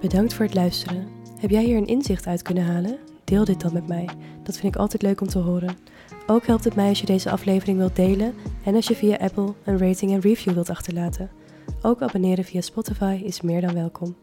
Bedankt 0.01 0.33
voor 0.33 0.45
het 0.45 0.53
luisteren. 0.53 1.07
Heb 1.39 1.49
jij 1.49 1.63
hier 1.63 1.77
een 1.77 1.87
inzicht 1.87 2.27
uit 2.27 2.41
kunnen 2.41 2.65
halen? 2.65 2.97
Deel 3.23 3.45
dit 3.45 3.61
dan 3.61 3.73
met 3.73 3.87
mij. 3.87 4.09
Dat 4.43 4.57
vind 4.57 4.75
ik 4.75 4.81
altijd 4.81 5.01
leuk 5.01 5.21
om 5.21 5.27
te 5.27 5.39
horen. 5.39 5.75
Ook 6.27 6.45
helpt 6.45 6.63
het 6.63 6.75
mij 6.75 6.89
als 6.89 6.99
je 6.99 7.05
deze 7.05 7.31
aflevering 7.31 7.77
wilt 7.77 7.95
delen 7.95 8.33
en 8.63 8.75
als 8.75 8.87
je 8.87 8.95
via 8.95 9.15
Apple 9.15 9.53
een 9.63 9.77
rating 9.77 10.11
en 10.11 10.19
review 10.19 10.53
wilt 10.53 10.69
achterlaten. 10.69 11.29
Ook 11.81 12.01
abonneren 12.01 12.43
via 12.43 12.61
Spotify 12.61 13.21
is 13.23 13.41
meer 13.41 13.61
dan 13.61 13.73
welkom. 13.73 14.15